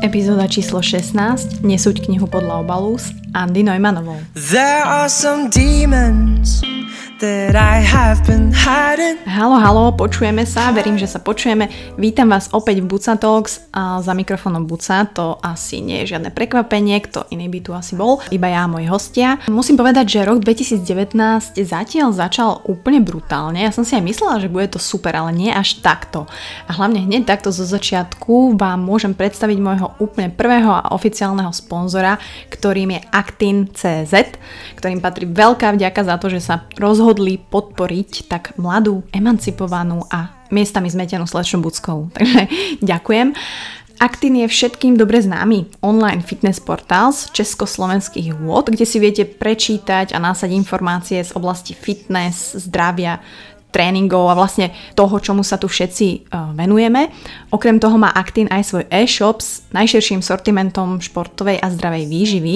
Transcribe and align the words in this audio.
Epizóda 0.00 0.48
číslo 0.48 0.80
16, 0.80 1.60
Nesúď 1.60 2.08
knihu 2.08 2.24
podľa 2.24 2.64
obalu 2.64 2.96
s 2.96 3.12
Andy 3.36 3.60
Neumannovou. 3.60 4.16
There 4.32 4.80
are 4.80 5.12
some 5.12 5.52
demons 5.52 6.64
Halo, 9.28 9.60
halo, 9.60 9.92
počujeme 9.92 10.48
sa, 10.48 10.72
verím, 10.72 10.96
že 10.96 11.04
sa 11.04 11.20
počujeme. 11.20 11.68
Vítam 12.00 12.32
vás 12.32 12.48
opäť 12.48 12.80
v 12.80 12.96
Buca 12.96 13.12
Talks 13.20 13.68
a 13.76 14.00
za 14.00 14.16
mikrofónom 14.16 14.64
Buca, 14.64 15.04
to 15.04 15.36
asi 15.44 15.84
nie 15.84 16.00
je 16.00 16.16
žiadne 16.16 16.32
prekvapenie, 16.32 16.96
kto 17.04 17.28
iný 17.28 17.52
by 17.52 17.60
tu 17.60 17.76
asi 17.76 17.92
bol, 17.92 18.24
iba 18.32 18.48
ja 18.48 18.64
a 18.64 18.72
moji 18.72 18.88
hostia. 18.88 19.36
Musím 19.52 19.76
povedať, 19.76 20.16
že 20.16 20.24
rok 20.24 20.40
2019 20.40 21.60
zatiaľ 21.60 22.08
začal 22.16 22.64
úplne 22.64 23.04
brutálne. 23.04 23.68
Ja 23.68 23.72
som 23.76 23.84
si 23.84 24.00
aj 24.00 24.04
myslela, 24.16 24.40
že 24.40 24.48
bude 24.48 24.72
to 24.72 24.80
super, 24.80 25.12
ale 25.12 25.36
nie 25.36 25.52
až 25.52 25.84
takto. 25.84 26.24
A 26.64 26.70
hlavne 26.72 27.04
hneď 27.04 27.28
takto 27.28 27.52
zo 27.52 27.68
začiatku 27.68 28.56
vám 28.56 28.80
môžem 28.80 29.12
predstaviť 29.12 29.60
môjho 29.60 29.92
úplne 30.00 30.32
prvého 30.32 30.72
a 30.72 30.96
oficiálneho 30.96 31.52
sponzora, 31.52 32.16
ktorým 32.48 32.96
je 32.96 33.00
Actin.cz, 33.12 34.40
ktorým 34.80 35.04
patrí 35.04 35.28
veľká 35.28 35.76
vďaka 35.76 36.00
za 36.00 36.16
to, 36.16 36.32
že 36.32 36.40
sa 36.40 36.64
rozhodol 36.80 37.09
rozhodli 37.10 37.42
podporiť 37.42 38.30
tak 38.30 38.54
mladú, 38.54 39.02
emancipovanú 39.10 40.06
a 40.14 40.30
miestami 40.54 40.86
zmetenú 40.86 41.26
slečnú 41.26 41.58
Buckou. 41.58 42.06
Takže 42.14 42.46
ďakujem. 42.86 43.34
Actin 43.98 44.38
je 44.38 44.46
všetkým 44.46 44.94
dobre 44.94 45.18
známy 45.18 45.82
online 45.82 46.22
fitness 46.22 46.62
portál 46.62 47.10
z 47.10 47.34
československých 47.34 48.38
vôd, 48.38 48.70
kde 48.70 48.86
si 48.86 49.02
viete 49.02 49.26
prečítať 49.26 50.14
a 50.14 50.22
násať 50.22 50.54
informácie 50.54 51.18
z 51.18 51.34
oblasti 51.34 51.74
fitness, 51.74 52.54
zdravia, 52.54 53.18
tréningov 53.74 54.30
a 54.30 54.38
vlastne 54.38 54.70
toho, 54.94 55.18
čomu 55.18 55.42
sa 55.42 55.58
tu 55.58 55.66
všetci 55.66 56.30
uh, 56.30 56.54
venujeme. 56.54 57.10
Okrem 57.50 57.82
toho 57.82 57.98
má 57.98 58.14
Actin 58.14 58.46
aj 58.54 58.70
svoj 58.70 58.84
e-shop 58.86 59.42
s 59.42 59.66
najširším 59.74 60.22
sortimentom 60.22 61.02
športovej 61.02 61.58
a 61.58 61.74
zdravej 61.74 62.06
výživy 62.06 62.54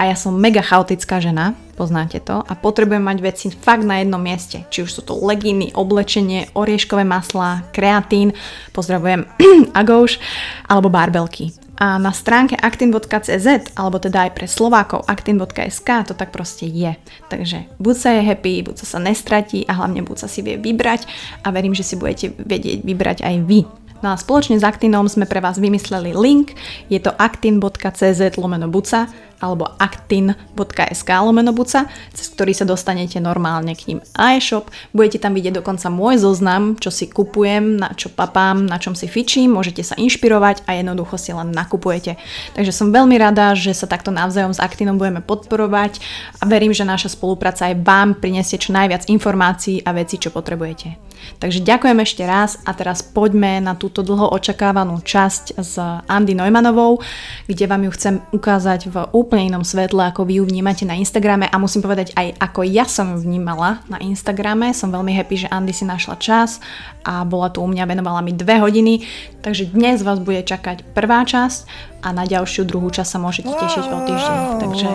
a 0.00 0.08
ja 0.08 0.16
som 0.16 0.32
mega 0.32 0.64
chaotická 0.64 1.20
žena, 1.20 1.52
poznáte 1.74 2.20
to, 2.20 2.40
a 2.40 2.52
potrebujem 2.54 3.02
mať 3.02 3.18
veci 3.20 3.46
fakt 3.50 3.82
na 3.82 4.00
jednom 4.00 4.20
mieste. 4.20 4.64
Či 4.68 4.84
už 4.84 4.90
sú 4.90 5.00
to 5.02 5.18
legíny, 5.18 5.72
oblečenie, 5.72 6.52
orieškové 6.52 7.04
maslá, 7.04 7.66
kreatín, 7.72 8.36
pozdravujem 8.76 9.26
Agouš, 9.80 10.20
alebo 10.68 10.92
barbelky. 10.92 11.52
A 11.82 11.98
na 11.98 12.14
stránke 12.14 12.54
actin.cz, 12.54 13.74
alebo 13.74 13.98
teda 13.98 14.28
aj 14.28 14.32
pre 14.38 14.46
Slovákov 14.46 15.02
actin.sk 15.08 16.06
to 16.06 16.14
tak 16.14 16.30
proste 16.30 16.68
je. 16.68 16.94
Takže 17.26 17.66
buď 17.82 17.94
sa 17.98 18.14
je 18.14 18.22
happy, 18.22 18.62
buď 18.62 18.86
sa 18.86 19.02
nestratí 19.02 19.66
a 19.66 19.74
hlavne 19.82 20.06
buď 20.06 20.16
sa 20.22 20.28
si 20.30 20.46
vie 20.46 20.60
vybrať 20.60 21.10
a 21.42 21.50
verím, 21.50 21.74
že 21.74 21.82
si 21.82 21.98
budete 21.98 22.38
vedieť 22.38 22.86
vybrať 22.86 23.26
aj 23.26 23.36
vy. 23.48 23.66
No 24.02 24.10
a 24.10 24.18
spoločne 24.18 24.58
s 24.58 24.66
Actinom 24.66 25.06
sme 25.06 25.30
pre 25.30 25.38
vás 25.38 25.62
vymysleli 25.62 26.10
link, 26.10 26.58
je 26.90 26.98
to 26.98 27.14
actin.cz 27.14 28.34
lomeno 28.34 28.66
buca 28.66 29.06
alebo 29.42 29.66
actin.sk 29.76 31.10
lomeno 31.10 31.50
buca, 31.50 31.90
cez 32.14 32.30
ktorý 32.30 32.54
sa 32.54 32.62
dostanete 32.62 33.18
normálne 33.18 33.74
k 33.74 33.90
ním 33.90 33.98
a 34.14 34.38
e-shop. 34.38 34.70
Budete 34.94 35.18
tam 35.18 35.34
vidieť 35.34 35.58
dokonca 35.58 35.90
môj 35.90 36.22
zoznam, 36.22 36.78
čo 36.78 36.94
si 36.94 37.10
kupujem, 37.10 37.82
na 37.82 37.90
čo 37.98 38.06
papám, 38.08 38.62
na 38.62 38.78
čom 38.78 38.94
si 38.94 39.10
fičím, 39.10 39.58
môžete 39.58 39.82
sa 39.82 39.98
inšpirovať 39.98 40.62
a 40.70 40.78
jednoducho 40.78 41.18
si 41.18 41.34
len 41.34 41.50
nakupujete. 41.50 42.14
Takže 42.54 42.70
som 42.70 42.94
veľmi 42.94 43.18
rada, 43.18 43.58
že 43.58 43.74
sa 43.74 43.90
takto 43.90 44.14
navzájom 44.14 44.54
s 44.54 44.62
Actinom 44.62 44.96
budeme 44.96 45.18
podporovať 45.18 45.98
a 46.38 46.46
verím, 46.46 46.70
že 46.70 46.86
naša 46.86 47.10
spolupráca 47.10 47.66
aj 47.66 47.82
vám 47.82 48.14
prinesie 48.22 48.62
čo 48.62 48.70
najviac 48.70 49.10
informácií 49.10 49.82
a 49.82 49.90
vecí, 49.90 50.22
čo 50.22 50.30
potrebujete. 50.30 51.12
Takže 51.38 51.62
ďakujem 51.62 51.98
ešte 52.02 52.22
raz 52.26 52.58
a 52.66 52.74
teraz 52.74 53.02
poďme 53.02 53.62
na 53.62 53.78
túto 53.78 54.02
dlho 54.02 54.34
očakávanú 54.34 55.00
časť 55.02 55.44
s 55.58 55.78
Andy 56.10 56.34
Neumannovou, 56.34 56.98
kde 57.46 57.64
vám 57.70 57.86
ju 57.86 57.90
chcem 57.94 58.14
ukázať 58.34 58.90
v 58.90 58.96
úplne 59.14 59.31
inom 59.38 59.64
svetle, 59.64 60.12
ako 60.12 60.28
vy 60.28 60.40
ju 60.40 60.44
vnímate 60.44 60.84
na 60.84 60.98
Instagrame 60.98 61.48
a 61.48 61.56
musím 61.56 61.80
povedať 61.80 62.12
aj 62.12 62.36
ako 62.36 62.60
ja 62.68 62.84
som 62.84 63.16
ju 63.16 63.24
vnímala 63.24 63.80
na 63.88 63.96
Instagrame. 64.02 64.76
Som 64.76 64.92
veľmi 64.92 65.12
happy, 65.16 65.46
že 65.46 65.52
Andy 65.52 65.72
si 65.72 65.88
našla 65.88 66.20
čas 66.20 66.60
a 67.06 67.24
bola 67.24 67.48
tu 67.48 67.64
u 67.64 67.68
mňa, 67.68 67.88
venovala 67.88 68.20
mi 68.20 68.36
dve 68.36 68.60
hodiny, 68.60 69.06
takže 69.40 69.72
dnes 69.72 70.04
vás 70.04 70.20
bude 70.20 70.44
čakať 70.44 70.92
prvá 70.92 71.24
časť 71.24 71.64
a 72.02 72.10
na 72.10 72.26
ďalšiu 72.26 72.66
druhú 72.66 72.90
časť 72.90 73.08
sa 73.08 73.18
môžete 73.22 73.48
tešiť 73.48 73.84
o 73.86 73.98
týždeň. 74.04 74.38
Takže 74.58 74.88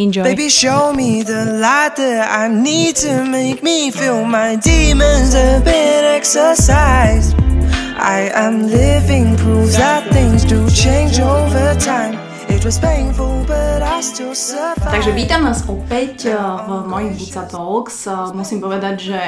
enjoy. 0.00 0.24
Baby, 0.24 0.48
show 0.48 0.90
me 0.96 1.22
the 1.22 1.60
light 1.60 1.94
that 2.00 2.26
I 2.26 2.48
need 2.48 2.96
to 3.04 3.22
make 3.28 3.60
me 3.62 3.92
feel 3.92 4.24
my 4.24 4.56
demons 4.56 5.36
a 5.36 5.60
bit 5.60 6.02
exercised. 6.16 7.36
I 8.00 8.32
am 8.32 8.64
living 8.64 9.36
proof 9.36 9.76
that 9.76 10.08
things 10.08 10.44
do 10.48 10.64
change 10.72 11.20
over 11.20 11.76
time. 11.76 12.29
Takže 14.92 15.16
vítam 15.16 15.48
vás 15.48 15.64
opäť 15.64 16.28
eh, 16.28 16.36
v 16.68 16.84
mojich 16.84 17.16
Buca 17.16 17.48
Talks. 17.48 18.04
Eh, 18.04 18.12
musím 18.36 18.60
povedať, 18.60 18.96
že 19.00 19.20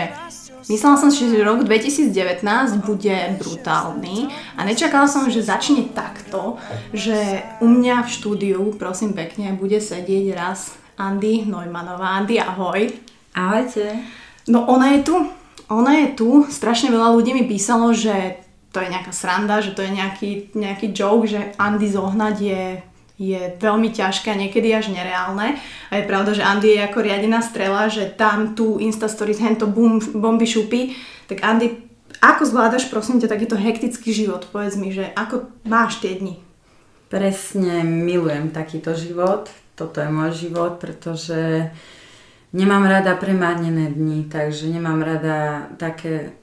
Myslela 0.69 1.01
som 1.01 1.09
si, 1.09 1.27
že 1.33 1.41
rok 1.41 1.65
2019 1.65 2.45
bude 2.85 3.17
brutálny 3.41 4.29
a 4.55 4.69
nečakala 4.69 5.09
som, 5.09 5.27
že 5.33 5.41
začne 5.41 5.91
takto, 5.91 6.61
že 6.93 7.41
u 7.59 7.67
mňa 7.73 8.05
v 8.05 8.13
štúdiu, 8.13 8.63
prosím 8.77 9.17
pekne, 9.17 9.57
bude 9.57 9.81
sedieť 9.81 10.37
raz 10.37 10.77
Andy 11.01 11.49
Neumannová. 11.49 12.21
Andy, 12.21 12.37
ahoj. 12.37 12.95
Ahojte. 13.33 13.97
No 14.45 14.69
ona 14.69 14.95
je 14.95 15.09
tu, 15.09 15.17
ona 15.73 16.05
je 16.05 16.09
tu. 16.15 16.45
Strašne 16.53 16.93
veľa 16.93 17.17
ľudí 17.17 17.33
mi 17.33 17.49
písalo, 17.49 17.97
že 17.97 18.45
to 18.77 18.79
je 18.85 18.93
nejaká 18.93 19.11
sranda, 19.11 19.65
že 19.65 19.73
to 19.73 19.81
je 19.81 19.91
nejaký, 19.91 20.31
nejaký 20.53 20.93
joke, 20.93 21.25
že 21.25 21.57
Andy 21.57 21.89
zohnať 21.89 22.37
je 22.39 22.92
je 23.23 23.55
veľmi 23.63 23.95
ťažké 23.95 24.35
a 24.35 24.41
niekedy 24.41 24.75
až 24.75 24.91
nereálne. 24.91 25.55
A 25.95 26.03
je 26.03 26.09
pravda, 26.11 26.35
že 26.35 26.43
Andy 26.43 26.75
je 26.75 26.83
ako 26.83 26.99
riadená 27.07 27.39
strela, 27.39 27.87
že 27.87 28.11
tam 28.11 28.59
tu 28.59 28.83
Insta 28.83 29.07
Stories, 29.07 29.39
hento 29.39 29.71
boom, 29.71 30.03
bomby 30.19 30.43
šupy. 30.43 30.99
Tak 31.31 31.39
Andy, 31.47 31.79
ako 32.19 32.43
zvládaš 32.43 32.91
prosím 32.91 33.23
ťa 33.23 33.31
takýto 33.31 33.55
hektický 33.55 34.11
život? 34.11 34.51
Povedz 34.51 34.75
mi, 34.75 34.91
že 34.91 35.15
ako 35.15 35.47
máš 35.71 36.03
tie 36.03 36.19
dni? 36.19 36.43
Presne 37.07 37.87
milujem 37.87 38.51
takýto 38.51 38.99
život. 38.99 39.47
Toto 39.79 40.03
je 40.03 40.11
môj 40.11 40.51
život, 40.51 40.83
pretože 40.83 41.71
nemám 42.51 42.85
rada 42.91 43.15
premárnené 43.15 43.95
dni, 43.95 44.27
takže 44.29 44.69
nemám 44.69 45.01
rada 45.01 45.69
také, 45.79 46.37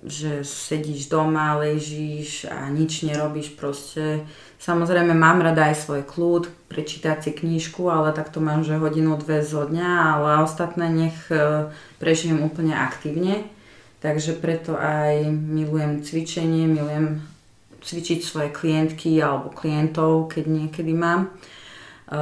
že 0.00 0.40
sedíš 0.46 1.12
doma, 1.12 1.60
ležíš 1.60 2.48
a 2.48 2.68
nič 2.72 3.04
nerobíš 3.04 3.52
proste 3.56 4.24
Samozrejme 4.60 5.16
mám 5.16 5.40
rada 5.40 5.72
aj 5.72 5.88
svoj 5.88 6.04
kľud, 6.04 6.52
prečítať 6.68 7.16
si 7.24 7.30
knížku, 7.32 7.88
ale 7.88 8.12
tak 8.12 8.28
to 8.28 8.44
mám, 8.44 8.60
že 8.60 8.76
hodinu, 8.76 9.16
dve 9.16 9.40
zo 9.40 9.64
dňa, 9.64 9.88
ale 9.88 10.44
ostatné 10.44 10.92
nech 10.92 11.16
e, 11.32 11.72
prežijem 11.96 12.44
úplne 12.44 12.76
aktívne. 12.76 13.48
Takže 14.04 14.36
preto 14.36 14.76
aj 14.76 15.32
milujem 15.32 16.04
cvičenie, 16.04 16.68
milujem 16.68 17.24
cvičiť 17.80 18.20
svoje 18.20 18.52
klientky 18.52 19.16
alebo 19.24 19.48
klientov, 19.48 20.28
keď 20.28 20.44
niekedy 20.44 20.92
mám. 20.92 21.32
E, 21.32 22.20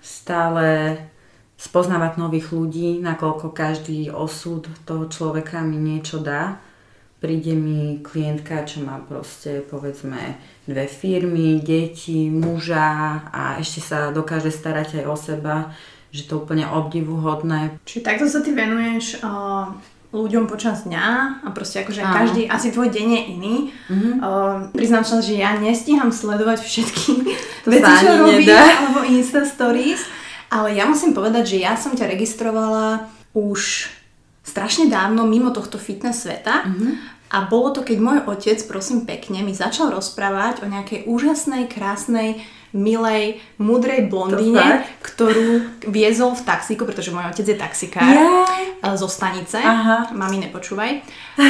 stále 0.00 0.96
spoznávať 1.60 2.16
nových 2.16 2.48
ľudí, 2.48 2.96
nakoľko 3.04 3.52
každý 3.52 4.08
osud 4.08 4.64
toho 4.88 5.04
človeka 5.12 5.60
mi 5.60 5.76
niečo 5.76 6.16
dá 6.16 6.64
príde 7.18 7.54
mi 7.54 7.98
klientka, 7.98 8.62
čo 8.62 8.86
má 8.86 9.02
proste 9.02 9.62
povedzme 9.66 10.38
dve 10.70 10.86
firmy, 10.86 11.58
deti, 11.58 12.30
muža 12.30 13.26
a 13.34 13.58
ešte 13.58 13.82
sa 13.82 14.14
dokáže 14.14 14.54
starať 14.54 15.02
aj 15.02 15.04
o 15.10 15.16
seba, 15.18 15.56
že 16.14 16.30
to 16.30 16.38
úplne 16.38 16.64
obdivuhodné. 16.64 17.82
Čiže 17.84 18.06
takto 18.06 18.26
sa 18.30 18.38
ty 18.40 18.54
venuješ 18.54 19.18
uh, 19.20 19.74
ľuďom 20.14 20.48
počas 20.48 20.88
dňa 20.88 21.06
a 21.44 21.48
proste 21.52 21.84
akože 21.84 22.00
Áno. 22.00 22.14
každý, 22.14 22.42
asi 22.48 22.72
tvoj 22.72 22.88
deň 22.88 23.06
je 23.12 23.22
iný. 23.34 23.56
Mm-hmm. 23.90 24.14
Uh, 24.22 24.70
priznám 24.72 25.04
sa, 25.04 25.20
že 25.20 25.36
ja 25.36 25.58
nestíham 25.58 26.14
sledovať 26.14 26.64
všetky 26.64 27.12
to 27.66 27.68
veci, 27.68 27.92
čo 28.00 28.14
robíš, 28.14 28.48
alebo 28.80 29.04
Insta 29.04 29.42
Stories, 29.44 30.00
ale 30.48 30.78
ja 30.78 30.88
musím 30.88 31.12
povedať, 31.12 31.56
že 31.56 31.66
ja 31.66 31.76
som 31.76 31.92
ťa 31.92 32.08
registrovala 32.08 33.10
už 33.36 33.92
strašne 34.48 34.88
dávno 34.88 35.28
mimo 35.28 35.52
tohto 35.52 35.76
fitness 35.76 36.24
sveta 36.24 36.64
mm-hmm. 36.64 36.92
A 37.28 37.44
bolo 37.44 37.76
to, 37.76 37.84
keď 37.84 37.98
môj 38.00 38.18
otec, 38.24 38.56
prosím 38.64 39.04
pekne, 39.04 39.44
mi 39.44 39.52
začal 39.52 39.92
rozprávať 39.92 40.64
o 40.64 40.66
nejakej 40.66 41.04
úžasnej, 41.04 41.68
krásnej, 41.68 42.40
milej, 42.72 43.40
mudrej 43.56 44.12
blondíne, 44.12 44.84
ktorú 45.00 45.80
viezol 45.88 46.36
v 46.36 46.44
taxíku, 46.44 46.84
pretože 46.84 47.12
môj 47.12 47.32
otec 47.32 47.48
je 47.48 47.56
taxikár 47.56 48.04
yeah. 48.04 48.92
zo 48.96 49.08
stanice. 49.08 49.56
Aha. 49.56 50.12
Mami, 50.12 50.48
nepočúvaj. 50.48 51.00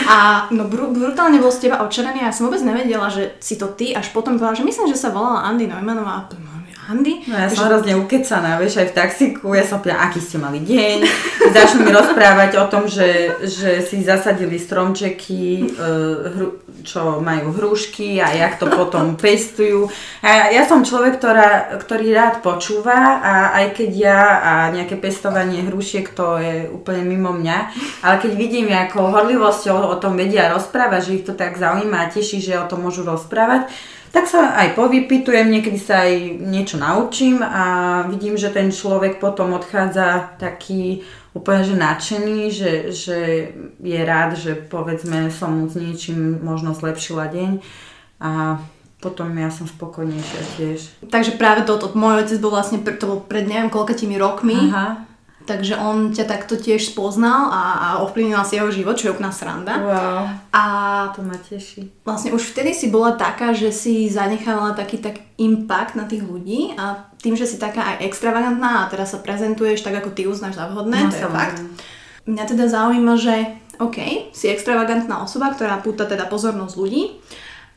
A 0.07 0.47
no 0.55 0.71
br- 0.71 0.95
brutálne 0.95 1.43
bol 1.43 1.51
z 1.51 1.67
teba 1.67 1.83
očarený 1.83 2.23
a 2.23 2.31
ja 2.31 2.35
som 2.35 2.47
vôbec 2.47 2.63
nevedela, 2.63 3.11
že 3.11 3.35
si 3.43 3.59
to 3.59 3.67
ty, 3.75 3.95
až 3.95 4.15
potom 4.15 4.39
povedala, 4.39 4.63
že 4.63 4.67
myslím, 4.67 4.87
že 4.91 4.99
sa 4.99 5.11
volala 5.11 5.43
Andy 5.47 5.67
Neumannová. 5.67 6.31
Andy. 6.89 7.21
No 7.29 7.37
ja 7.37 7.53
som 7.53 7.69
hrozne 7.69 8.01
ukecaná, 8.01 8.57
vieš, 8.57 8.81
aj 8.81 8.89
v 8.89 8.97
taxiku, 8.97 9.53
ja 9.53 9.61
som 9.61 9.85
pýtam, 9.85 10.01
aký 10.01 10.25
ste 10.25 10.41
mali 10.41 10.65
deň. 10.65 11.05
Začnú 11.61 11.85
mi 11.85 11.93
rozprávať 11.93 12.57
o 12.57 12.65
tom, 12.65 12.89
že, 12.89 13.37
že 13.45 13.85
si 13.85 14.01
zasadili 14.01 14.57
stromčeky, 14.57 15.69
e, 15.69 15.85
čo 16.89 17.21
majú 17.21 17.53
hrušky 17.53 18.25
a 18.25 18.33
jak 18.33 18.57
to 18.57 18.73
potom 18.73 19.15
pestujú. 19.21 19.93
A 20.25 20.49
ja 20.49 20.65
som 20.65 20.81
človek, 20.81 21.21
ktorá, 21.21 21.77
ktorý 21.77 22.09
rád 22.17 22.41
počúva 22.41 23.21
a 23.21 23.53
aj 23.61 23.77
keď 23.77 23.91
ja 23.93 24.21
a 24.41 24.53
nejaké 24.73 24.97
pestovanie 24.97 25.69
hrušiek 25.69 26.09
to 26.17 26.41
je 26.41 26.73
úplne 26.73 27.05
mimo 27.05 27.37
mňa, 27.37 27.59
ale 28.01 28.17
keď 28.17 28.33
vidím, 28.33 28.73
ako 28.73 29.13
horlivosťou 29.13 29.93
o 29.93 29.97
tom 30.01 30.17
vedia 30.17 30.49
rozprávať, 30.57 31.01
že 31.05 31.17
ich 31.21 31.27
to 31.29 31.37
tak 31.37 31.61
zaujíma 31.61 32.09
a 32.09 32.09
teší, 32.09 32.41
že 32.41 32.57
o 32.57 32.65
tom 32.65 32.81
môžu 32.81 33.05
rozprávať, 33.05 33.69
tak 34.19 34.27
sa 34.27 34.59
aj 34.59 34.75
povypitujem, 34.75 35.47
niekedy 35.47 35.79
sa 35.79 36.03
aj 36.03 36.43
niečo 36.43 36.75
naučím 36.75 37.39
a 37.39 38.03
vidím, 38.11 38.35
že 38.35 38.51
ten 38.51 38.75
človek 38.75 39.23
potom 39.23 39.55
odchádza 39.55 40.35
taký 40.43 41.07
úplne 41.39 41.63
že 41.63 41.79
nadšený, 41.79 42.39
že, 42.51 42.73
že 42.91 43.19
je 43.79 44.01
rád, 44.03 44.35
že 44.35 44.59
povedzme 44.59 45.31
som 45.31 45.55
mu 45.55 45.71
s 45.71 45.79
niečím 45.79 46.43
možno 46.43 46.75
zlepšila 46.75 47.31
deň 47.31 47.63
a 48.19 48.59
potom 48.99 49.31
ja 49.39 49.55
som 49.55 49.71
spokojnejšia 49.71 50.43
tiež. 50.59 50.79
Takže 51.07 51.39
práve 51.39 51.63
toto, 51.63 51.95
môj 51.95 52.27
otec 52.27 52.43
bol 52.43 52.59
vlastne, 52.59 52.83
to 52.83 53.07
bol 53.07 53.23
pred 53.23 53.47
neviem 53.47 53.71
koľkatými 53.71 54.19
rokmi, 54.19 54.59
Aha. 54.75 55.07
Takže 55.49 55.81
on 55.81 56.13
ťa 56.13 56.29
takto 56.29 56.61
tiež 56.61 56.93
spoznal 56.93 57.49
a, 57.49 57.63
a 57.81 57.89
ovplyvnil 58.05 58.37
si 58.45 58.61
jeho 58.61 58.69
život, 58.69 59.01
čo 59.01 59.09
je 59.09 59.15
úplná 59.17 59.33
sranda. 59.33 59.81
Wow, 59.81 60.23
a 60.53 60.65
to 61.17 61.25
ma 61.25 61.41
teší. 61.41 61.89
Vlastne 62.05 62.37
už 62.37 62.53
vtedy 62.53 62.77
si 62.77 62.93
bola 62.93 63.17
taká, 63.17 63.57
že 63.57 63.73
si 63.73 64.13
zanechávala 64.13 64.77
taký 64.77 65.01
tak 65.01 65.25
impact 65.41 65.97
na 65.97 66.05
tých 66.05 66.21
ľudí 66.21 66.77
a 66.77 67.09
tým, 67.17 67.33
že 67.33 67.49
si 67.49 67.57
taká 67.57 67.97
aj 67.97 68.05
extravagantná 68.05 68.85
a 68.85 68.89
teraz 68.93 69.17
sa 69.17 69.25
prezentuješ 69.25 69.81
tak, 69.81 69.97
ako 69.97 70.13
ty 70.13 70.29
uznáš 70.29 70.61
za 70.61 70.69
vhodné, 70.69 71.09
no, 71.09 71.11
to 71.11 71.17
je 71.17 71.33
fakt. 71.33 71.65
Mňa 72.29 72.45
teda 72.45 72.69
zaujíma, 72.69 73.17
že 73.17 73.57
OK, 73.81 74.29
si 74.37 74.53
extravagantná 74.53 75.25
osoba, 75.25 75.49
ktorá 75.57 75.81
púta 75.81 76.05
teda 76.05 76.29
pozornosť 76.29 76.75
ľudí 76.77 77.17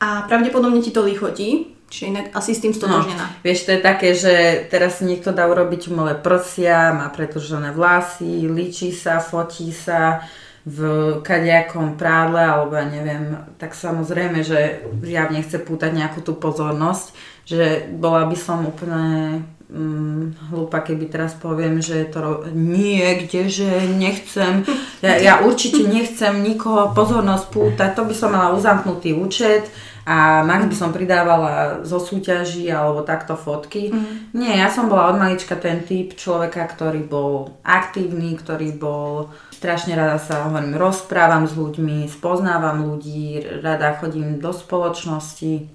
a 0.02 0.28
pravdepodobne 0.28 0.84
ti 0.84 0.92
to 0.92 1.06
lichotí, 1.06 1.72
Čiže 1.92 2.08
inak 2.08 2.26
asi 2.32 2.56
s 2.56 2.64
tým 2.64 2.72
stotožnená. 2.72 3.26
No, 3.28 3.36
vieš, 3.44 3.68
to 3.68 3.76
je 3.76 3.80
také, 3.84 4.16
že 4.16 4.64
teraz 4.72 5.04
niekto 5.04 5.28
dá 5.28 5.44
urobiť 5.44 5.92
umelé 5.92 6.16
prsia, 6.16 6.96
má 6.96 7.12
pretlžené 7.12 7.76
vlasy, 7.76 8.48
líči 8.48 8.96
sa, 8.96 9.20
fotí 9.20 9.68
sa 9.76 10.24
v 10.64 10.78
kadejakom 11.20 12.00
prádle, 12.00 12.40
alebo 12.40 12.80
ja 12.80 12.88
neviem, 12.88 13.36
tak 13.60 13.76
samozrejme, 13.76 14.40
že 14.40 14.80
javne 15.04 15.44
chce 15.44 15.60
pútať 15.60 15.92
nejakú 15.92 16.24
tú 16.24 16.32
pozornosť, 16.32 17.12
že 17.44 17.84
bola 17.92 18.24
by 18.24 18.36
som 18.40 18.64
úplne 18.64 19.42
mm, 19.68 20.48
hlúpa, 20.48 20.80
keby 20.80 21.12
teraz 21.12 21.36
poviem, 21.36 21.82
že 21.82 22.08
to 22.08 22.18
ro- 22.24 22.42
nie, 22.54 23.04
kdeže, 23.26 23.90
nechcem, 24.00 24.64
ja, 25.04 25.18
ja 25.18 25.34
určite 25.44 25.84
nechcem 25.84 26.40
nikoho 26.40 26.94
pozornosť 26.96 27.44
pútať, 27.52 27.90
to 27.92 28.02
by 28.08 28.14
som 28.16 28.32
mala 28.32 28.54
uzamknutý 28.56 29.12
účet, 29.18 29.66
a 30.02 30.42
max 30.42 30.66
by 30.66 30.76
som 30.76 30.90
pridávala 30.90 31.86
zo 31.86 32.02
súťaží 32.02 32.66
alebo 32.66 33.06
takto 33.06 33.38
fotky. 33.38 33.94
Mm. 33.94 34.34
Nie, 34.34 34.58
ja 34.58 34.66
som 34.66 34.90
bola 34.90 35.14
od 35.14 35.16
malička 35.22 35.54
ten 35.54 35.86
typ 35.86 36.18
človeka, 36.18 36.66
ktorý 36.66 37.06
bol 37.06 37.54
aktívny, 37.62 38.34
ktorý 38.34 38.74
bol 38.74 39.30
strašne 39.62 39.94
rada 39.94 40.18
sa 40.18 40.50
hovorím, 40.50 40.74
rozprávam 40.74 41.46
s 41.46 41.54
ľuďmi, 41.54 42.10
spoznávam 42.10 42.82
ľudí, 42.82 43.38
rada 43.62 43.94
chodím 43.94 44.42
do 44.42 44.50
spoločnosti, 44.50 45.70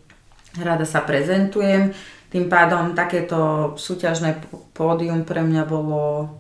rada 0.59 0.83
sa 0.83 0.99
prezentujem. 1.07 1.95
Tým 2.27 2.51
pádom 2.51 2.91
takéto 2.91 3.71
súťažné 3.79 4.43
pódium 4.75 5.23
pre 5.23 5.39
mňa 5.39 5.63
bolo 5.63 6.35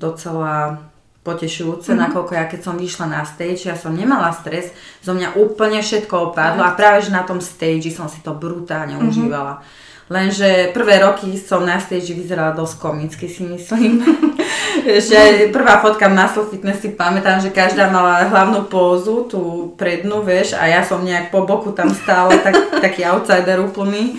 docela 0.00 0.80
potešujúce, 1.22 1.94
mm-hmm. 1.94 2.02
nakoľko 2.10 2.32
ja 2.34 2.44
keď 2.50 2.60
som 2.66 2.74
vyšla 2.74 3.06
na 3.06 3.22
stage, 3.22 3.70
ja 3.70 3.78
som 3.78 3.94
nemala 3.94 4.34
stres, 4.34 4.74
zo 5.02 5.14
mňa 5.14 5.38
úplne 5.38 5.78
všetko 5.78 6.34
opadlo 6.34 6.66
a 6.66 6.74
práve 6.74 7.06
že 7.06 7.14
na 7.14 7.22
tom 7.22 7.38
stage 7.38 7.94
som 7.94 8.10
si 8.10 8.18
to 8.26 8.34
brutálne 8.34 8.98
mm-hmm. 8.98 9.10
užívala. 9.10 9.62
Lenže 10.10 10.74
prvé 10.76 11.00
roky 11.00 11.38
som 11.40 11.64
na 11.64 11.80
stage 11.80 12.12
vyzerala 12.12 12.52
dosť 12.52 12.74
komicky 12.76 13.30
si 13.30 13.48
myslím. 13.48 14.02
že 15.08 15.48
prvá 15.54 15.78
fotka 15.78 16.10
v 16.10 16.16
Muscle 16.18 16.48
Fitness 16.50 16.82
si 16.82 16.90
pamätám, 16.92 17.40
že 17.40 17.54
každá 17.54 17.88
mala 17.88 18.26
hlavnú 18.26 18.66
pózu, 18.66 19.24
tú 19.30 19.72
prednú, 19.78 20.20
vieš, 20.20 20.58
a 20.58 20.66
ja 20.66 20.82
som 20.82 21.00
nejak 21.00 21.30
po 21.30 21.46
boku 21.46 21.72
tam 21.72 21.94
stála, 21.94 22.34
tak, 22.42 22.82
taký 22.82 23.06
outsider 23.06 23.62
úplný. 23.62 24.18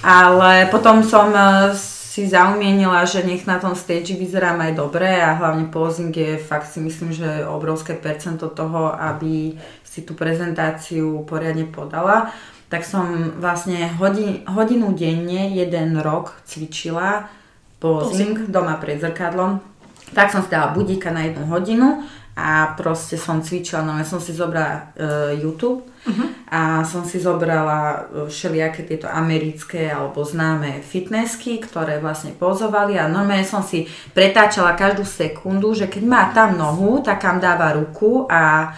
Ale 0.00 0.70
potom 0.70 1.02
som 1.02 1.28
eh, 1.34 1.74
si 2.12 2.28
zaumienila, 2.28 3.08
že 3.08 3.24
nech 3.24 3.48
na 3.48 3.56
tom 3.56 3.72
stage 3.72 4.12
vyzerám 4.12 4.60
aj 4.60 4.72
dobre 4.76 5.08
a 5.16 5.32
hlavne 5.32 5.72
posing 5.72 6.12
je 6.12 6.36
fakt 6.36 6.68
si 6.68 6.84
myslím, 6.84 7.08
že 7.08 7.48
obrovské 7.48 7.96
percento 7.96 8.52
toho, 8.52 8.92
aby 8.92 9.56
si 9.80 10.04
tú 10.04 10.12
prezentáciu 10.12 11.24
poriadne 11.24 11.64
podala. 11.64 12.28
Tak 12.68 12.84
som 12.84 13.32
vlastne 13.40 13.88
hodin, 13.96 14.44
hodinu 14.44 14.92
denne, 14.92 15.56
jeden 15.56 15.96
rok 16.04 16.36
cvičila 16.44 17.32
posing, 17.80 18.44
doma 18.44 18.76
pred 18.76 19.00
zrkadlom. 19.00 19.64
Tak 20.12 20.36
som 20.36 20.44
si 20.44 20.52
dala 20.52 20.76
budíka 20.76 21.08
na 21.08 21.24
jednu 21.24 21.48
hodinu 21.48 22.04
a 22.32 22.72
proste 22.72 23.20
som 23.20 23.44
cvičila, 23.44 23.84
no 23.84 24.00
ja 24.00 24.08
som 24.08 24.16
si 24.16 24.32
zobrala 24.32 24.96
uh, 24.96 25.36
YouTube 25.36 25.84
uh-huh. 25.84 26.28
a 26.48 26.80
som 26.80 27.04
si 27.04 27.20
zobrala 27.20 28.08
e, 28.08 28.32
všelijaké 28.32 28.88
tieto 28.88 29.04
americké 29.04 29.92
alebo 29.92 30.24
známe 30.24 30.80
fitnessky, 30.80 31.60
ktoré 31.60 32.00
vlastne 32.00 32.32
pozovali 32.32 32.96
a 32.96 33.04
normálne 33.04 33.44
som 33.44 33.60
si 33.60 33.84
pretáčala 34.16 34.72
každú 34.72 35.04
sekundu, 35.04 35.76
že 35.76 35.92
keď 35.92 36.04
má 36.08 36.22
tam 36.32 36.56
nohu, 36.56 37.04
tak 37.04 37.20
kam 37.20 37.36
dáva 37.36 37.76
ruku 37.76 38.24
a 38.32 38.72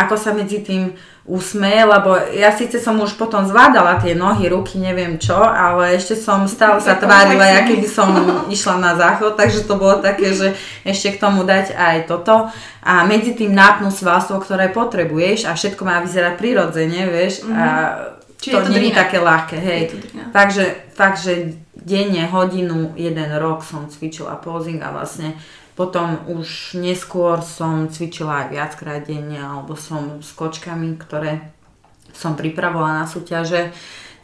ako 0.00 0.14
sa 0.16 0.30
medzi 0.32 0.64
tým 0.64 0.96
úsmeje, 1.28 1.84
lebo 1.84 2.16
ja 2.34 2.50
síce 2.50 2.80
som 2.82 2.98
už 2.98 3.14
potom 3.14 3.46
zvládala 3.46 4.02
tie 4.02 4.16
nohy, 4.16 4.50
ruky, 4.50 4.80
neviem 4.80 5.20
čo, 5.20 5.36
ale 5.36 5.94
ešte 5.94 6.18
som 6.18 6.48
stále 6.48 6.82
sa 6.82 6.98
tvárila, 6.98 7.44
ja 7.46 7.62
keby 7.62 7.86
som 7.86 8.10
išla 8.54 8.80
na 8.80 8.92
záchod, 8.96 9.36
takže 9.36 9.68
to 9.68 9.78
bolo 9.78 10.02
také, 10.02 10.32
že 10.34 10.56
ešte 10.82 11.14
k 11.14 11.20
tomu 11.22 11.46
dať 11.46 11.76
aj 11.76 11.96
toto 12.10 12.50
a 12.82 13.04
medzi 13.04 13.36
tým 13.36 13.52
nápnu 13.52 13.92
svalstvo, 13.92 14.40
ktoré 14.42 14.72
potrebuješ 14.72 15.46
a 15.46 15.54
všetko 15.54 15.82
má 15.84 16.02
vyzerať 16.02 16.34
prirodzene, 16.40 17.06
vieš, 17.06 17.44
mm-hmm. 17.44 17.54
a 17.54 17.66
mhm. 17.68 18.18
Čiže 18.40 18.56
to, 18.56 18.60
to 18.64 18.72
nie 18.72 18.88
je 18.88 18.96
také 18.96 19.20
ľahké, 19.20 19.56
hej. 19.60 19.82
Takže, 20.32 20.96
fakt, 20.96 21.20
že 21.20 21.60
denne, 21.76 22.24
hodinu, 22.24 22.96
jeden 22.96 23.30
rok 23.36 23.60
som 23.60 23.84
cvičila 23.84 24.40
posing 24.40 24.80
a 24.80 24.88
vlastne 24.96 25.36
potom 25.74 26.20
už 26.28 26.76
neskôr 26.76 27.40
som 27.40 27.88
cvičila 27.88 28.46
aj 28.46 28.46
viackrát 28.52 29.00
denne, 29.06 29.38
alebo 29.38 29.78
som 29.78 30.20
s 30.20 30.34
kočkami, 30.34 30.98
ktoré 30.98 31.52
som 32.12 32.34
pripravovala 32.34 33.04
na 33.04 33.06
súťaže, 33.06 33.72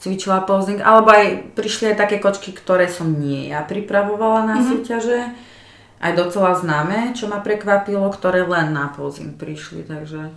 cvičila 0.03 0.45
posing, 0.45 0.83
alebo 0.83 1.11
aj 1.11 1.57
prišli 1.57 1.95
aj 1.95 1.97
také 1.97 2.17
kočky, 2.21 2.53
ktoré 2.53 2.87
som 2.91 3.09
nie 3.09 3.49
ja 3.51 3.65
pripravovala 3.65 4.45
na 4.45 4.57
mm-hmm. 4.61 4.71
súťaže, 4.71 5.21
aj 5.97 6.13
docela 6.13 6.53
známe, 6.53 7.17
čo 7.17 7.27
ma 7.27 7.41
prekvapilo, 7.41 8.05
ktoré 8.13 8.45
len 8.45 8.77
na 8.77 8.93
posing 8.93 9.33
prišli, 9.35 9.89
takže... 9.89 10.29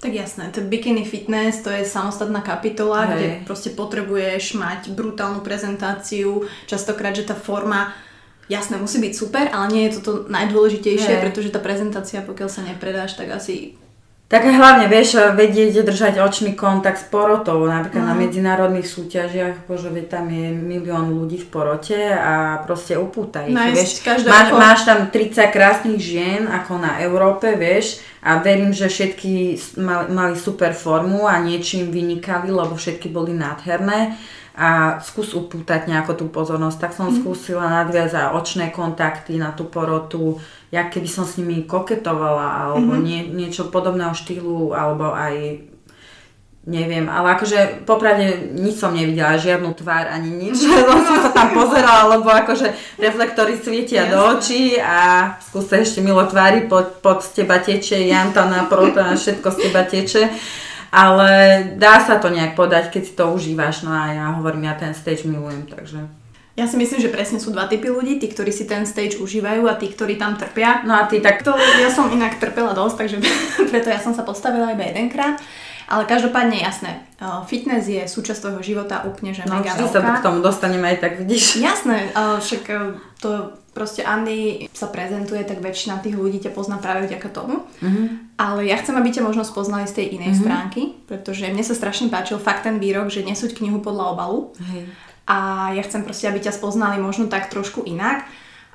Tak 0.00 0.16
jasné, 0.16 0.48
to 0.48 0.64
bikini 0.64 1.04
fitness, 1.04 1.60
to 1.60 1.68
je 1.68 1.84
samostatná 1.84 2.40
kapitola, 2.40 3.04
Hej. 3.04 3.12
kde 3.12 3.28
proste 3.44 3.70
potrebuješ 3.76 4.56
mať 4.56 4.96
brutálnu 4.96 5.44
prezentáciu, 5.44 6.48
častokrát, 6.64 7.12
že 7.12 7.28
tá 7.28 7.36
forma 7.36 7.92
jasné, 8.50 8.76
musí 8.76 8.98
byť 8.98 9.14
super, 9.14 9.46
ale 9.54 9.66
nie 9.70 9.82
je 9.86 9.96
to 9.96 10.00
to 10.02 10.12
najdôležitejšie, 10.26 11.14
hey. 11.16 11.22
pretože 11.22 11.54
tá 11.54 11.62
prezentácia, 11.62 12.20
pokiaľ 12.26 12.48
sa 12.50 12.66
nepredáš, 12.66 13.14
tak 13.14 13.30
asi 13.30 13.78
tak 14.30 14.46
hlavne, 14.46 14.86
vieš, 14.86 15.18
vedieť 15.34 15.82
držať 15.82 16.22
očný 16.22 16.54
kontakt 16.54 17.02
s 17.02 17.06
porotou, 17.10 17.66
napríklad 17.66 18.06
mm. 18.06 18.10
na 18.10 18.14
medzinárodných 18.14 18.86
súťažiach, 18.86 19.66
bože, 19.66 19.90
veď 19.90 20.06
tam 20.06 20.30
je 20.30 20.54
milión 20.54 21.10
ľudí 21.10 21.42
v 21.42 21.50
porote 21.50 21.98
a 22.14 22.62
proste 22.62 22.94
upúta 22.94 23.42
ich, 23.42 23.58
vieš. 23.58 24.06
Máš, 24.30 24.54
máš 24.54 24.80
tam 24.86 25.10
30 25.10 25.50
krásnych 25.50 25.98
žien, 25.98 26.46
ako 26.46 26.78
na 26.78 27.02
Európe, 27.02 27.58
vieš, 27.58 28.06
a 28.22 28.38
verím, 28.38 28.70
že 28.70 28.86
všetky 28.86 29.58
mali, 29.82 30.06
mali 30.14 30.34
super 30.38 30.78
formu 30.78 31.26
a 31.26 31.42
niečím 31.42 31.90
vynikali, 31.90 32.54
lebo 32.54 32.78
všetky 32.78 33.10
boli 33.10 33.34
nádherné 33.34 34.14
a 34.54 34.98
skús 34.98 35.32
upútať 35.32 35.86
nejako 35.86 36.12
tú 36.18 36.24
pozornosť. 36.28 36.78
Tak 36.78 36.92
som 36.96 37.08
mm. 37.10 37.22
skúsila 37.22 37.66
nadviazať 37.70 38.34
očné 38.34 38.74
kontakty 38.74 39.38
na 39.38 39.54
tú 39.54 39.70
porotu, 39.70 40.38
jak 40.74 40.90
keby 40.90 41.08
som 41.10 41.26
s 41.26 41.38
nimi 41.38 41.66
koketovala, 41.66 42.70
alebo 42.70 42.94
mm-hmm. 42.94 43.06
nie, 43.06 43.20
niečo 43.30 43.70
podobného 43.70 44.14
štýlu, 44.14 44.74
alebo 44.74 45.10
aj 45.14 45.66
neviem, 46.68 47.08
ale 47.08 47.40
akože 47.40 47.88
popravde 47.88 48.52
nič 48.52 48.76
som 48.76 48.92
nevidela, 48.92 49.40
žiadnu 49.40 49.72
tvár 49.72 50.12
ani 50.12 50.28
nič, 50.28 50.60
som 51.08 51.18
sa 51.24 51.32
tam 51.32 51.56
pozerala, 51.56 52.20
lebo 52.20 52.28
akože 52.28 53.00
reflektory 53.00 53.56
svietia 53.56 54.06
do 54.12 54.20
očí 54.36 54.76
a 54.76 55.34
skúsa 55.40 55.80
ešte 55.80 56.04
milo 56.04 56.22
tvári, 56.28 56.68
pod, 56.68 57.00
pod 57.00 57.24
teba 57.32 57.58
teče, 57.58 58.04
janta 58.04 58.44
na 58.44 58.68
proto 58.68 59.00
a 59.00 59.16
všetko 59.16 59.48
z 59.50 59.56
teba 59.56 59.82
teče 59.88 60.22
ale 60.90 61.30
dá 61.78 62.02
sa 62.02 62.18
to 62.18 62.30
nejak 62.30 62.58
podať, 62.58 62.90
keď 62.90 63.02
si 63.06 63.12
to 63.14 63.24
užívaš, 63.30 63.86
no 63.86 63.94
a 63.94 64.10
ja 64.10 64.26
hovorím, 64.34 64.66
ja 64.66 64.74
ten 64.74 64.90
stage 64.90 65.26
milujem, 65.26 65.66
takže... 65.70 66.02
Ja 66.58 66.66
si 66.66 66.76
myslím, 66.76 67.00
že 67.00 67.14
presne 67.14 67.38
sú 67.38 67.54
dva 67.54 67.70
typy 67.70 67.88
ľudí, 67.88 68.18
tí, 68.18 68.26
ktorí 68.26 68.50
si 68.50 68.66
ten 68.66 68.82
stage 68.84 69.22
užívajú 69.22 69.64
a 69.70 69.78
tí, 69.78 69.88
ktorí 69.88 70.18
tam 70.18 70.36
trpia. 70.36 70.82
No 70.82 70.98
a 70.98 71.06
ty 71.06 71.22
tak... 71.22 71.46
To, 71.46 71.54
ja 71.56 71.88
som 71.88 72.10
inak 72.10 72.36
trpela 72.42 72.74
dosť, 72.74 72.96
takže 73.06 73.16
preto 73.70 73.88
ja 73.88 74.02
som 74.02 74.12
sa 74.12 74.26
postavila 74.26 74.74
iba 74.74 74.84
jedenkrát. 74.84 75.38
Ale 75.90 76.06
každopádne 76.06 76.62
jasné, 76.62 77.02
fitness 77.50 77.90
je 77.90 78.06
súčasť 78.06 78.46
tvojho 78.46 78.62
života 78.62 79.02
úplne, 79.02 79.34
že 79.34 79.42
no, 79.42 79.58
mega 79.58 79.74
sa 79.74 79.98
k 79.98 80.22
tomu 80.22 80.38
dostaneme 80.38 80.86
aj 80.86 81.02
tak, 81.02 81.12
vidíš. 81.18 81.58
Jasné, 81.58 82.14
však 82.14 82.62
to 83.18 83.58
proste 83.80 84.04
Andy 84.04 84.68
sa 84.76 84.92
prezentuje, 84.92 85.40
tak 85.48 85.64
väčšina 85.64 86.04
tých 86.04 86.20
ľudí 86.20 86.36
ťa 86.44 86.52
pozná 86.52 86.76
práve 86.76 87.08
vďaka 87.08 87.32
tomu. 87.32 87.64
Mm-hmm. 87.80 88.36
Ale 88.36 88.68
ja 88.68 88.76
chcem, 88.76 88.92
aby 88.92 89.08
ťa 89.08 89.24
možno 89.24 89.40
spoznali 89.40 89.88
z 89.88 89.96
tej 89.96 90.20
inej 90.20 90.36
mm-hmm. 90.36 90.44
stránky, 90.44 90.82
pretože 91.08 91.48
mne 91.48 91.64
sa 91.64 91.72
strašne 91.72 92.12
páčil 92.12 92.36
fakt 92.36 92.68
ten 92.68 92.76
výrok, 92.76 93.08
že 93.08 93.24
nesúď 93.24 93.56
knihu 93.56 93.80
podľa 93.80 94.12
obalu. 94.12 94.52
Hej. 94.60 94.84
A 95.24 95.72
ja 95.72 95.80
chcem 95.80 96.04
proste, 96.04 96.28
aby 96.28 96.44
ťa 96.44 96.52
spoznali 96.52 97.00
možno 97.00 97.32
tak 97.32 97.48
trošku 97.48 97.88
inak. 97.88 98.28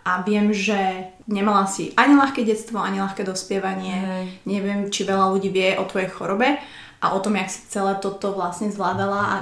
A 0.05 0.25
viem, 0.25 0.49
že 0.49 1.13
nemala 1.29 1.69
si 1.69 1.93
ani 1.93 2.17
ľahké 2.17 2.41
detstvo, 2.41 2.81
ani 2.81 2.97
ľahké 2.97 3.21
dospievanie. 3.21 3.93
Hej. 3.93 4.25
Neviem, 4.49 4.89
či 4.89 5.05
veľa 5.05 5.29
ľudí 5.37 5.53
vie 5.53 5.77
o 5.77 5.85
tvojej 5.85 6.09
chorobe 6.09 6.57
a 6.97 7.05
o 7.13 7.21
tom, 7.21 7.37
jak 7.37 7.53
si 7.53 7.61
celé 7.69 7.93
toto 8.01 8.33
vlastne 8.33 8.73
zvládala 8.73 9.21
a 9.21 9.35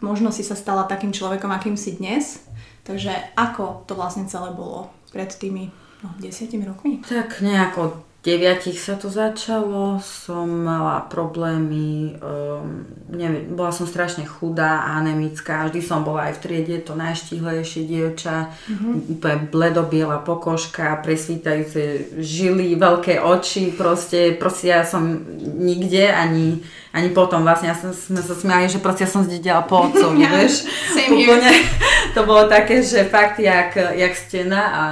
možno 0.00 0.32
si 0.32 0.40
sa 0.40 0.56
stala 0.56 0.88
takým 0.88 1.12
človekom, 1.12 1.52
akým 1.52 1.76
si 1.76 1.96
dnes. 1.96 2.45
Takže 2.86 3.34
ako 3.34 3.82
to 3.90 3.98
vlastne 3.98 4.30
celé 4.30 4.54
bolo 4.54 4.94
pred 5.10 5.26
tými 5.26 5.68
no, 6.06 6.14
desiatimi 6.22 6.62
rokmi? 6.62 7.02
Tak 7.02 7.42
nejako 7.42 8.05
deviatich 8.26 8.82
sa 8.82 8.98
to 8.98 9.06
začalo, 9.06 10.02
som 10.02 10.50
mala 10.50 10.98
problémy, 11.06 12.18
um, 12.18 12.82
neviem, 13.06 13.54
bola 13.54 13.70
som 13.70 13.86
strašne 13.86 14.26
chudá 14.26 14.82
a 14.82 14.98
anemická, 14.98 15.70
vždy 15.70 15.78
som 15.78 16.02
bola 16.02 16.26
aj 16.26 16.34
v 16.36 16.42
triede 16.42 16.76
to 16.82 16.98
najštihlejšie 16.98 17.86
dievča, 17.86 18.50
mm-hmm. 18.50 18.92
úplne 19.14 19.38
bledobiela 19.46 20.18
pokožka, 20.18 20.98
presvítajúce 21.06 22.18
žily, 22.18 22.74
veľké 22.74 23.22
oči, 23.22 23.70
proste, 23.70 24.34
proste 24.34 24.74
ja 24.74 24.82
som 24.82 25.22
nikde 25.54 26.10
ani, 26.10 26.66
ani 26.90 27.14
potom 27.14 27.46
vlastne, 27.46 27.70
ja 27.70 27.78
som, 27.78 27.94
sme 27.94 28.18
sa 28.26 28.34
smiali, 28.34 28.66
že 28.66 28.82
proste 28.82 29.06
ja 29.06 29.10
som 29.14 29.22
zdedela 29.22 29.62
po 29.62 29.86
otcovi, 29.86 30.26
vieš, 30.34 30.66
úplne, 31.14 31.54
to 32.18 32.26
bolo 32.26 32.50
také, 32.50 32.82
že 32.82 33.06
fakt 33.06 33.38
jak, 33.38 33.78
jak 33.94 34.12
stena 34.18 34.62
a 34.74 34.82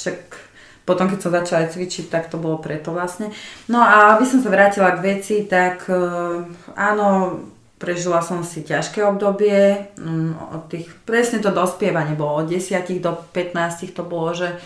však 0.00 0.29
potom, 0.90 1.06
keď 1.06 1.18
som 1.22 1.30
začala 1.30 1.70
cvičiť, 1.70 2.10
tak 2.10 2.26
to 2.26 2.34
bolo 2.42 2.58
preto 2.58 2.90
vlastne. 2.90 3.30
No 3.70 3.78
a 3.78 4.18
aby 4.18 4.26
som 4.26 4.42
sa 4.42 4.50
vrátila 4.50 4.98
k 4.98 5.14
veci, 5.14 5.46
tak 5.46 5.86
uh, 5.86 6.42
áno, 6.74 7.38
prežila 7.78 8.18
som 8.26 8.42
si 8.42 8.66
ťažké 8.66 9.06
obdobie, 9.06 9.86
um, 10.02 10.34
od 10.50 10.66
tých, 10.66 10.90
presne 11.06 11.38
to 11.38 11.54
dospievanie 11.54 12.18
bolo, 12.18 12.42
od 12.42 12.50
10 12.50 12.74
do 12.98 13.14
15 13.30 13.94
to 13.94 14.02
bolo, 14.02 14.34
že 14.34 14.58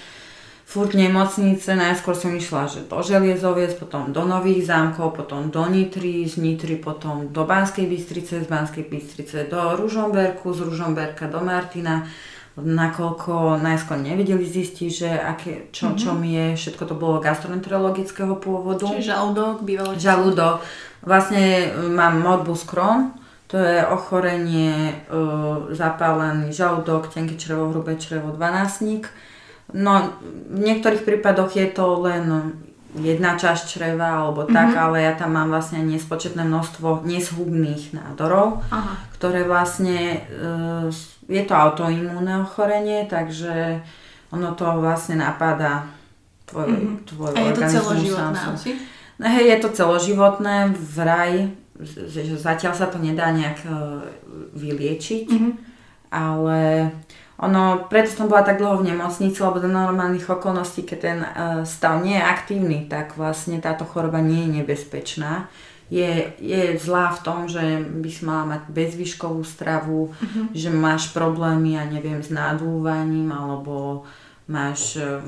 furt 0.64 0.97
nemocnice, 0.97 1.76
najskôr 1.76 2.16
som 2.16 2.35
išla 2.35 2.66
že 2.66 2.88
do 2.88 2.99
Želiezoviec, 2.99 3.76
potom 3.78 4.11
do 4.11 4.26
Nových 4.26 4.66
zámkov, 4.66 5.14
potom 5.14 5.52
do 5.52 5.62
Nitry, 5.69 6.25
z 6.26 6.40
Nitry 6.40 6.81
potom 6.81 7.31
do 7.31 7.45
Banskej 7.45 7.87
Bystrice, 7.87 8.43
z 8.43 8.49
Banskej 8.49 8.88
Bystrice 8.88 9.47
do 9.47 9.61
Ružomberku, 9.76 10.50
z 10.50 10.66
Ružomberka 10.66 11.28
do 11.28 11.45
Martina 11.45 12.09
nakoľko 12.55 13.59
najskôr 13.59 13.99
nevedeli 13.99 14.47
zistiť, 14.47 14.91
že 14.91 15.11
aké, 15.11 15.75
čo, 15.75 15.91
mm-hmm. 15.91 15.99
čo 15.99 16.11
mi 16.15 16.31
je, 16.39 16.47
všetko 16.55 16.85
to 16.87 16.95
bolo 16.95 17.19
gastroenterologického 17.19 18.39
pôvodu. 18.39 18.87
Čiže 18.87 19.11
žalúdok, 19.11 19.67
bývalo 19.67 19.99
Žalúdok. 19.99 20.63
Vlastne 21.03 21.43
e, 21.43 21.67
mám 21.91 22.23
morbus 22.23 22.63
Crohn, 22.63 23.11
to 23.51 23.59
je 23.59 23.83
ochorenie, 23.83 24.95
e, 24.95 25.19
zapálený 25.75 26.55
žalúdok, 26.55 27.11
tenké 27.11 27.35
črevo, 27.35 27.75
hrubé 27.75 27.99
črevo, 27.99 28.31
dvanásnik. 28.31 29.11
No, 29.75 30.15
v 30.47 30.59
niektorých 30.63 31.03
prípadoch 31.03 31.59
je 31.59 31.67
to 31.75 32.07
len 32.07 32.55
jedna 32.95 33.35
časť 33.35 33.63
čreva 33.67 34.23
alebo 34.23 34.47
tak, 34.47 34.71
mm-hmm. 34.71 34.85
ale 34.87 34.97
ja 35.03 35.13
tam 35.19 35.35
mám 35.35 35.51
vlastne 35.51 35.83
nespočetné 35.83 36.47
množstvo 36.47 37.03
neshubných 37.03 37.91
nádorov, 37.91 38.63
Aha. 38.71 38.95
ktoré 39.19 39.43
vlastne 39.43 40.23
e, 40.23 40.95
je 41.28 41.43
to 41.45 41.54
autoimúnne 41.54 42.45
ochorenie, 42.45 43.09
takže 43.09 43.81
ono 44.35 44.52
to 44.52 44.66
vlastne 44.81 45.21
napáda 45.21 45.88
tvoj, 46.45 46.69
mm-hmm. 46.69 46.97
tvoj 47.09 47.33
A 47.33 47.40
je 47.40 47.52
to 47.54 47.62
celoživotné 47.71 48.40
asi? 48.50 48.71
No, 49.14 49.25
hej, 49.31 49.47
je 49.47 49.59
to 49.62 49.69
celoživotné, 49.71 50.57
vraj, 50.75 51.54
že 51.85 52.35
zatiaľ 52.35 52.75
sa 52.75 52.90
to 52.90 52.99
nedá 52.99 53.31
nejak 53.31 53.62
uh, 53.66 54.02
vyliečiť, 54.59 55.26
mm-hmm. 55.31 55.52
ale 56.11 56.90
ono, 57.38 57.87
preto 57.90 58.11
som 58.14 58.26
bola 58.31 58.47
tak 58.47 58.62
dlho 58.62 58.83
v 58.83 58.95
nemocnici, 58.95 59.38
lebo 59.43 59.59
za 59.59 59.71
normálnych 59.71 60.26
okolností, 60.26 60.87
keď 60.87 60.99
ten 60.99 61.19
uh, 61.23 61.62
stav 61.62 62.02
nie 62.02 62.19
je 62.19 62.25
aktívny, 62.26 62.78
tak 62.90 63.14
vlastne 63.14 63.59
táto 63.62 63.87
choroba 63.87 64.19
nie 64.19 64.47
je 64.47 64.62
nebezpečná 64.62 65.47
je, 65.93 66.33
je 66.41 66.62
zlá 66.81 67.12
v 67.12 67.23
tom, 67.23 67.38
že 67.49 67.61
by 67.85 68.09
si 68.09 68.23
mala 68.25 68.45
mať 68.57 68.62
bezvýškovú 68.73 69.45
stravu, 69.45 70.11
uh-huh. 70.11 70.45
že 70.57 70.73
máš 70.73 71.12
problémy, 71.12 71.76
ja 71.76 71.85
neviem, 71.85 72.25
s 72.25 72.33
nadúvaním, 72.33 73.29
alebo 73.29 74.09
máš 74.49 74.97
uh, 74.97 75.21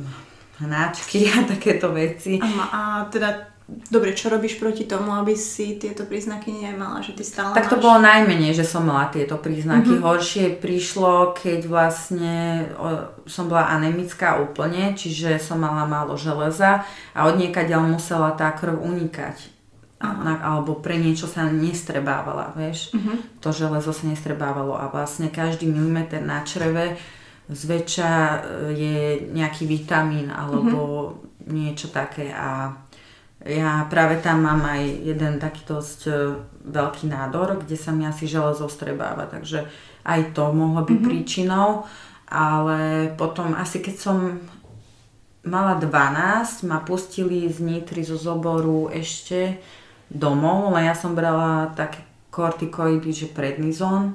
hnáčky 0.61 1.29
a 1.29 1.45
takéto 1.45 1.93
veci. 1.93 2.41
A, 2.41 2.49
a 2.73 2.81
teda 3.13 3.57
Dobre, 3.67 4.15
čo 4.15 4.31
robíš 4.31 4.63
proti 4.63 4.87
tomu, 4.87 5.11
aby 5.11 5.35
si 5.35 5.75
tieto 5.75 6.07
príznaky 6.07 6.55
nemala, 6.55 7.03
že 7.03 7.19
ty 7.19 7.27
stále 7.27 7.51
Tak 7.51 7.67
to 7.67 7.75
máš... 7.75 7.83
bolo 7.83 7.99
najmenej, 7.99 8.55
že 8.55 8.63
som 8.63 8.87
mala 8.87 9.11
tieto 9.11 9.35
príznaky. 9.43 9.91
Mm-hmm. 9.91 10.07
Horšie 10.07 10.47
prišlo, 10.63 11.35
keď 11.35 11.67
vlastne 11.67 12.71
o, 12.79 13.11
som 13.27 13.51
bola 13.51 13.67
anemická 13.75 14.39
úplne, 14.39 14.95
čiže 14.95 15.43
som 15.43 15.59
mala 15.59 15.83
málo 15.83 16.15
železa 16.15 16.87
a 17.11 17.27
od 17.27 17.43
niekaď 17.43 17.75
musela 17.83 18.39
tá 18.39 18.55
krv 18.55 18.79
unikať 18.79 19.56
na, 20.01 20.37
alebo 20.45 20.77
pre 20.77 21.01
niečo 21.01 21.25
sa 21.25 21.49
nestrebávala, 21.49 22.53
vieš. 22.53 22.93
Uh-huh. 22.93 23.17
To 23.41 23.49
železo 23.49 23.97
sa 23.97 24.05
nestrebávalo 24.05 24.77
a 24.77 24.93
vlastne 24.93 25.33
každý 25.33 25.65
milimeter 25.65 26.21
na 26.21 26.45
čreve 26.45 27.01
zväčša 27.49 28.13
e, 28.13 28.39
je 28.77 28.99
nejaký 29.33 29.65
vitamín 29.65 30.29
alebo 30.29 30.77
uh-huh. 30.77 31.49
niečo 31.49 31.89
také 31.89 32.29
a 32.29 32.77
ja 33.47 33.87
práve 33.87 34.19
tam 34.19 34.43
mám 34.43 34.65
aj 34.67 34.83
jeden 35.07 35.39
taký 35.41 35.63
dosť 35.65 36.01
e, 36.09 36.13
veľký 36.67 37.09
nádor, 37.09 37.65
kde 37.65 37.77
sa 37.79 37.95
mi 37.95 38.05
asi 38.05 38.29
železo 38.29 38.69
strebáva, 38.69 39.31
takže 39.33 39.65
aj 40.05 40.37
to 40.37 40.53
mohlo 40.53 40.85
byť 40.85 40.99
uh-huh. 40.99 41.09
príčinou, 41.09 41.89
ale 42.29 43.09
potom 43.17 43.57
asi 43.57 43.81
keď 43.81 43.97
som 43.97 44.19
mala 45.47 45.79
12, 45.79 46.67
ma 46.67 46.83
pustili 46.83 47.47
z 47.49 47.63
Nitry 47.63 48.03
zo 48.03 48.19
zoboru 48.19 48.91
ešte 48.91 49.63
domov, 50.11 50.71
len 50.75 50.87
ja 50.87 50.95
som 50.95 51.15
brala 51.15 51.75
také 51.75 52.07
kortikoidy, 52.31 53.11
že 53.17 53.33
prednizón, 53.33 54.15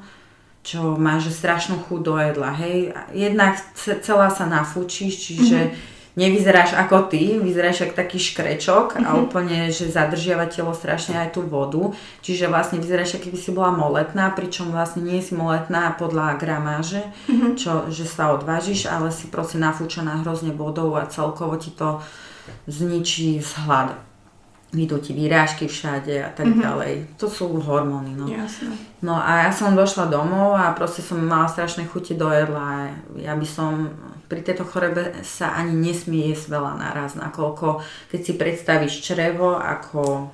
čo 0.61 0.93
má 0.93 1.17
že 1.17 1.33
strašnú 1.33 1.81
chuť 1.89 2.01
do 2.05 2.15
jedla, 2.21 2.53
hej. 2.53 2.93
Jednak 3.17 3.57
celá 3.75 4.29
sa 4.29 4.45
nafúčiš, 4.45 5.17
čiže 5.17 5.57
mm-hmm. 5.57 6.13
nevyzeráš 6.21 6.77
ako 6.77 7.09
ty, 7.09 7.41
vyzeráš 7.41 7.89
ako 7.89 7.97
taký 7.97 8.21
škrečok 8.21 8.93
mm-hmm. 8.93 9.07
a 9.09 9.09
mhm. 9.09 9.19
úplne, 9.25 9.59
že 9.73 9.89
zadržiava 9.89 10.45
telo 10.45 10.77
strašne 10.77 11.17
aj 11.17 11.33
tú 11.33 11.41
vodu, 11.49 11.97
čiže 12.21 12.45
vlastne 12.45 12.77
vyzeráš, 12.77 13.17
ako 13.17 13.25
keby 13.25 13.37
si 13.41 13.49
bola 13.49 13.73
moletná, 13.73 14.29
pričom 14.37 14.69
vlastne 14.69 15.01
nie 15.01 15.17
si 15.17 15.33
moletná 15.33 15.97
podľa 15.97 16.37
gramáže, 16.37 17.01
mm-hmm. 17.25 17.57
čo, 17.57 17.89
že 17.89 18.05
sa 18.05 18.37
odvážiš, 18.37 18.85
ale 18.85 19.09
si 19.09 19.33
proste 19.33 19.57
nafúčená 19.57 20.21
hrozne 20.21 20.53
vodou 20.53 20.93
a 20.93 21.09
celkovo 21.09 21.57
ti 21.57 21.73
to 21.73 21.97
zničí 22.69 23.41
z 23.41 23.51
hladu 23.65 24.10
idú 24.71 25.03
ti 25.03 25.11
výrážky 25.11 25.67
všade 25.67 26.15
a 26.23 26.29
tak 26.31 26.47
mm-hmm. 26.47 26.63
ďalej. 26.63 26.93
To 27.19 27.27
sú 27.27 27.51
hormóny, 27.59 28.15
no. 28.15 28.23
Jasne. 28.23 28.71
No 29.03 29.19
a 29.19 29.47
ja 29.47 29.51
som 29.51 29.75
došla 29.75 30.07
domov 30.07 30.55
a 30.55 30.71
proste 30.71 31.03
som 31.03 31.19
mala 31.19 31.51
strašné 31.51 31.91
chuti 31.91 32.15
do 32.15 32.31
jedla. 32.31 32.95
Ja 33.19 33.35
by 33.35 33.47
som, 33.47 33.91
pri 34.31 34.39
tejto 34.39 34.63
chorebe 34.63 35.11
sa 35.27 35.51
ani 35.59 35.75
nesmie 35.75 36.31
jesť 36.31 36.55
veľa 36.55 36.73
naraz, 36.79 37.19
nakoľko, 37.19 37.83
keď 38.15 38.19
si 38.23 38.33
predstavíš 38.39 38.93
črevo 39.03 39.59
ako 39.59 40.31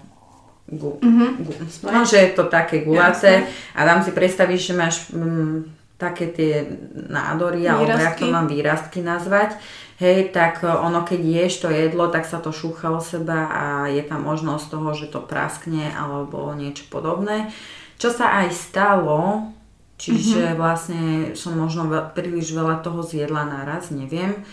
gu, 0.70 0.92
mm-hmm. 1.02 1.30
gu, 1.42 1.52
no, 1.90 2.06
že 2.06 2.30
je 2.30 2.32
to 2.38 2.46
také 2.46 2.86
gulaté 2.86 3.48
a 3.74 3.88
tam 3.90 4.06
si 4.06 4.14
predstavíš, 4.14 4.62
že 4.70 4.74
máš 4.78 4.96
mm, 5.10 5.74
také 5.98 6.30
tie 6.30 6.54
nádory, 6.94 7.66
alebo 7.66 7.90
jak 7.90 8.22
to 8.22 8.30
mám 8.30 8.46
výrastky 8.46 9.02
nazvať, 9.02 9.58
hej, 9.98 10.30
tak 10.30 10.64
e, 10.64 10.70
ono 10.70 11.04
keď 11.04 11.22
ješ 11.22 11.54
to 11.66 11.70
jedlo, 11.70 12.08
tak 12.08 12.26
sa 12.26 12.38
to 12.38 12.54
šúcha 12.54 12.94
o 12.94 13.02
seba 13.02 13.50
a 13.50 13.64
je 13.90 14.02
tam 14.06 14.24
možnosť 14.24 14.66
toho, 14.70 14.90
že 14.94 15.10
to 15.10 15.20
praskne 15.22 15.90
alebo 15.94 16.54
niečo 16.54 16.86
podobné. 16.90 17.50
Čo 17.98 18.14
sa 18.14 18.46
aj 18.46 18.54
stalo, 18.54 19.50
čiže 19.98 20.54
mm-hmm. 20.54 20.60
vlastne 20.60 21.04
som 21.34 21.58
možno 21.58 21.90
veľ, 21.90 22.14
príliš 22.14 22.54
veľa 22.54 22.86
toho 22.86 23.02
zjedla 23.02 23.50
naraz, 23.50 23.90
neviem. 23.90 24.46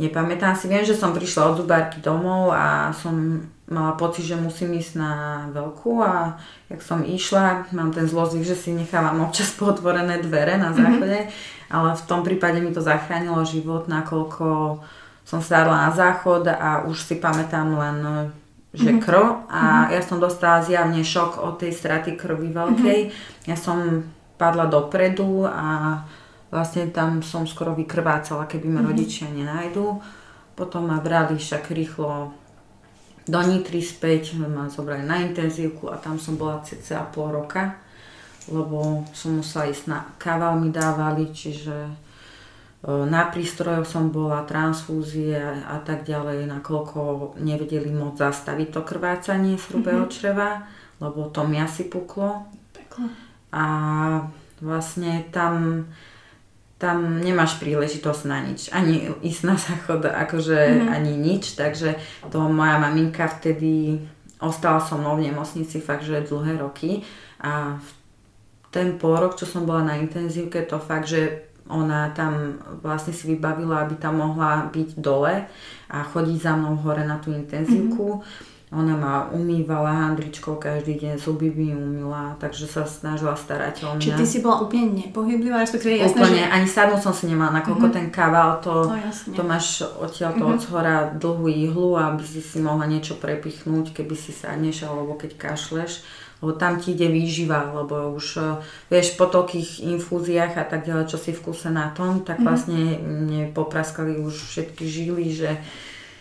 nepamätám 0.00 0.56
si. 0.56 0.72
Viem, 0.72 0.88
že 0.88 0.96
som 0.96 1.12
prišla 1.12 1.52
od 1.52 1.60
zubárky 1.60 2.00
domov 2.00 2.56
a 2.56 2.88
som 2.96 3.44
mala 3.68 3.92
pocit, 4.00 4.24
že 4.24 4.40
musím 4.40 4.80
ísť 4.80 4.96
na 4.96 5.12
veľkú 5.52 6.00
a 6.00 6.40
jak 6.72 6.80
som 6.80 7.04
išla, 7.04 7.68
mám 7.76 7.92
ten 7.92 8.08
zlozvyk, 8.08 8.40
že 8.40 8.56
si 8.56 8.72
nechávam 8.72 9.20
občas 9.28 9.52
potvorené 9.60 10.24
dvere 10.24 10.56
na 10.56 10.72
mhm. 10.72 10.76
záchode, 10.80 11.20
mm-hmm. 11.28 11.56
Ale 11.68 11.96
v 11.96 12.02
tom 12.08 12.20
prípade 12.24 12.60
mi 12.60 12.72
to 12.72 12.80
zachránilo 12.80 13.44
život, 13.44 13.86
nakoľko 13.88 14.80
som 15.28 15.40
sadla 15.44 15.88
na 15.88 15.90
záchod 15.92 16.48
a 16.48 16.88
už 16.88 17.04
si 17.04 17.20
pamätám 17.20 17.76
len 17.76 17.98
že 18.68 18.92
mm-hmm. 18.92 19.04
krv 19.04 19.48
a 19.48 19.60
mm-hmm. 19.60 19.92
ja 19.96 20.00
som 20.04 20.20
dostala 20.20 20.60
zjavne 20.60 21.00
šok 21.00 21.40
od 21.40 21.56
tej 21.56 21.72
straty 21.72 22.20
krvi 22.20 22.52
veľkej. 22.52 23.00
Mm-hmm. 23.08 23.48
Ja 23.48 23.56
som 23.56 24.04
padla 24.36 24.68
dopredu 24.68 25.48
a 25.48 26.00
vlastne 26.52 26.92
tam 26.92 27.24
som 27.24 27.48
skoro 27.48 27.72
vykrvácala, 27.72 28.44
keby 28.44 28.68
ma 28.68 28.80
mm-hmm. 28.80 28.88
rodičia 28.92 29.26
nenajdu. 29.32 30.00
Potom 30.52 30.88
ma 30.88 31.00
brali 31.00 31.40
však 31.40 31.72
rýchlo 31.72 32.32
do 33.28 33.40
Nitry 33.44 33.84
späť, 33.84 34.36
ma 34.36 34.68
zobrali 34.72 35.04
na 35.04 35.20
intenzívku 35.20 35.92
a 35.92 36.00
tam 36.00 36.16
som 36.16 36.40
bola 36.40 36.64
cca 36.64 37.04
pol 37.12 37.32
roka, 37.32 37.76
lebo 38.48 39.04
som 39.12 39.38
musela 39.38 39.68
ísť 39.68 39.84
na 39.88 39.98
kaval 40.16 40.58
mi 40.60 40.72
dávali, 40.72 41.30
čiže 41.30 41.88
e, 41.88 41.92
na 43.06 43.28
prístrojoch 43.28 43.86
som 43.86 44.10
bola, 44.10 44.48
transfúzie 44.48 45.36
a, 45.36 45.74
a 45.74 45.76
tak 45.80 46.04
ďalej, 46.08 46.48
nakoľko 46.48 47.34
nevedeli 47.40 47.92
moc 47.92 48.16
zastaviť 48.18 48.68
to 48.72 48.80
krvácanie 48.84 49.60
z 49.60 49.64
hrubého 49.72 50.08
mm-hmm. 50.08 50.16
čreva, 50.16 50.66
lebo 50.98 51.28
to 51.28 51.46
mi 51.46 51.60
asi 51.60 51.86
puklo. 51.86 52.48
Peklo. 52.72 53.06
A 53.52 53.64
vlastne 54.60 55.28
tam 55.30 55.86
tam 56.78 57.18
nemáš 57.18 57.58
príležitosť 57.58 58.22
na 58.30 58.38
nič. 58.38 58.70
Ani 58.70 59.10
ísť 59.18 59.42
na 59.42 59.58
záchod, 59.58 60.06
akože 60.06 60.54
mm-hmm. 60.54 60.94
ani 60.94 61.12
nič. 61.18 61.58
Takže 61.58 61.98
to 62.30 62.38
moja 62.46 62.78
maminka 62.78 63.26
vtedy 63.26 63.98
ostala 64.38 64.78
so 64.78 64.94
mnou 64.94 65.18
v 65.18 65.26
nemocnici 65.26 65.82
fakt, 65.82 66.06
že 66.06 66.22
dlhé 66.22 66.62
roky. 66.62 67.02
A 67.42 67.82
v 67.82 67.90
ten 68.68 69.00
pol 69.00 69.16
rok, 69.16 69.36
čo 69.36 69.48
som 69.48 69.64
bola 69.64 69.84
na 69.84 69.94
intenzívke, 69.96 70.64
to 70.64 70.76
fakt, 70.76 71.08
že 71.08 71.48
ona 71.68 72.12
tam 72.16 72.56
vlastne 72.80 73.12
si 73.12 73.28
vybavila, 73.36 73.84
aby 73.84 74.00
tam 74.00 74.24
mohla 74.24 74.72
byť 74.72 74.96
dole 74.96 75.44
a 75.92 75.96
chodiť 76.00 76.38
za 76.40 76.52
mnou 76.56 76.80
hore 76.80 77.04
na 77.04 77.20
tú 77.20 77.32
intenzívku. 77.32 78.20
Mm-hmm 78.20 78.56
ona 78.68 78.92
ma 79.00 79.14
umývala 79.32 80.12
handričkou 80.12 80.60
každý 80.60 81.00
deň, 81.00 81.16
zuby 81.16 81.48
by 81.48 81.72
umýla, 81.72 82.36
takže 82.36 82.68
sa 82.68 82.84
snažila 82.84 83.32
starať 83.32 83.80
o 83.88 83.96
mňa. 83.96 84.04
Čiže 84.04 84.20
ty 84.20 84.26
si 84.28 84.38
bola 84.44 84.60
úplne 84.60 84.92
nepohyblivá, 84.92 85.64
respektíve 85.64 85.96
jasné, 85.96 86.20
Úplne, 86.20 86.44
že... 86.44 86.52
ani 86.52 86.68
sadnúť 86.68 87.00
som 87.00 87.14
si 87.16 87.32
nemala, 87.32 87.64
nakoľko 87.64 87.88
mm-hmm. 87.88 87.96
ten 87.96 88.06
kaval, 88.12 88.60
to, 88.60 88.92
no, 88.92 89.32
to 89.32 89.40
máš 89.40 89.88
odtiaľ 89.96 90.36
to 90.36 90.44
mm-hmm. 90.44 90.84
od 90.84 91.16
dlhú 91.16 91.48
ihlu, 91.48 91.96
aby 91.96 92.20
si 92.20 92.44
si 92.44 92.60
mohla 92.60 92.84
niečo 92.84 93.16
prepichnúť, 93.16 93.96
keby 93.96 94.12
si 94.12 94.36
sadneš, 94.36 94.84
alebo 94.84 95.16
keď 95.16 95.40
kašleš 95.40 96.04
lebo 96.38 96.54
tam 96.54 96.78
ti 96.78 96.94
ide 96.94 97.10
výživa, 97.10 97.74
lebo 97.74 98.14
už 98.14 98.26
eh, 98.38 98.46
vieš 98.88 99.18
po 99.18 99.26
toľkých 99.26 99.82
infúziách 99.98 100.54
a 100.58 100.64
tak 100.64 100.86
ďalej, 100.86 101.10
čo 101.10 101.18
si 101.18 101.34
v 101.34 101.42
kuse 101.42 101.68
na 101.68 101.90
tom, 101.94 102.22
tak 102.22 102.38
mm-hmm. 102.38 102.46
vlastne 102.46 102.82
mne 103.02 103.42
popraskali 103.50 104.18
už 104.22 104.34
všetky 104.34 104.84
žily, 104.86 105.26
že 105.34 105.50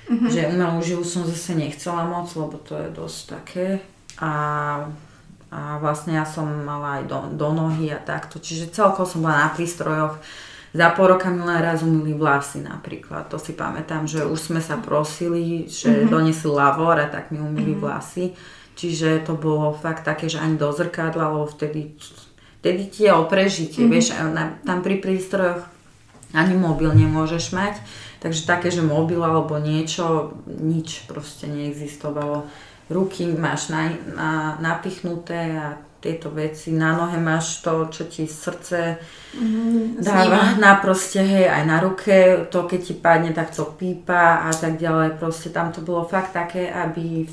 Mm-hmm. 0.07 0.31
Že 0.31 0.41
umelú 0.55 0.79
žilu 0.79 1.03
som 1.03 1.27
zase 1.27 1.51
nechcela 1.51 2.07
moc, 2.07 2.31
lebo 2.31 2.55
to 2.63 2.79
je 2.79 2.89
dosť 2.95 3.19
také. 3.27 3.67
A, 4.23 4.31
a 5.51 5.59
vlastne 5.83 6.15
ja 6.15 6.23
som 6.23 6.47
mala 6.47 7.03
aj 7.03 7.11
do, 7.11 7.19
do 7.35 7.49
nohy 7.51 7.91
a 7.91 7.99
takto. 7.99 8.39
Čiže 8.39 8.71
celkovo 8.71 9.03
som 9.03 9.19
bola 9.19 9.47
na 9.47 9.49
prístrojoch. 9.51 10.15
Za 10.71 10.95
pol 10.95 11.11
roka 11.11 11.27
mi 11.27 11.43
len 11.43 11.59
raz 11.59 11.83
umýli 11.83 12.15
vlasy 12.15 12.63
napríklad. 12.63 13.27
To 13.27 13.35
si 13.35 13.51
pamätám, 13.51 14.07
že 14.07 14.23
už 14.23 14.39
sme 14.39 14.63
sa 14.63 14.79
prosili, 14.79 15.67
že 15.67 15.91
mm-hmm. 15.91 16.11
donesli 16.11 16.51
lavor 16.55 16.95
a 17.03 17.11
tak 17.11 17.35
mi 17.35 17.43
umýli 17.43 17.75
mm-hmm. 17.75 17.83
vlasy. 17.83 18.31
Čiže 18.77 19.25
to 19.25 19.33
bolo 19.33 19.73
fakt 19.73 20.05
také, 20.05 20.29
že 20.29 20.37
ani 20.37 20.53
do 20.53 20.69
zrkadla, 20.69 21.33
lebo 21.33 21.49
vtedy, 21.49 21.97
vtedy 22.61 22.83
ti 22.93 23.09
je 23.09 23.11
o 23.17 23.25
prežitie, 23.25 23.89
mm-hmm. 23.89 23.93
vieš, 23.97 24.13
tam 24.61 24.85
pri 24.85 25.01
prístrojoch 25.01 25.65
ani 26.37 26.53
mobil 26.53 26.93
nemôžeš 26.93 27.57
mať. 27.57 27.81
Takže 28.21 28.49
také, 28.49 28.69
že 28.69 28.85
mobil 28.85 29.17
alebo 29.21 29.57
niečo, 29.57 30.37
nič 30.45 31.09
proste 31.09 31.49
neexistovalo. 31.49 32.45
Ruky 32.89 33.25
máš 33.33 33.73
na, 33.73 33.93
na, 34.13 34.31
napichnuté 34.61 35.57
a 35.57 35.77
tieto 35.97 36.29
veci, 36.29 36.69
na 36.71 36.93
nohe 36.93 37.17
máš 37.17 37.65
to, 37.65 37.89
čo 37.89 38.05
ti 38.05 38.29
srdce 38.29 39.01
mm, 39.33 39.99
dáva 40.05 40.55
na 40.61 40.77
proste, 40.77 41.19
hej, 41.19 41.49
aj 41.49 41.63
na 41.65 41.81
ruke, 41.81 42.47
to 42.53 42.69
keď 42.69 42.79
ti 42.79 42.93
padne, 42.93 43.31
tak 43.33 43.49
to 43.49 43.65
pípa 43.65 44.45
a 44.45 44.53
tak 44.53 44.77
ďalej, 44.77 45.17
proste 45.17 45.49
tam 45.49 45.73
to 45.73 45.81
bolo 45.81 46.05
fakt 46.05 46.37
také, 46.37 46.69
aby 46.69 47.25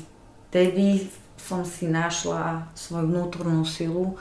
vtedy 0.49 1.07
som 1.37 1.67
si 1.67 1.85
našla 1.87 2.71
svoju 2.73 3.05
vnútornú 3.11 3.61
silu, 3.67 4.17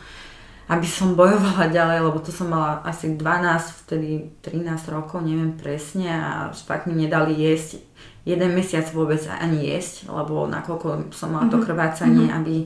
aby 0.68 0.88
som 0.88 1.12
bojovala 1.12 1.68
ďalej, 1.68 1.98
lebo 2.08 2.18
to 2.24 2.32
som 2.32 2.48
mala 2.48 2.80
asi 2.88 3.16
12, 3.16 3.84
vtedy 3.84 4.32
13 4.40 4.94
rokov, 4.94 5.20
neviem 5.20 5.56
presne 5.56 6.08
a 6.08 6.30
fakt 6.52 6.88
mi 6.88 6.96
nedali 6.96 7.36
jesť 7.36 7.84
jeden 8.24 8.56
mesiac 8.56 8.88
vôbec 8.90 9.20
ani 9.28 9.68
jesť, 9.68 10.08
lebo 10.08 10.48
nakoľko 10.48 11.12
som 11.12 11.36
mala 11.36 11.52
to 11.52 11.60
mhm. 11.60 11.64
krvácanie, 11.68 12.26
mm-hmm. 12.28 12.38
aby 12.40 12.56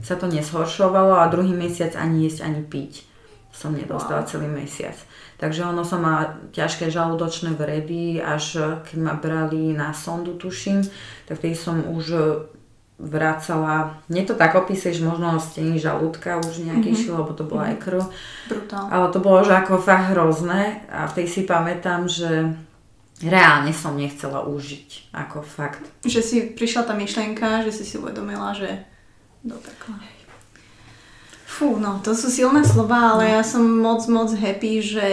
sa 0.00 0.16
to 0.16 0.24
neshoršovalo 0.24 1.20
a 1.20 1.28
druhý 1.28 1.52
mesiac 1.52 1.92
ani 2.00 2.26
jesť, 2.26 2.48
ani 2.48 2.64
piť 2.64 3.04
som 3.52 3.76
nedostala 3.76 4.24
wow. 4.24 4.28
celý 4.32 4.48
mesiac. 4.48 4.96
Takže 5.36 5.68
ono 5.68 5.84
som 5.84 6.00
mala 6.00 6.40
ťažké 6.56 6.88
žalúdočné 6.88 7.52
vredy, 7.52 8.16
až 8.16 8.80
keď 8.88 8.96
ma 8.96 9.12
brali 9.12 9.76
na 9.76 9.92
sondu, 9.92 10.40
tuším, 10.40 10.80
tak 11.28 11.36
vtedy 11.36 11.52
som 11.52 11.84
už 11.84 12.04
vracala, 13.02 13.98
nie 14.06 14.22
to 14.22 14.38
tak 14.38 14.54
opíseš, 14.54 15.02
možno 15.02 15.42
stení 15.42 15.82
žalúdka 15.82 16.38
už 16.38 16.62
nejaký 16.62 16.94
mm-hmm. 16.94 17.02
šil, 17.02 17.14
lebo 17.18 17.34
to 17.34 17.42
bola 17.42 17.74
aj 17.74 17.76
krv. 17.82 18.00
Brutál. 18.46 18.86
Ale 18.86 19.10
to 19.10 19.18
bolo 19.18 19.42
že 19.42 19.58
ako 19.58 19.82
fakt 19.82 20.14
hrozné 20.14 20.86
a 20.86 21.10
v 21.10 21.14
tej 21.18 21.26
si 21.26 21.42
pamätám, 21.42 22.06
že 22.06 22.54
reálne 23.26 23.74
som 23.74 23.98
nechcela 23.98 24.46
užiť, 24.46 25.10
ako 25.10 25.42
fakt. 25.42 25.82
Že 26.06 26.20
si 26.22 26.36
prišla 26.54 26.86
tá 26.86 26.94
myšlienka, 26.94 27.66
že 27.66 27.74
si 27.74 27.82
si 27.82 27.98
uvedomila, 27.98 28.54
že 28.54 28.86
do 29.42 29.58
pekla. 29.58 29.98
Fú, 31.42 31.76
no 31.76 32.00
to 32.00 32.14
sú 32.14 32.30
silné 32.30 32.62
slova, 32.62 33.18
ale 33.18 33.28
no. 33.28 33.32
ja 33.36 33.42
som 33.42 33.60
moc, 33.60 34.06
moc 34.06 34.30
happy, 34.32 34.78
že 34.80 35.06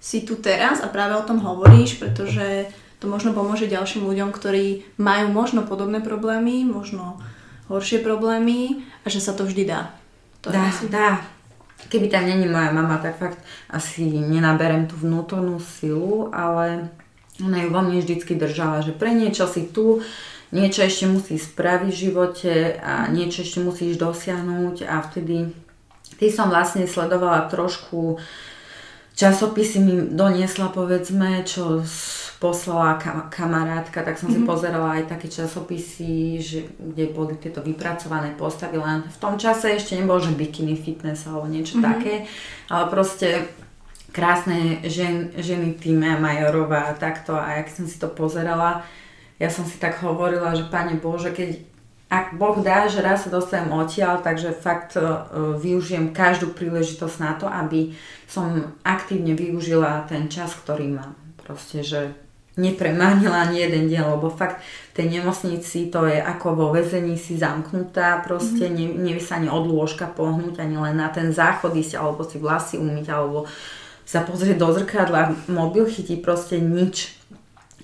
si 0.00 0.24
tu 0.24 0.40
teraz 0.40 0.80
a 0.80 0.88
práve 0.88 1.16
o 1.16 1.24
tom 1.24 1.40
hovoríš, 1.40 2.00
pretože 2.00 2.68
to 3.00 3.08
možno 3.08 3.36
pomôže 3.36 3.68
ďalším 3.68 4.08
ľuďom, 4.08 4.32
ktorí 4.32 4.96
majú 4.96 5.28
možno 5.32 5.64
podobné 5.64 6.00
problémy, 6.00 6.64
možno 6.64 7.20
horšie 7.68 8.04
problémy 8.04 8.84
a 9.04 9.06
že 9.08 9.20
sa 9.20 9.32
to 9.32 9.44
vždy 9.44 9.64
dá. 9.68 9.92
To 10.44 10.52
dá, 10.52 10.68
asi... 10.68 10.88
dá. 10.88 11.24
Keby 11.88 12.08
tam 12.08 12.24
není 12.24 12.48
moja 12.48 12.72
mama, 12.72 12.96
tak 12.98 13.18
fakt 13.20 13.38
asi 13.68 14.08
nenaberem 14.08 14.88
tú 14.88 14.96
vnútornú 14.96 15.60
silu, 15.60 16.32
ale 16.32 16.88
ona 17.42 17.60
ju 17.60 17.68
vo 17.68 17.80
mne 17.82 18.00
vždycky 18.00 18.38
držala, 18.38 18.80
že 18.80 18.94
pre 18.94 19.12
niečo 19.12 19.44
si 19.44 19.68
tu, 19.68 20.00
niečo 20.54 20.86
ešte 20.86 21.10
musíš 21.10 21.50
spraviť 21.50 21.90
v 21.90 22.00
živote 22.08 22.54
a 22.78 23.10
niečo 23.10 23.42
ešte 23.42 23.58
musíš 23.60 23.98
dosiahnuť 23.98 24.86
a 24.86 25.02
vtedy 25.02 25.50
ty 26.16 26.26
som 26.30 26.46
vlastne 26.46 26.86
sledovala 26.86 27.50
trošku 27.50 28.22
časopisy 29.18 29.78
mi 29.82 29.94
doniesla 30.14 30.70
povedzme, 30.70 31.42
čo 31.42 31.82
poslala 32.40 33.00
kam- 33.00 33.30
kamarátka, 33.30 34.02
tak 34.02 34.18
som 34.18 34.28
mm-hmm. 34.28 34.42
si 34.42 34.44
mhm. 34.44 34.48
pozerala 34.48 34.88
aj 35.00 35.04
také 35.10 35.26
časopisy, 35.30 36.42
že, 36.42 36.60
kde 36.76 37.10
boli 37.14 37.34
tieto 37.38 37.62
vypracované 37.64 38.34
postavy, 38.34 38.76
len 38.78 39.06
v 39.06 39.18
tom 39.20 39.38
čase 39.40 39.74
ešte 39.74 39.96
nebolo, 39.96 40.20
že 40.20 40.36
bikini 40.36 40.76
fitness 40.76 41.24
alebo 41.26 41.48
niečo 41.48 41.78
mm-hmm. 41.78 41.90
také, 41.94 42.14
ale 42.68 42.84
proste 42.90 43.48
krásne 44.14 44.78
žen, 44.86 45.34
ženy 45.34 45.74
týme 45.74 46.14
Majorová 46.22 46.94
a 46.94 46.98
takto 46.98 47.34
a 47.34 47.58
jak 47.58 47.68
som 47.74 47.84
si 47.90 47.98
to 47.98 48.06
pozerala, 48.06 48.86
ja 49.42 49.50
som 49.50 49.66
si 49.66 49.74
tak 49.82 49.98
hovorila, 49.98 50.54
že 50.54 50.70
Pane 50.70 51.02
Bože, 51.02 51.34
keď 51.34 51.74
ak 52.06 52.38
Boh 52.38 52.62
dá, 52.62 52.86
že 52.86 53.02
raz 53.02 53.26
sa 53.26 53.30
dostanem 53.34 53.74
odtiaľ, 53.74 54.22
takže 54.22 54.54
fakt 54.54 54.94
uh, 54.94 55.26
využijem 55.58 56.14
každú 56.14 56.54
príležitosť 56.54 57.16
na 57.18 57.32
to, 57.34 57.50
aby 57.50 57.90
som 58.30 58.70
aktívne 58.86 59.34
využila 59.34 60.06
ten 60.06 60.30
čas, 60.30 60.54
ktorý 60.54 60.94
mám. 60.94 61.18
Proste, 61.42 61.82
že 61.82 62.14
nepremánila 62.54 63.50
ani 63.50 63.66
jeden 63.66 63.90
deň, 63.90 64.14
lebo 64.14 64.30
fakt 64.30 64.62
v 64.94 65.02
tej 65.02 65.06
nemocnici 65.18 65.90
to 65.90 66.06
je 66.06 66.22
ako 66.22 66.54
vo 66.54 66.66
väzení 66.70 67.18
si 67.18 67.34
zamknutá, 67.34 68.22
proste 68.22 68.70
mm-hmm. 68.70 69.02
nevie 69.02 69.22
sa 69.22 69.42
ani 69.42 69.50
od 69.50 69.66
lôžka 69.66 70.06
pohnúť, 70.06 70.62
ani 70.62 70.78
len 70.78 70.94
na 70.94 71.10
ten 71.10 71.34
záchod 71.34 71.74
ísť, 71.74 71.98
alebo 71.98 72.22
si 72.22 72.38
vlasy 72.38 72.78
umyť, 72.78 73.06
alebo 73.10 73.50
sa 74.04 74.22
pozrieť 74.22 74.60
do 74.60 74.68
zrkadla, 74.70 75.34
mobil 75.50 75.88
chytí 75.88 76.20
proste 76.20 76.60
nič. 76.60 77.16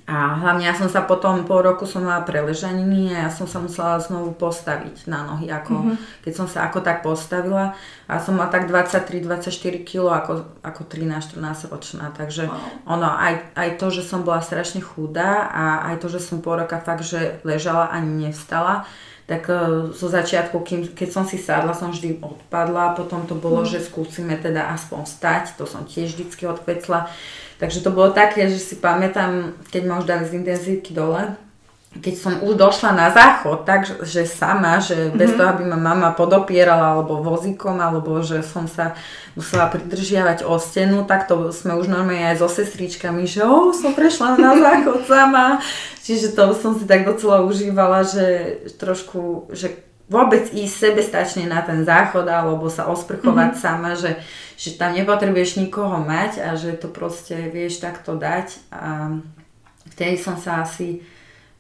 A 0.07 0.41
hlavne 0.43 0.67
ja 0.67 0.75
som 0.75 0.91
sa 0.91 1.07
potom, 1.07 1.47
po 1.47 1.63
roku 1.63 1.87
som 1.87 2.03
mala 2.03 2.27
preležaniny 2.27 3.15
a 3.15 3.27
ja 3.27 3.31
som 3.31 3.47
sa 3.47 3.63
musela 3.63 4.01
znovu 4.03 4.35
postaviť 4.35 5.07
na 5.07 5.23
nohy, 5.23 5.47
ako, 5.53 5.75
mm-hmm. 5.77 5.97
keď 6.27 6.33
som 6.35 6.47
sa 6.51 6.67
ako 6.67 6.83
tak 6.83 7.05
postavila. 7.05 7.79
A 8.11 8.19
som 8.19 8.35
mala 8.35 8.51
tak 8.51 8.67
23-24 8.67 9.87
kg 9.87 10.11
ako, 10.11 10.33
ako 10.67 10.81
13-14 10.89 11.71
ročná. 11.71 12.11
Takže 12.11 12.51
wow. 12.51 12.99
ono, 12.99 13.07
aj, 13.07 13.55
aj 13.55 13.69
to, 13.79 13.87
že 13.95 14.03
som 14.03 14.27
bola 14.27 14.43
strašne 14.43 14.83
chudá 14.83 15.47
a 15.47 15.95
aj 15.95 16.03
to, 16.03 16.07
že 16.11 16.21
som 16.25 16.43
po 16.43 16.59
roka 16.59 16.83
fakt, 16.83 17.07
že 17.07 17.39
ležala 17.47 17.93
ani 17.95 18.27
nevstala, 18.27 18.89
tak 19.31 19.47
uh, 19.47 19.95
zo 19.95 20.11
začiatku, 20.11 20.59
kým, 20.67 20.81
keď 20.91 21.09
som 21.15 21.23
si 21.23 21.39
sadla, 21.39 21.71
som 21.71 21.95
vždy 21.95 22.19
odpadla, 22.19 22.99
potom 22.99 23.31
to 23.31 23.39
bolo, 23.39 23.63
mm. 23.63 23.71
že 23.71 23.87
skúsime 23.87 24.35
teda 24.35 24.75
aspoň 24.75 25.07
stať, 25.07 25.55
to 25.55 25.71
som 25.71 25.87
tiež 25.87 26.19
vždycky 26.19 26.51
odkvecla. 26.51 27.07
Takže 27.61 27.85
to 27.85 27.93
bolo 27.93 28.09
také, 28.17 28.49
že 28.49 28.57
si 28.57 28.81
pamätám, 28.81 29.53
keď 29.69 29.83
ma 29.85 30.01
už 30.01 30.09
dali 30.09 30.25
z 30.25 30.41
intenzívky 30.41 30.97
dole, 30.97 31.37
keď 31.91 32.15
som 32.17 32.35
už 32.41 32.55
došla 32.55 32.95
na 32.95 33.11
záchod, 33.11 33.67
takže 33.67 34.23
sama, 34.23 34.79
že 34.79 35.11
bez 35.11 35.35
mm-hmm. 35.35 35.37
toho, 35.37 35.49
aby 35.51 35.65
ma 35.67 35.75
mama 35.75 36.15
podopierala 36.15 36.95
alebo 36.95 37.19
vozíkom, 37.19 37.83
alebo 37.83 38.23
že 38.23 38.47
som 38.47 38.71
sa 38.71 38.95
musela 39.35 39.67
pridržiavať 39.67 40.47
o 40.47 40.55
stenu, 40.63 41.03
tak 41.03 41.27
to 41.27 41.51
sme 41.51 41.75
už 41.75 41.91
normálne 41.91 42.31
aj 42.31 42.41
so 42.41 42.49
sestričkami, 42.49 43.27
že 43.27 43.43
oh, 43.43 43.75
som 43.75 43.93
prešla 43.93 44.39
na 44.39 44.55
záchod 44.55 45.03
sama. 45.05 45.59
Čiže 46.01 46.33
to 46.33 46.55
som 46.55 46.79
si 46.79 46.87
tak 46.87 47.03
docela 47.03 47.43
užívala, 47.43 48.07
že 48.07 48.57
trošku, 48.79 49.51
že 49.51 49.90
vôbec 50.11 50.51
ísť 50.51 50.91
sebestačne 50.91 51.47
na 51.47 51.63
ten 51.63 51.87
záchod 51.87 52.27
alebo 52.27 52.67
sa 52.67 52.91
osprchovať 52.91 53.55
mm-hmm. 53.55 53.65
sama, 53.65 53.95
že, 53.95 54.19
že 54.59 54.75
tam 54.75 54.93
nepotrebuješ 54.93 55.63
nikoho 55.63 56.03
mať 56.03 56.43
a 56.43 56.59
že 56.59 56.75
to 56.75 56.91
proste 56.91 57.39
vieš 57.55 57.79
takto 57.79 58.19
dať. 58.19 58.59
A 58.75 59.15
vtedy 59.95 60.19
som 60.19 60.35
sa 60.35 60.67
asi 60.67 61.07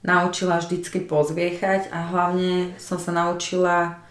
naučila 0.02 0.58
vždycky 0.58 1.06
pozviechať 1.06 1.94
a 1.94 2.10
hlavne 2.10 2.74
som 2.76 2.98
sa 2.98 3.14
naučila 3.14 4.02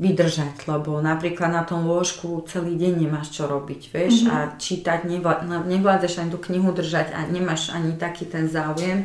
vydržať, 0.00 0.64
lebo 0.64 0.96
napríklad 1.04 1.52
na 1.52 1.60
tom 1.60 1.84
lôžku 1.84 2.40
celý 2.48 2.72
deň 2.80 3.04
nemáš 3.04 3.36
čo 3.36 3.44
robiť, 3.44 3.82
vieš, 3.92 4.24
mm-hmm. 4.24 4.32
a 4.32 4.36
čítať, 4.56 5.00
nevlá, 5.04 5.44
nevládzeš 5.68 6.24
ani 6.24 6.30
tú 6.32 6.38
knihu 6.40 6.72
držať 6.72 7.12
a 7.12 7.28
nemáš 7.28 7.68
ani 7.68 7.98
taký 8.00 8.24
ten 8.24 8.48
záujem. 8.48 9.04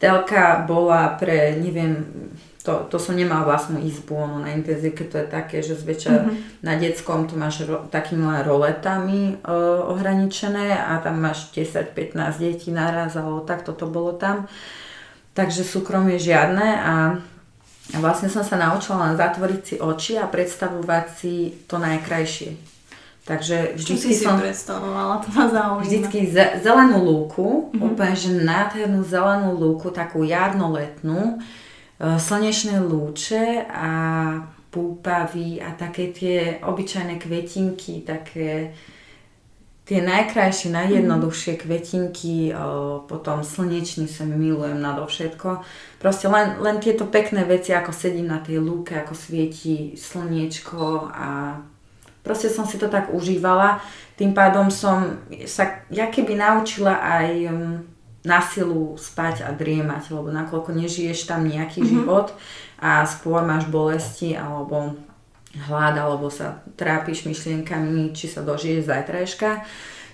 Telka 0.00 0.64
bola 0.64 1.20
pre, 1.20 1.60
neviem, 1.60 2.08
to, 2.62 2.86
to 2.86 2.96
som 3.02 3.18
nemala 3.18 3.42
vlastnú 3.42 3.82
izbu, 3.82 4.14
ono 4.14 4.38
na 4.38 4.54
intenzívke 4.54 5.02
to 5.10 5.18
je 5.18 5.26
také, 5.26 5.66
že 5.66 5.74
zväčša 5.74 6.10
mm-hmm. 6.14 6.36
na 6.62 6.78
detskom 6.78 7.26
to 7.26 7.34
máš 7.34 7.66
ro, 7.66 7.90
takými 7.90 8.22
roletami 8.46 9.34
e, 9.34 9.50
ohraničené 9.90 10.78
a 10.78 11.02
tam 11.02 11.18
máš 11.18 11.50
10-15 11.50 12.14
detí 12.38 12.70
naraz, 12.70 13.18
alebo 13.18 13.42
tak 13.42 13.66
toto 13.66 13.90
bolo 13.90 14.14
tam. 14.14 14.46
Takže 15.34 15.66
súkromie 15.66 16.22
žiadne 16.22 16.68
a, 16.78 16.94
vlastne 17.98 18.30
som 18.30 18.46
sa 18.46 18.54
naučila 18.54 19.10
len 19.10 19.18
zatvoriť 19.18 19.60
si 19.66 19.74
oči 19.82 20.14
a 20.22 20.30
predstavovať 20.30 21.04
si 21.18 21.34
to 21.66 21.82
najkrajšie. 21.82 22.54
Takže 23.26 23.74
vždycky 23.74 24.14
som... 24.18 24.38
predstavovala, 24.38 25.22
to 25.22 25.28
ma 25.34 25.44
zaujíma. 25.50 25.82
Vždycky 25.82 26.18
zelenú 26.62 27.02
lúku, 27.02 27.70
mm-hmm. 27.70 27.86
úplne 27.90 28.14
že 28.14 28.30
nádhernú 28.38 29.02
zelenú 29.02 29.58
lúku, 29.58 29.90
takú 29.90 30.22
jarno-letnú, 30.22 31.42
slnečné 32.02 32.82
lúče 32.82 33.62
a 33.70 33.90
púpavy 34.72 35.60
a 35.62 35.76
také 35.76 36.10
tie 36.10 36.58
obyčajné 36.64 37.20
kvetinky, 37.20 38.02
také 38.02 38.72
tie 39.82 40.00
najkrajšie, 40.00 40.72
najjednoduchšie 40.72 41.60
kvetinky, 41.60 42.50
e, 42.50 42.52
potom 43.04 43.44
slnečný 43.44 44.08
sa 44.08 44.24
milujem 44.24 44.80
nadovšetko. 44.80 45.60
Proste 46.00 46.32
len, 46.32 46.56
len 46.64 46.80
tieto 46.80 47.04
pekné 47.04 47.44
veci, 47.44 47.76
ako 47.76 47.92
sedím 47.92 48.32
na 48.32 48.40
tej 48.40 48.62
lúke, 48.62 48.96
ako 48.96 49.12
svieti 49.12 49.92
slniečko 49.98 51.12
a 51.12 51.60
proste 52.24 52.48
som 52.48 52.64
si 52.64 52.80
to 52.80 52.88
tak 52.88 53.12
užívala. 53.12 53.84
Tým 54.16 54.32
pádom 54.32 54.72
som 54.72 55.20
sa 55.44 55.84
ja 55.92 56.08
keby 56.08 56.40
naučila 56.40 56.96
aj 56.96 57.28
na 58.22 58.38
silu 58.38 58.94
spať 58.94 59.42
a 59.42 59.50
driemať, 59.50 60.14
lebo 60.14 60.30
nakoľko 60.30 60.70
nežiješ 60.70 61.26
tam 61.26 61.46
nejaký 61.46 61.82
mm-hmm. 61.82 61.92
život 62.06 62.30
a 62.78 63.02
skôr 63.06 63.42
máš 63.42 63.66
bolesti 63.66 64.38
alebo 64.38 64.94
hlad, 65.68 65.98
alebo 65.98 66.32
sa 66.32 66.64
trápiš 66.78 67.28
myšlienkami, 67.28 68.14
či 68.16 68.30
sa 68.30 68.40
dožiješ 68.40 68.88
zajtrajška, 68.88 69.50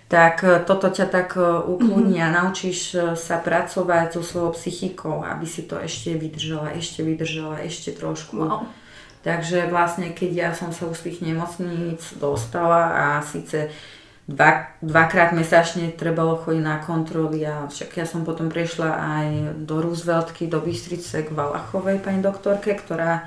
tak 0.08 0.40
e, 0.42 0.64
toto 0.64 0.88
ťa 0.88 1.06
tak 1.06 1.36
e, 1.36 1.44
ukludní 1.68 2.18
mm-hmm. 2.18 2.32
a 2.32 2.36
naučíš 2.42 2.78
e, 2.96 2.98
sa 3.14 3.36
pracovať 3.38 4.16
so 4.16 4.24
svojou 4.24 4.56
psychikou, 4.56 5.20
aby 5.22 5.44
si 5.44 5.68
to 5.68 5.76
ešte 5.76 6.16
vydržala, 6.16 6.74
ešte 6.74 7.04
vydržala, 7.04 7.60
ešte 7.62 7.92
trošku. 7.92 8.40
Wow. 8.40 8.66
Takže 9.20 9.68
vlastne, 9.68 10.16
keď 10.16 10.30
ja 10.32 10.50
som 10.56 10.72
sa 10.72 10.88
už 10.88 11.04
z 11.04 11.12
tých 11.12 11.18
nemocníc 11.20 12.16
dostala 12.16 12.82
a 12.96 13.04
síce 13.20 13.68
dva, 14.28 14.76
dvakrát 14.84 15.32
mesačne 15.32 15.88
trebalo 15.96 16.36
chodiť 16.36 16.62
na 16.62 16.76
kontroly 16.84 17.48
a 17.48 17.64
však 17.66 17.96
ja 17.96 18.04
som 18.04 18.28
potom 18.28 18.52
prešla 18.52 18.90
aj 18.92 19.26
do 19.64 19.80
Rooseveltky, 19.80 20.52
do 20.52 20.60
Bystrice 20.60 21.24
k 21.24 21.32
Valachovej 21.32 22.04
pani 22.04 22.20
doktorke, 22.20 22.76
ktorá 22.76 23.24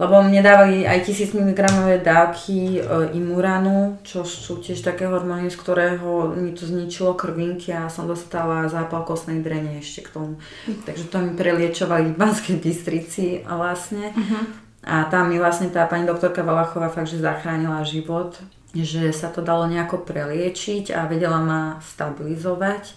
lebo 0.00 0.24
mne 0.24 0.40
dávali 0.40 0.88
aj 0.88 1.12
1000 1.12 1.36
mg 1.36 1.60
dávky 2.00 2.80
e, 2.80 3.12
imuranu, 3.20 4.00
čo 4.00 4.24
sú 4.24 4.56
tiež 4.56 4.80
také 4.80 5.04
hormóny, 5.04 5.52
z 5.52 5.60
ktorého 5.60 6.32
mi 6.40 6.56
to 6.56 6.64
zničilo 6.64 7.12
krvinky 7.12 7.68
a 7.76 7.92
som 7.92 8.08
dostala 8.08 8.64
zápal 8.72 9.04
kostnej 9.04 9.44
drene 9.44 9.76
ešte 9.76 10.08
k 10.08 10.16
tomu. 10.16 10.40
Takže 10.88 11.04
to 11.04 11.20
mi 11.20 11.36
preliečovali 11.36 12.16
v 12.16 12.16
Banskej 12.16 12.56
Bystrici 12.64 13.44
vlastne. 13.44 14.16
Uh-huh. 14.16 14.48
A 14.88 15.04
tam 15.12 15.28
mi 15.28 15.36
vlastne 15.36 15.68
tá 15.68 15.84
pani 15.84 16.08
doktorka 16.08 16.40
Valachová 16.40 16.88
fakt, 16.88 17.12
že 17.12 17.20
zachránila 17.20 17.84
život 17.84 18.40
že 18.74 19.10
sa 19.10 19.28
to 19.30 19.42
dalo 19.42 19.66
nejako 19.66 20.06
preliečiť 20.06 20.94
a 20.94 21.10
vedela 21.10 21.42
ma 21.42 21.62
stabilizovať. 21.82 22.94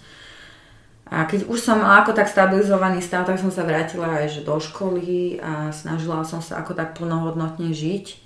A 1.10 1.28
keď 1.28 1.46
už 1.46 1.60
som 1.60 1.84
mala 1.84 2.00
ako 2.00 2.16
tak 2.16 2.32
stabilizovaný 2.32 3.04
stav, 3.04 3.28
tak 3.28 3.36
som 3.36 3.52
sa 3.52 3.66
vrátila 3.66 4.24
aj 4.24 4.40
že 4.40 4.46
do 4.46 4.56
školy 4.56 5.38
a 5.42 5.68
snažila 5.68 6.24
som 6.24 6.40
sa 6.40 6.64
ako 6.64 6.72
tak 6.72 6.96
plnohodnotne 6.96 7.74
žiť. 7.74 8.24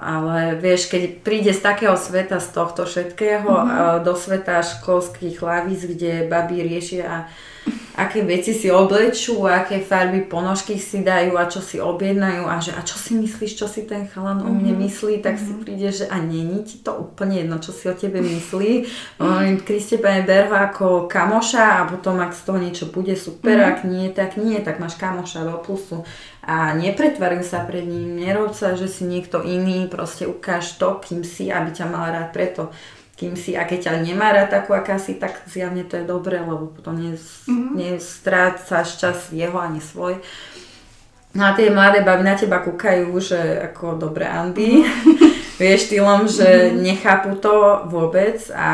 Ale 0.00 0.56
vieš, 0.56 0.88
keď 0.88 1.20
príde 1.20 1.52
z 1.52 1.60
takého 1.60 1.92
sveta, 1.92 2.40
z 2.40 2.48
tohto 2.56 2.88
všetkého, 2.88 3.52
mm-hmm. 3.52 4.00
do 4.00 4.16
sveta 4.16 4.64
školských 4.64 5.36
lavíc, 5.44 5.84
kde 5.84 6.24
baby 6.24 6.64
riešia 6.64 7.28
aké 7.98 8.22
veci 8.22 8.54
si 8.54 8.70
oblečú, 8.70 9.46
aké 9.46 9.82
farby 9.82 10.22
ponožky 10.26 10.78
si 10.78 11.02
dajú 11.02 11.34
a 11.34 11.50
čo 11.50 11.58
si 11.58 11.82
objednajú 11.82 12.44
a 12.46 12.56
že 12.62 12.70
a 12.74 12.80
čo 12.86 12.94
si 12.94 13.18
myslíš, 13.18 13.52
čo 13.58 13.66
si 13.66 13.86
ten 13.86 14.06
chalan 14.06 14.46
o 14.46 14.50
mne 14.50 14.74
mhm. 14.76 14.80
myslí, 14.86 15.14
tak 15.24 15.38
si 15.38 15.50
mhm. 15.50 15.60
príde, 15.62 15.88
že 15.90 16.06
a 16.06 16.22
není 16.22 16.62
ti 16.62 16.78
to 16.80 16.94
úplne 16.94 17.42
jedno, 17.42 17.58
čo 17.58 17.74
si 17.74 17.90
o 17.90 17.94
tebe 17.94 18.22
myslí. 18.22 18.72
Mm-hmm. 19.18 19.62
Kriste 19.66 19.98
pane 19.98 20.22
Berho 20.22 20.54
ako 20.54 21.10
kamoša 21.10 21.82
a 21.82 21.86
potom 21.88 22.18
ak 22.20 22.32
z 22.32 22.42
toho 22.46 22.58
niečo 22.58 22.84
bude 22.90 23.14
super, 23.14 23.58
mm-hmm. 23.58 23.70
ak 23.70 23.78
nie, 23.86 24.06
tak 24.10 24.30
nie, 24.36 24.58
tak 24.62 24.78
máš 24.78 24.96
kamoša 24.96 25.46
do 25.46 25.56
plusu. 25.60 26.02
A 26.40 26.72
nepretvaruj 26.72 27.44
sa 27.44 27.62
pred 27.68 27.84
ním, 27.84 28.16
nerob 28.16 28.56
sa, 28.56 28.72
že 28.74 28.88
si 28.88 29.04
niekto 29.04 29.44
iný, 29.44 29.86
proste 29.86 30.24
ukáž 30.24 30.80
to, 30.80 30.98
kým 30.98 31.20
si, 31.22 31.52
aby 31.52 31.70
ťa 31.70 31.86
mal 31.86 32.10
rád 32.10 32.32
preto 32.32 32.72
kým 33.20 33.36
si, 33.36 33.52
a 33.52 33.68
keď 33.68 33.92
ťa 33.92 34.00
nemá 34.00 34.32
rád 34.32 34.48
takú, 34.48 34.72
aká 34.72 34.96
si, 34.96 35.20
tak 35.20 35.44
zjavne 35.44 35.84
to 35.84 36.00
je 36.00 36.08
dobré, 36.08 36.40
lebo 36.40 36.72
potom 36.72 36.96
mm-hmm. 36.96 37.76
nestrácaš 37.76 38.96
čas 38.96 39.28
jeho 39.28 39.60
ani 39.60 39.84
svoj. 39.84 40.16
No 41.36 41.44
a 41.44 41.52
tie 41.52 41.68
mladé 41.68 42.00
baby 42.00 42.24
na 42.24 42.32
teba 42.32 42.64
kúkajú, 42.64 43.12
že 43.20 43.36
ako 43.68 44.00
dobre 44.00 44.24
Andy, 44.24 44.88
mm-hmm. 44.88 45.36
vieš 45.60 45.92
štýlom, 45.92 46.32
že 46.32 46.48
mm-hmm. 46.48 46.80
nechápu 46.80 47.36
to 47.36 47.84
vôbec 47.92 48.40
a 48.56 48.68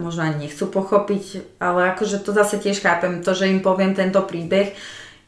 možno 0.00 0.24
ani 0.24 0.48
nechcú 0.48 0.72
pochopiť, 0.72 1.60
ale 1.60 1.92
akože 1.92 2.24
to 2.24 2.32
zase 2.32 2.56
tiež 2.56 2.80
chápem, 2.80 3.20
to, 3.20 3.36
že 3.36 3.52
im 3.52 3.60
poviem 3.60 3.92
tento 3.92 4.24
príbeh, 4.24 4.72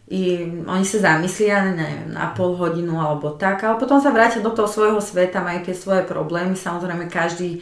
i 0.09 0.49
oni 0.65 0.85
sa 0.85 1.13
zamyslia 1.13 1.73
neviem, 1.73 2.13
na 2.13 2.33
pol 2.33 2.57
hodinu 2.57 3.01
alebo 3.01 3.37
tak, 3.37 3.69
ale 3.69 3.77
potom 3.77 4.01
sa 4.01 4.13
vrátia 4.13 4.41
do 4.41 4.53
toho 4.53 4.69
svojho 4.69 5.01
sveta, 5.01 5.45
majú 5.45 5.61
tie 5.61 5.77
svoje 5.77 6.09
problémy, 6.09 6.57
samozrejme 6.57 7.13
každý 7.13 7.61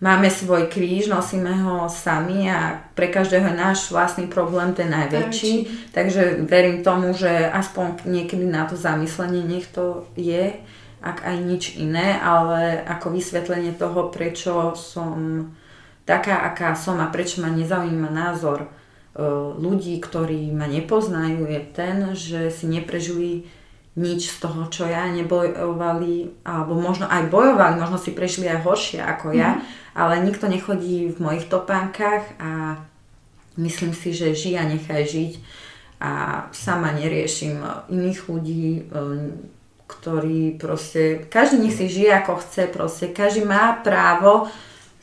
máme 0.00 0.28
svoj 0.28 0.68
kríž, 0.68 1.08
nosíme 1.08 1.52
ho 1.64 1.88
sami 1.88 2.52
a 2.52 2.84
pre 2.92 3.08
každého 3.08 3.48
je 3.48 3.56
náš 3.56 3.78
vlastný 3.88 4.28
problém 4.28 4.76
ten 4.76 4.92
najväčší. 4.92 5.52
najväčší. 5.56 5.92
Takže 5.92 6.22
verím 6.44 6.84
tomu, 6.84 7.16
že 7.16 7.28
aspoň 7.48 8.04
niekedy 8.04 8.44
na 8.44 8.68
to 8.68 8.76
zamyslenie 8.76 9.44
nech 9.44 9.66
to 9.72 10.04
je, 10.16 10.52
ak 11.00 11.24
aj 11.24 11.36
nič 11.40 11.62
iné, 11.80 12.20
ale 12.20 12.82
ako 12.84 13.14
vysvetlenie 13.14 13.72
toho, 13.76 14.12
prečo 14.12 14.76
som 14.76 15.48
taká, 16.04 16.44
aká 16.44 16.76
som 16.76 17.00
a 17.00 17.08
prečo 17.08 17.40
ma 17.40 17.48
nezaujíma 17.48 18.10
názor 18.12 18.64
e, 18.64 18.68
ľudí, 19.56 19.96
ktorí 20.00 20.52
ma 20.52 20.68
nepoznajú, 20.68 21.46
je 21.48 21.60
ten, 21.72 21.96
že 22.12 22.40
si 22.52 22.66
neprežili 22.68 23.48
nič 23.96 24.28
z 24.28 24.36
toho, 24.44 24.68
čo 24.68 24.84
ja 24.84 25.08
nebojovali, 25.08 26.44
alebo 26.44 26.76
možno 26.76 27.08
aj 27.08 27.32
bojovali, 27.32 27.80
možno 27.80 27.96
si 27.96 28.12
prešli 28.12 28.44
aj 28.48 28.64
horšie 28.64 29.00
ako 29.00 29.32
ja, 29.32 29.56
mm 29.56 29.84
ale 29.96 30.20
nikto 30.20 30.44
nechodí 30.44 31.08
v 31.08 31.18
mojich 31.24 31.48
topánkach 31.48 32.20
a 32.36 32.76
myslím 33.56 33.96
si, 33.96 34.12
že 34.12 34.36
žij 34.36 34.60
a 34.60 34.68
nechaj 34.68 35.08
žiť 35.08 35.32
a 36.04 36.12
sama 36.52 36.92
neriešim 36.92 37.64
iných 37.88 38.20
ľudí, 38.28 38.84
um, 38.92 39.32
ktorí 39.88 40.60
proste, 40.60 41.24
každý 41.32 41.64
nech 41.64 41.72
si 41.80 41.88
žije 41.88 42.12
ako 42.20 42.44
chce, 42.44 42.68
proste 42.68 43.08
každý 43.08 43.48
má 43.48 43.80
právo 43.80 44.52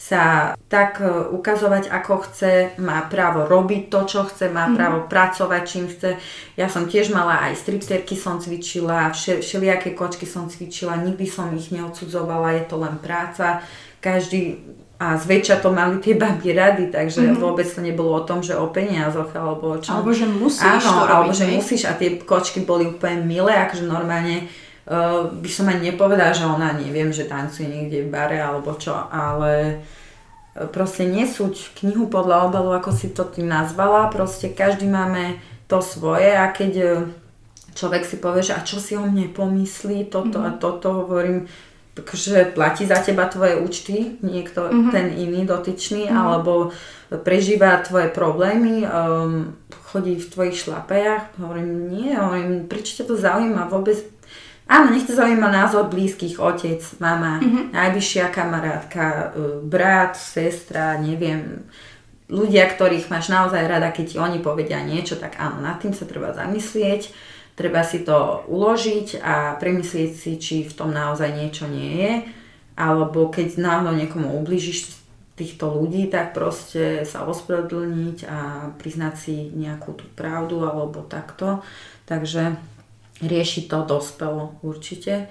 sa 0.04 0.52
tak 0.68 1.00
e, 1.00 1.08
ukazovať 1.32 1.88
ako 1.88 2.28
chce, 2.28 2.76
má 2.84 3.08
právo 3.08 3.48
robiť 3.48 3.88
to, 3.88 4.00
čo 4.04 4.28
chce, 4.28 4.52
má 4.52 4.68
mm-hmm. 4.68 4.76
právo 4.76 4.98
pracovať 5.08 5.62
čím 5.64 5.88
chce. 5.88 6.20
Ja 6.60 6.68
som 6.68 6.92
tiež 6.92 7.16
mala 7.16 7.40
aj 7.48 7.64
stripterky 7.64 8.20
som 8.20 8.44
cvičila, 8.44 9.16
všelijaké 9.16 9.96
kočky 9.96 10.28
som 10.28 10.52
cvičila, 10.52 11.00
nikdy 11.00 11.24
som 11.24 11.56
ich 11.56 11.72
neodsudzovala, 11.72 12.60
je 12.60 12.64
to 12.68 12.76
len 12.84 13.00
práca. 13.00 13.64
Každý 14.04 14.60
a 15.00 15.20
zväčša 15.20 15.60
to 15.60 15.72
mali 15.72 16.00
tie 16.00 16.16
baby 16.16 16.56
rady, 16.56 16.88
takže 16.88 17.24
mm-hmm. 17.24 17.40
vôbec 17.44 17.68
to 17.68 17.84
nebolo 17.84 18.20
o 18.20 18.24
tom, 18.24 18.40
že 18.40 18.56
o 18.56 18.72
peniazoch 18.72 19.36
alebo 19.36 19.80
čo. 19.80 20.00
Alebo 20.00 20.16
že 20.16 20.28
musíš 20.28 20.84
Áno, 20.84 20.84
to 20.84 21.04
alebo 21.04 21.32
robiť, 21.32 21.36
že 21.36 21.46
musíš 21.52 21.82
a 21.88 21.96
tie 21.96 22.20
kočky 22.24 22.64
boli 22.64 22.88
úplne 22.88 23.24
milé, 23.24 23.52
akože 23.52 23.84
normálne 23.84 24.48
uh, 24.88 25.30
by 25.30 25.50
som 25.50 25.70
ani 25.70 25.92
nepovedala, 25.94 26.36
že 26.36 26.48
ona 26.48 26.76
neviem, 26.76 27.14
že 27.14 27.30
tancuje 27.30 27.68
niekde 27.70 28.08
v 28.08 28.12
bare 28.12 28.40
alebo 28.40 28.76
čo, 28.76 28.94
ale 28.94 29.84
uh, 30.56 30.68
proste 30.70 31.08
nesúť 31.08 31.78
knihu 31.84 32.08
podľa 32.08 32.52
obalu, 32.52 32.76
ako 32.76 32.92
si 32.92 33.12
to 33.12 33.28
ty 33.28 33.44
nazvala, 33.46 34.12
proste 34.14 34.52
každý 34.52 34.86
máme 34.88 35.40
to 35.68 35.80
svoje 35.80 36.32
a 36.34 36.50
keď 36.52 36.72
uh, 36.80 36.90
človek 37.74 38.06
si 38.06 38.18
povie, 38.22 38.46
že 38.46 38.56
a 38.56 38.62
čo 38.62 38.78
si 38.78 38.94
o 38.94 39.04
mne 39.04 39.34
pomyslí, 39.34 40.08
toto 40.08 40.40
mm-hmm. 40.40 40.48
a 40.48 40.56
mhm. 40.56 40.60
toto, 40.62 40.88
hovorím, 41.06 41.50
takže 41.94 42.58
platí 42.58 42.90
za 42.90 42.98
teba 43.02 43.30
tvoje 43.30 43.58
účty, 43.62 44.18
niekto 44.26 44.66
mm-hmm. 44.66 44.92
ten 44.94 45.14
iný 45.14 45.46
dotyčný, 45.46 46.10
mm-hmm. 46.10 46.18
alebo 46.18 46.74
prežíva 47.22 47.78
tvoje 47.86 48.10
problémy, 48.10 48.86
um, 48.86 49.54
chodí 49.94 50.18
v 50.18 50.26
tvojich 50.26 50.58
šlapejach. 50.66 51.38
Hovorím, 51.38 51.94
nie, 51.94 52.10
hovorím, 52.18 52.66
prečo 52.66 52.98
ťa 52.98 53.06
to 53.06 53.14
zaujíma 53.14 53.70
vôbec? 53.70 54.13
Áno, 54.74 54.90
nech 54.90 55.06
to 55.06 55.14
zaujíma 55.14 55.54
názor 55.54 55.86
blízkych, 55.94 56.42
otec, 56.42 56.82
mama, 56.98 57.38
mm-hmm. 57.38 57.78
najvyššia 57.78 58.26
kamarátka, 58.34 59.06
uh, 59.06 59.62
brat, 59.62 60.18
sestra, 60.18 60.98
neviem, 60.98 61.62
ľudia, 62.26 62.66
ktorých 62.66 63.14
máš 63.14 63.30
naozaj 63.30 63.70
rada, 63.70 63.94
keď 63.94 64.06
ti 64.10 64.18
oni 64.18 64.42
povedia 64.42 64.82
niečo, 64.82 65.22
tak 65.22 65.38
áno, 65.38 65.62
nad 65.62 65.78
tým 65.78 65.94
sa 65.94 66.10
treba 66.10 66.34
zamyslieť 66.34 67.14
Treba 67.54 67.86
si 67.86 68.02
to 68.02 68.42
uložiť 68.50 69.22
a 69.22 69.54
premyslieť 69.62 70.12
si, 70.18 70.32
či 70.42 70.56
v 70.66 70.74
tom 70.74 70.90
naozaj 70.90 71.38
niečo 71.38 71.70
nie 71.70 71.94
je. 72.02 72.14
Alebo 72.74 73.30
keď 73.30 73.62
náhodou 73.62 73.94
niekomu 73.94 74.34
ubližíš 74.42 74.90
týchto 75.38 75.70
ľudí, 75.70 76.10
tak 76.10 76.34
proste 76.34 77.06
sa 77.06 77.30
ospravedlniť 77.30 78.18
a 78.26 78.38
priznať 78.82 79.14
si 79.14 79.36
nejakú 79.54 79.94
tú 79.94 80.06
pravdu 80.18 80.66
alebo 80.66 81.06
takto. 81.06 81.62
Takže 82.10 82.58
riešiť 83.28 83.64
to 83.70 83.80
dospelo 83.88 84.60
určite. 84.62 85.28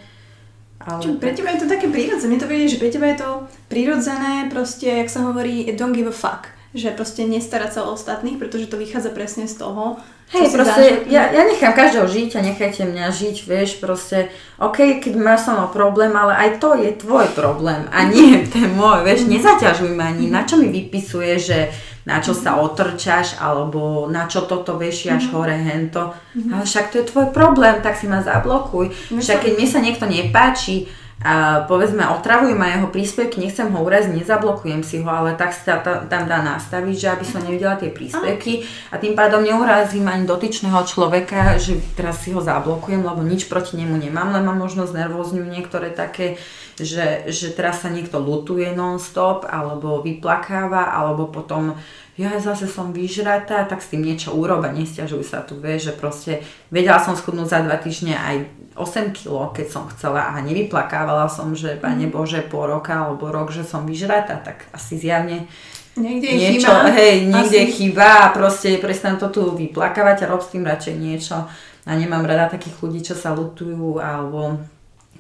Ale 0.83 0.99
Čo, 0.99 1.15
pre 1.23 1.31
teba 1.31 1.55
je 1.55 1.63
to 1.63 1.69
také 1.71 1.87
prírodzené. 1.87 2.35
Mne 2.35 2.43
to 2.43 2.51
vedie, 2.51 2.67
že 2.67 2.81
pre 2.83 2.91
teba 2.91 3.07
je 3.15 3.23
to 3.23 3.31
prírodzené, 3.71 4.51
proste, 4.51 4.91
jak 4.91 5.11
sa 5.11 5.23
hovorí, 5.31 5.71
don't 5.79 5.95
give 5.95 6.11
a 6.11 6.15
fuck 6.15 6.51
že 6.73 6.89
proste 6.97 7.29
nestarať 7.29 7.71
sa 7.77 7.81
o 7.85 7.93
ostatných, 7.93 8.41
pretože 8.41 8.65
to 8.65 8.81
vychádza 8.81 9.13
presne 9.13 9.45
z 9.45 9.61
toho. 9.61 10.01
Hej, 10.33 10.49
proste, 10.57 11.05
ja, 11.13 11.29
ja 11.29 11.45
nechám 11.45 11.77
každého 11.77 12.09
žiť 12.09 12.41
a 12.41 12.47
nechajte 12.49 12.89
mňa 12.89 13.13
žiť, 13.13 13.37
vieš, 13.45 13.77
proste, 13.77 14.33
OK, 14.57 15.05
keď 15.05 15.13
máš 15.21 15.45
so 15.45 15.53
mnou 15.53 15.69
problém, 15.69 16.09
ale 16.17 16.33
aj 16.33 16.51
to 16.57 16.73
je 16.73 16.97
tvoj 16.97 17.29
problém 17.37 17.85
a 17.93 18.09
nie 18.09 18.41
ten 18.57 18.73
môj, 18.73 19.05
vieš, 19.05 19.29
mm. 19.29 19.37
nezaťažuj 19.37 19.93
ma 19.93 20.09
ani, 20.09 20.33
na 20.33 20.49
čo 20.49 20.57
mi 20.57 20.73
vypisuje, 20.73 21.37
že 21.37 21.69
na 22.03 22.19
čo 22.19 22.35
sa 22.35 22.59
otrčaš, 22.59 23.39
alebo 23.39 24.11
na 24.11 24.27
čo 24.27 24.43
toto 24.51 24.75
vešiaš 24.75 25.29
mm. 25.29 25.33
hore, 25.35 25.55
hento. 25.55 26.11
Mm. 26.35 26.51
Ale 26.51 26.63
však 26.67 26.91
to 26.91 26.99
je 26.99 27.11
tvoj 27.11 27.27
problém, 27.31 27.79
tak 27.79 27.95
si 27.95 28.11
ma 28.11 28.19
zablokuj. 28.19 29.15
Však 29.15 29.39
keď 29.47 29.53
mne 29.55 29.69
sa 29.71 29.79
niekto 29.79 30.07
nepáči, 30.11 30.91
a 31.23 31.63
povedzme 31.71 32.03
otravujú 32.19 32.59
ma 32.59 32.75
jeho 32.75 32.91
príspevky, 32.91 33.39
nechcem 33.39 33.71
ho 33.71 33.79
uraziť, 33.79 34.11
nezablokujem 34.11 34.83
si 34.83 34.99
ho, 34.99 35.07
ale 35.07 35.39
tak 35.39 35.55
sa 35.55 35.79
tam 35.83 36.27
dá 36.27 36.43
nastaviť, 36.43 36.97
že 36.99 37.09
aby 37.15 37.25
som 37.25 37.47
nevidela 37.47 37.79
tie 37.79 37.95
príspevky. 37.95 38.67
A 38.91 38.99
tým 38.99 39.15
pádom 39.15 39.47
neurazím 39.47 40.11
ani 40.11 40.27
dotyčného 40.27 40.83
človeka, 40.83 41.63
že 41.63 41.79
teraz 41.95 42.27
si 42.27 42.35
ho 42.35 42.43
zablokujem, 42.43 43.07
lebo 43.07 43.23
nič 43.23 43.47
proti 43.47 43.79
nemu 43.79 43.95
nemám, 43.95 44.35
len 44.35 44.43
mám 44.43 44.59
možno 44.59 44.83
znervozňujú 44.83 45.47
niektoré 45.47 45.95
také, 45.95 46.43
že, 46.75 47.31
že 47.31 47.55
teraz 47.55 47.87
sa 47.87 47.89
niekto 47.89 48.19
lutuje 48.19 48.75
non-stop, 48.75 49.47
alebo 49.47 50.03
vyplakáva, 50.03 50.91
alebo 50.91 51.31
potom 51.31 51.79
ja 52.21 52.37
zase 52.37 52.69
som 52.69 52.93
vyžratá, 52.93 53.65
tak 53.65 53.81
s 53.81 53.89
tým 53.89 54.05
niečo 54.05 54.37
urob 54.37 54.61
a 54.69 54.71
nestiažuj 54.71 55.25
sa 55.25 55.41
tu, 55.41 55.57
vieš, 55.57 55.89
že 55.89 55.93
proste 55.97 56.33
vedela 56.69 57.01
som 57.01 57.17
schudnúť 57.17 57.49
za 57.49 57.61
dva 57.65 57.81
týždne 57.81 58.13
aj 58.13 58.37
8 58.77 59.17
kg, 59.17 59.49
keď 59.57 59.67
som 59.73 59.89
chcela 59.89 60.29
a 60.29 60.37
nevyplakávala 60.45 61.33
som, 61.33 61.57
že 61.57 61.81
Pane 61.81 62.09
mhm. 62.09 62.13
Bože, 62.13 62.45
po 62.45 62.69
roka 62.69 63.09
alebo 63.09 63.33
rok, 63.33 63.49
že 63.49 63.65
som 63.65 63.89
vyžratá, 63.89 64.45
tak 64.45 64.69
asi 64.77 65.01
zjavne 65.01 65.49
Niekde 65.93 66.25
niečo, 66.25 66.73
chýba. 66.73 66.89
hej, 66.97 67.29
niekde 67.29 67.69
asi. 67.69 67.73
chýba 67.77 68.09
a 68.25 68.33
proste 68.33 68.81
prestan 68.81 69.21
to 69.21 69.29
tu 69.29 69.53
vyplakávať 69.53 70.25
a 70.25 70.31
rob 70.33 70.41
s 70.41 70.49
tým 70.49 70.65
radšej 70.65 70.97
niečo. 70.97 71.37
A 71.85 71.91
nemám 71.93 72.25
rada 72.25 72.49
takých 72.49 72.81
ľudí, 72.81 73.05
čo 73.05 73.13
sa 73.13 73.37
lutujú 73.37 74.01
alebo 74.01 74.57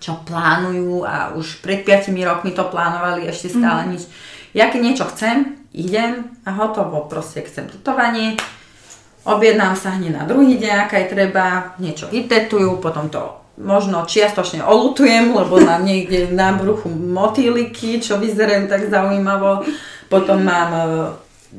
čo 0.00 0.16
plánujú 0.24 1.04
a 1.04 1.36
už 1.36 1.60
pred 1.60 1.84
5 1.84 2.16
rokmi 2.24 2.56
to 2.56 2.64
plánovali, 2.72 3.28
ešte 3.28 3.52
stále 3.52 3.84
mm. 3.84 3.88
nič. 3.92 4.02
Ja 4.56 4.72
keď 4.72 4.80
niečo 4.80 5.04
chcem, 5.12 5.61
idem 5.72 6.36
a 6.44 6.50
hotovo, 6.52 7.08
proste 7.08 7.42
chcem 7.42 7.68
tutovanie, 7.68 8.36
objednám 9.24 9.76
sa 9.76 9.96
hneď 9.96 10.12
na 10.12 10.24
druhý 10.28 10.60
deň, 10.60 10.72
aká 10.84 11.00
je 11.00 11.12
treba, 11.12 11.74
niečo 11.80 12.12
vytetujú, 12.12 12.78
potom 12.78 13.08
to 13.08 13.42
možno 13.60 14.08
čiastočne 14.08 14.64
olutujem, 14.64 15.32
lebo 15.36 15.60
mám 15.60 15.84
niekde 15.84 16.32
na 16.32 16.56
bruchu 16.56 16.88
motýliky, 16.88 18.00
čo 18.00 18.16
vyzerajú 18.16 18.64
tak 18.64 18.88
zaujímavo. 18.88 19.68
Potom 20.08 20.40
mám 20.40 20.70
e, 20.72 20.84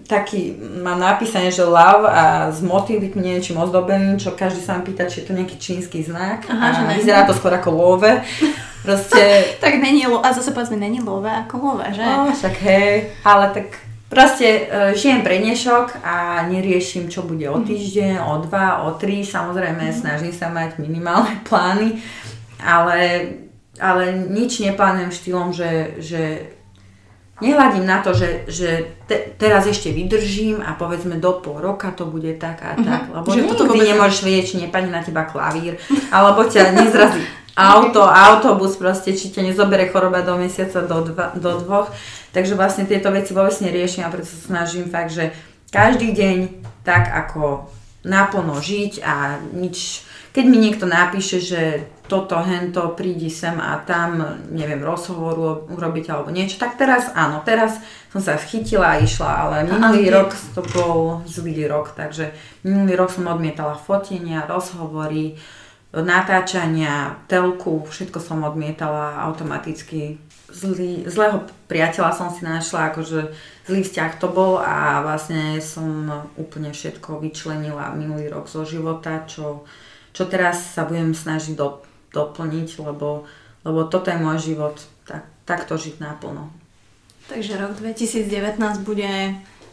taký, 0.10 0.58
mám 0.58 0.98
napísané, 0.98 1.54
že 1.54 1.62
love 1.62 2.10
a 2.10 2.50
s 2.50 2.66
motýlikmi 2.66 3.22
niečím 3.22 3.62
ozdobeným, 3.62 4.18
čo 4.18 4.34
každý 4.34 4.66
sa 4.66 4.78
mi 4.78 4.90
pýta, 4.90 5.06
či 5.06 5.22
je 5.22 5.26
to 5.30 5.38
nejaký 5.38 5.58
čínsky 5.62 6.02
znak. 6.02 6.50
Aha, 6.50 6.66
a 6.66 6.74
že 6.74 6.82
vyzerá 6.98 7.30
to 7.30 7.38
skôr 7.38 7.54
ako 7.54 7.70
love. 7.70 8.10
Proste... 8.82 9.22
tak 9.64 9.78
není, 9.78 10.06
a 10.10 10.28
zase 10.34 10.50
povedzme, 10.50 10.82
není 10.82 10.98
love 10.98 11.30
ako 11.30 11.56
love, 11.62 11.94
že? 11.94 12.02
No, 12.02 12.34
však 12.34 12.56
hej, 12.66 13.14
ale 13.22 13.54
tak 13.54 13.93
Proste 14.14 14.70
uh, 14.70 14.94
žijem 14.94 15.26
pre 15.26 15.42
dnešok 15.42 16.06
a 16.06 16.46
neriešim, 16.46 17.10
čo 17.10 17.26
bude 17.26 17.50
o 17.50 17.58
týždeň, 17.66 18.22
o 18.22 18.46
dva, 18.46 18.86
o 18.86 18.94
tri. 18.94 19.26
Samozrejme, 19.26 19.90
mm. 19.90 19.96
snažím 20.06 20.30
sa 20.30 20.54
mať 20.54 20.78
minimálne 20.78 21.42
plány, 21.50 21.98
ale, 22.62 23.02
ale 23.82 24.14
nič 24.30 24.62
neplánujem 24.62 25.10
štýlom, 25.10 25.50
že, 25.50 25.98
že 25.98 26.54
nehľadím 27.42 27.90
na 27.90 28.06
to, 28.06 28.14
že, 28.14 28.46
že 28.46 29.02
te, 29.10 29.34
teraz 29.42 29.66
ešte 29.66 29.90
vydržím 29.90 30.62
a 30.62 30.78
povedzme 30.78 31.18
do 31.18 31.42
pol 31.42 31.58
roka 31.58 31.90
to 31.90 32.06
bude 32.06 32.38
tak 32.38 32.62
a 32.62 32.78
mm-hmm. 32.78 32.86
tak. 32.86 33.02
Lebo 33.10 33.28
že 33.34 33.42
nikdy 33.50 33.66
vôbec... 33.66 33.90
nemôžeš 33.98 34.20
vedieť, 34.22 34.46
či 34.46 34.56
nepadne 34.62 34.94
na 34.94 35.02
teba 35.02 35.26
klavír, 35.26 35.74
alebo 36.14 36.46
ťa 36.46 36.70
nezrazí 36.70 37.26
auto, 37.54 38.02
autobus 38.06 38.78
proste, 38.78 39.14
či 39.14 39.30
ťa 39.30 39.54
nezobere 39.54 39.90
choroba 39.90 40.26
do 40.26 40.38
mesiaca, 40.38 40.86
do, 40.86 41.14
dva, 41.14 41.38
do 41.38 41.62
dvoch. 41.62 41.94
Takže 42.34 42.58
vlastne 42.58 42.90
tieto 42.90 43.14
veci 43.14 43.32
vôbec 43.34 43.54
neriešim 43.62 44.02
a 44.06 44.14
preto 44.14 44.26
sa 44.26 44.40
snažím 44.42 44.90
fakt, 44.90 45.14
že 45.14 45.34
každý 45.70 46.14
deň 46.14 46.38
tak 46.82 47.10
ako 47.10 47.70
naplno 48.04 48.60
žiť 48.60 49.00
a 49.06 49.40
nič, 49.56 50.04
keď 50.36 50.46
mi 50.50 50.58
niekto 50.60 50.84
napíše, 50.90 51.40
že 51.40 51.88
toto, 52.12 52.36
hento, 52.36 52.92
prídi 53.00 53.32
sem 53.32 53.56
a 53.56 53.80
tam, 53.80 54.22
neviem, 54.52 54.84
rozhovor 54.84 55.66
urobiť 55.72 56.06
alebo 56.12 56.30
niečo, 56.36 56.60
tak 56.60 56.76
teraz 56.76 57.08
áno, 57.16 57.40
teraz 57.48 57.80
som 58.12 58.20
sa 58.20 58.36
chytila 58.36 58.98
a 58.98 59.02
išla, 59.02 59.30
ale 59.30 59.56
minulý 59.66 60.12
a 60.12 60.22
rok 60.22 60.36
to 60.52 60.62
bol 60.76 61.24
zlý 61.26 61.64
rok, 61.66 61.96
takže 61.96 62.36
minulý 62.68 63.00
rok 63.00 63.10
som 63.10 63.26
odmietala 63.32 63.80
fotenia, 63.80 64.44
rozhovory, 64.46 65.40
natáčania, 65.94 67.22
telku, 67.30 67.86
všetko 67.86 68.18
som 68.18 68.42
odmietala 68.42 69.22
automaticky 69.30 70.18
zlý, 70.50 71.06
zlého 71.06 71.46
priateľa 71.70 72.12
som 72.14 72.30
si 72.34 72.42
našla, 72.46 72.94
akože 72.94 73.30
zlý 73.70 73.82
vzťah 73.86 74.12
to 74.18 74.30
bol 74.30 74.58
a 74.58 75.06
vlastne 75.06 75.62
som 75.62 76.10
úplne 76.38 76.74
všetko 76.74 77.22
vyčlenila 77.22 77.94
minulý 77.94 78.30
rok 78.30 78.50
zo 78.50 78.66
života, 78.66 79.26
čo, 79.26 79.66
čo 80.14 80.26
teraz 80.26 80.74
sa 80.74 80.86
budem 80.86 81.14
snažiť 81.14 81.54
do, 81.58 81.82
doplniť, 82.14 82.70
lebo, 82.82 83.26
lebo 83.66 83.80
toto 83.90 84.14
je 84.14 84.18
môj 84.18 84.38
život, 84.54 84.78
tak, 85.06 85.26
takto 85.46 85.78
žiť 85.78 86.02
naplno. 86.02 86.54
Takže 87.30 87.56
rok 87.58 87.74
2019 87.80 88.60
bude, 88.86 89.10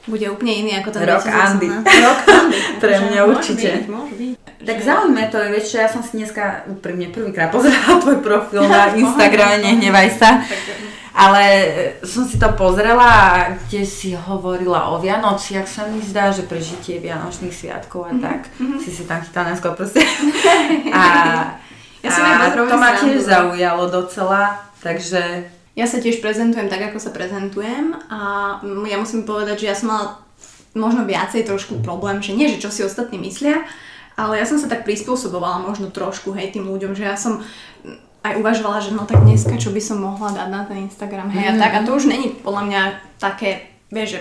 bude 0.08 0.26
úplne 0.32 0.54
iný 0.64 0.72
ako 0.80 0.88
ten 0.96 1.02
Rok 1.02 1.26
Andy. 1.26 1.68
Rok 2.06 2.20
Andy. 2.24 2.58
Pre 2.78 2.94
mňa 2.94 3.20
určite. 3.26 3.68
Byť, 3.84 3.90
môže 3.90 4.14
byť. 4.16 4.29
Tak 4.60 4.76
zaujímavé 4.84 5.32
to 5.32 5.40
je, 5.40 5.48
vieš 5.56 5.66
čo, 5.72 5.76
ja 5.80 5.88
som 5.88 6.04
si 6.04 6.20
dneska 6.20 6.68
úprimne 6.68 7.08
prvýkrát 7.08 7.48
pozerala 7.48 7.96
tvoj 7.96 8.20
profil 8.20 8.60
na 8.68 8.92
Instagrame, 9.00 9.64
nehnevaj 9.64 10.08
sa. 10.20 10.30
A 11.10 11.26
Ale 11.26 11.42
e, 11.42 12.06
som 12.06 12.22
si 12.22 12.38
to 12.38 12.46
pozrela, 12.54 13.42
kde 13.66 13.82
si 13.82 14.14
hovorila 14.14 14.94
o 14.94 15.02
Vianociach, 15.02 15.66
sa 15.66 15.88
mi 15.90 15.98
zdá, 16.04 16.30
že 16.30 16.46
prežitie 16.46 17.02
Vianočných 17.02 17.50
sviatkov 17.50 18.06
a 18.06 18.14
mm-hmm. 18.14 18.22
tak. 18.22 18.40
Mm-hmm. 18.60 18.78
Si 18.78 18.90
si 18.94 19.02
tam 19.08 19.18
chytala 19.24 19.56
skôr 19.58 19.74
proste. 19.74 20.04
a 20.94 21.02
ja 22.00 22.08
a 22.08 22.52
to 22.54 22.76
ma 22.78 22.96
tiež 22.96 23.26
zaujalo 23.26 23.90
docela, 23.90 24.60
takže... 24.80 25.50
Ja 25.74 25.86
sa 25.88 26.00
tiež 26.00 26.20
prezentujem 26.20 26.68
tak, 26.68 26.92
ako 26.92 26.98
sa 27.00 27.12
prezentujem 27.12 27.96
a 28.10 28.18
ja 28.62 28.96
musím 29.00 29.24
povedať, 29.24 29.64
že 29.64 29.68
ja 29.70 29.76
som 29.76 29.88
mala 29.92 30.06
možno 30.74 31.02
viacej 31.06 31.46
trošku 31.46 31.82
problém, 31.82 32.22
že 32.22 32.36
nie, 32.36 32.50
že 32.50 32.62
čo 32.62 32.70
si 32.70 32.84
ostatní 32.84 33.18
myslia, 33.18 33.64
ale 34.16 34.38
ja 34.38 34.46
som 34.46 34.58
sa 34.58 34.66
tak 34.66 34.86
prispôsobovala 34.86 35.62
možno 35.62 35.90
trošku, 35.92 36.34
hej, 36.34 36.54
tým 36.54 36.66
ľuďom, 36.66 36.94
že 36.94 37.04
ja 37.06 37.16
som 37.18 37.42
aj 38.20 38.36
uvažovala, 38.36 38.84
že 38.84 38.92
no 38.92 39.08
tak 39.08 39.24
dneska 39.24 39.56
čo 39.56 39.72
by 39.72 39.80
som 39.80 40.04
mohla 40.04 40.28
dať 40.36 40.48
na 40.52 40.62
ten 40.68 40.84
Instagram, 40.88 41.32
hej, 41.32 41.44
mm. 41.46 41.50
a 41.50 41.54
tak. 41.56 41.72
A 41.72 41.78
to 41.88 41.96
už 41.96 42.04
není 42.04 42.36
podľa 42.44 42.62
mňa 42.68 42.82
také, 43.16 43.72
vieš, 43.88 44.20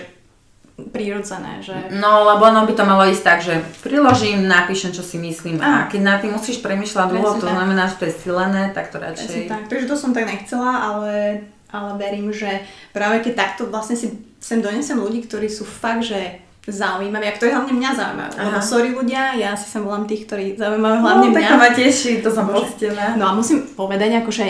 prírodzené, 0.88 1.60
že... 1.60 1.76
No, 1.92 2.24
lebo 2.24 2.48
ono 2.48 2.64
by 2.64 2.72
to 2.72 2.88
malo 2.88 3.04
ísť 3.04 3.20
tak, 3.20 3.38
že 3.44 3.60
priložím, 3.84 4.48
napíšem, 4.48 4.96
čo 4.96 5.04
si 5.04 5.20
myslím 5.20 5.60
a, 5.60 5.84
a 5.84 5.88
keď 5.92 6.00
na 6.00 6.16
tým 6.16 6.32
musíš 6.32 6.64
premyšľať 6.64 7.06
dlho, 7.12 7.36
to 7.36 7.44
tak. 7.44 7.52
znamená, 7.52 7.84
že 7.92 7.96
to 8.00 8.04
je 8.08 8.14
silené, 8.16 8.62
tak 8.72 8.88
to 8.88 8.96
radšej... 8.96 9.52
tak, 9.52 9.68
takže 9.68 9.84
to 9.84 9.96
som 10.00 10.16
tak 10.16 10.24
nechcela, 10.24 10.80
ale, 10.80 11.44
ale 11.68 11.90
verím, 12.00 12.32
že 12.32 12.64
práve 12.96 13.20
keď 13.20 13.36
takto 13.36 13.68
vlastne 13.68 14.00
si 14.00 14.16
sem 14.40 14.64
donesem 14.64 14.96
ľudí, 14.96 15.28
ktorí 15.28 15.52
sú 15.52 15.68
fakt, 15.68 16.08
že 16.08 16.40
zaujímavé 16.68 17.32
a 17.32 17.36
ktoré 17.36 17.56
hlavne 17.56 17.72
mňa 17.72 17.90
zaujímajú. 17.96 18.32
Lebo 18.36 18.58
sorry 18.60 18.88
ľudia, 18.92 19.32
ja 19.32 19.56
si 19.56 19.64
sem 19.64 19.80
volám 19.80 20.04
tých, 20.04 20.28
ktorí 20.28 20.60
zaujímajú 20.60 20.96
hlavne 21.00 21.28
no, 21.28 21.32
mňa. 21.32 21.48
tak 21.48 21.56
ma 21.56 21.70
teší, 21.72 22.20
to 22.20 22.28
som 22.28 22.52
poctená. 22.52 23.16
No 23.16 23.24
a 23.28 23.32
musím 23.32 23.64
povedať, 23.72 24.20
akože 24.20 24.44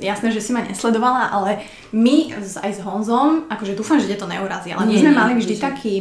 jasné, 0.00 0.32
že 0.32 0.40
si 0.40 0.56
ma 0.56 0.64
nesledovala, 0.64 1.28
ale 1.28 1.60
my 1.92 2.32
aj 2.40 2.70
s 2.72 2.80
Honzom, 2.80 3.44
akože 3.52 3.76
dúfam, 3.76 4.00
že 4.00 4.16
to 4.16 4.24
neurazí, 4.24 4.72
ale 4.72 4.88
nie, 4.88 4.96
my 4.96 5.02
sme 5.04 5.12
nie, 5.12 5.20
mali 5.20 5.32
vždy 5.36 5.54
nie. 5.56 5.62
taký 5.62 5.94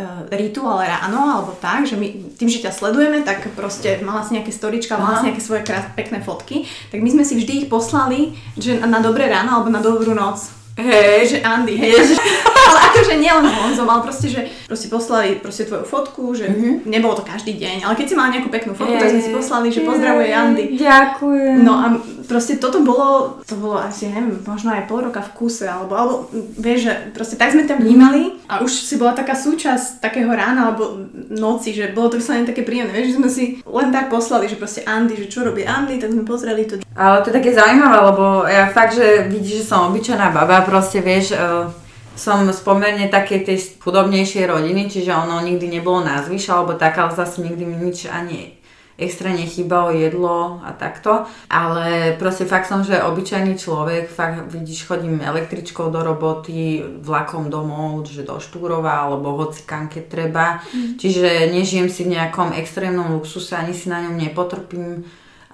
uh, 0.00 0.24
rituál 0.32 0.80
ráno, 0.80 1.20
alebo 1.20 1.52
tak, 1.60 1.84
že 1.84 2.00
my 2.00 2.32
tým, 2.32 2.48
že 2.48 2.64
ťa 2.64 2.72
sledujeme, 2.72 3.20
tak 3.20 3.44
proste 3.52 4.00
mala 4.00 4.24
si 4.24 4.32
nejaké 4.32 4.48
storička, 4.48 4.96
mala 4.96 5.20
si 5.20 5.28
nejaké 5.28 5.44
svoje 5.44 5.60
krás, 5.60 5.92
pekné 5.92 6.24
fotky, 6.24 6.64
tak 6.88 7.04
my 7.04 7.12
sme 7.12 7.24
si 7.24 7.36
vždy 7.36 7.52
ich 7.64 7.68
poslali, 7.68 8.32
že 8.56 8.80
na 8.80 9.04
dobré 9.04 9.28
ráno 9.28 9.60
alebo 9.60 9.68
na 9.68 9.84
dobrú 9.84 10.16
noc 10.16 10.64
Hej, 10.74 11.30
že 11.30 11.38
Andy, 11.46 11.78
hej. 11.78 11.94
Ježiš. 11.94 12.18
ale 12.66 12.83
akože 12.94 13.14
nielen 13.18 13.44
Honzo, 13.50 13.82
ale 13.82 14.06
proste, 14.06 14.30
že 14.30 14.46
proste 14.70 14.86
poslali 14.86 15.42
proste 15.42 15.66
tvoju 15.66 15.82
fotku, 15.82 16.30
že 16.38 16.46
mm-hmm. 16.46 16.86
nebolo 16.86 17.18
to 17.18 17.26
každý 17.26 17.58
deň, 17.58 17.82
ale 17.82 17.98
keď 17.98 18.06
si 18.06 18.14
mala 18.14 18.30
nejakú 18.30 18.48
peknú 18.54 18.72
fotku, 18.78 18.94
tak 18.94 19.10
sme 19.10 19.22
si 19.26 19.34
poslali, 19.34 19.74
že 19.74 19.82
pozdravuje 19.82 20.30
Andy. 20.30 20.64
Ďakujem. 20.78 21.66
No 21.66 21.74
a 21.74 21.86
proste 22.30 22.56
toto 22.62 22.80
bolo, 22.86 23.42
to 23.42 23.58
bolo 23.58 23.82
asi, 23.82 24.08
neviem, 24.08 24.38
možno 24.46 24.72
aj 24.72 24.86
pol 24.86 25.04
roka 25.04 25.20
v 25.20 25.34
kuse, 25.34 25.66
alebo, 25.66 25.92
alebo 25.98 26.14
vieš, 26.56 26.88
že 26.88 26.92
proste 27.12 27.34
tak 27.34 27.52
sme 27.52 27.66
tam 27.66 27.82
vnímali 27.82 28.38
a 28.46 28.62
už 28.62 28.70
si 28.70 28.94
bola 28.96 29.12
taká 29.12 29.34
súčasť 29.34 30.00
takého 30.00 30.30
rána 30.30 30.70
alebo 30.70 31.10
noci, 31.32 31.74
že 31.74 31.92
bolo 31.92 32.14
to 32.14 32.20
vyslovene 32.20 32.48
také 32.48 32.62
príjemné, 32.62 32.94
vieš, 32.94 33.14
že 33.14 33.18
sme 33.18 33.30
si 33.30 33.44
len 33.64 33.88
tak 33.90 34.08
poslali, 34.08 34.48
že 34.48 34.60
proste 34.60 34.86
Andy, 34.86 35.18
že 35.18 35.28
čo 35.28 35.44
robí 35.44 35.66
Andy, 35.66 36.00
tak 36.00 36.12
sme 36.12 36.24
pozreli 36.24 36.64
to. 36.64 36.80
Ale 36.94 37.20
to 37.24 37.30
je 37.32 37.38
také 37.40 37.50
zaujímavé, 37.52 37.98
lebo 38.00 38.24
ja 38.46 38.70
fakt, 38.70 38.96
že 38.96 39.26
vidíš, 39.28 39.64
že 39.64 39.68
som 39.68 39.90
obyčajná 39.92 40.30
baba, 40.30 40.62
proste 40.62 41.00
vieš, 41.02 41.34
uh, 41.34 41.68
som 42.14 42.46
z 42.46 42.60
pomerne 42.62 43.10
takej 43.10 43.40
tej 43.42 43.58
chudobnejšej 43.82 44.44
rodiny, 44.46 44.86
čiže 44.86 45.10
ono 45.10 45.42
nikdy 45.42 45.66
nebolo 45.66 46.06
na 46.06 46.22
zvyš, 46.22 46.50
alebo 46.54 46.78
tak, 46.78 46.98
ale 46.98 47.12
zase 47.14 47.42
nikdy 47.42 47.66
mi 47.66 47.76
nič 47.78 48.06
ani 48.06 48.64
extra 48.94 49.34
nechýbalo 49.34 49.90
jedlo 49.90 50.62
a 50.62 50.70
takto. 50.70 51.26
Ale 51.50 52.14
proste 52.18 52.46
fakt 52.46 52.70
som, 52.70 52.86
že 52.86 53.02
obyčajný 53.02 53.58
človek, 53.58 54.06
fakt 54.06 54.46
vidíš, 54.54 54.86
chodím 54.86 55.18
električkou 55.18 55.90
do 55.90 56.00
roboty, 56.02 56.82
vlakom 57.02 57.50
domov, 57.50 58.06
že 58.06 58.22
do 58.22 58.38
Štúrova 58.38 59.10
alebo 59.10 59.34
hoci 59.34 59.66
kam, 59.66 59.90
keď 59.90 60.04
treba. 60.06 60.46
Mm. 60.70 60.94
Čiže 60.98 61.50
nežijem 61.50 61.90
si 61.90 62.06
v 62.06 62.14
nejakom 62.14 62.54
extrémnom 62.54 63.18
luxuse, 63.18 63.58
ani 63.58 63.74
si 63.74 63.90
na 63.90 63.98
ňom 64.06 64.14
nepotrpím 64.14 65.02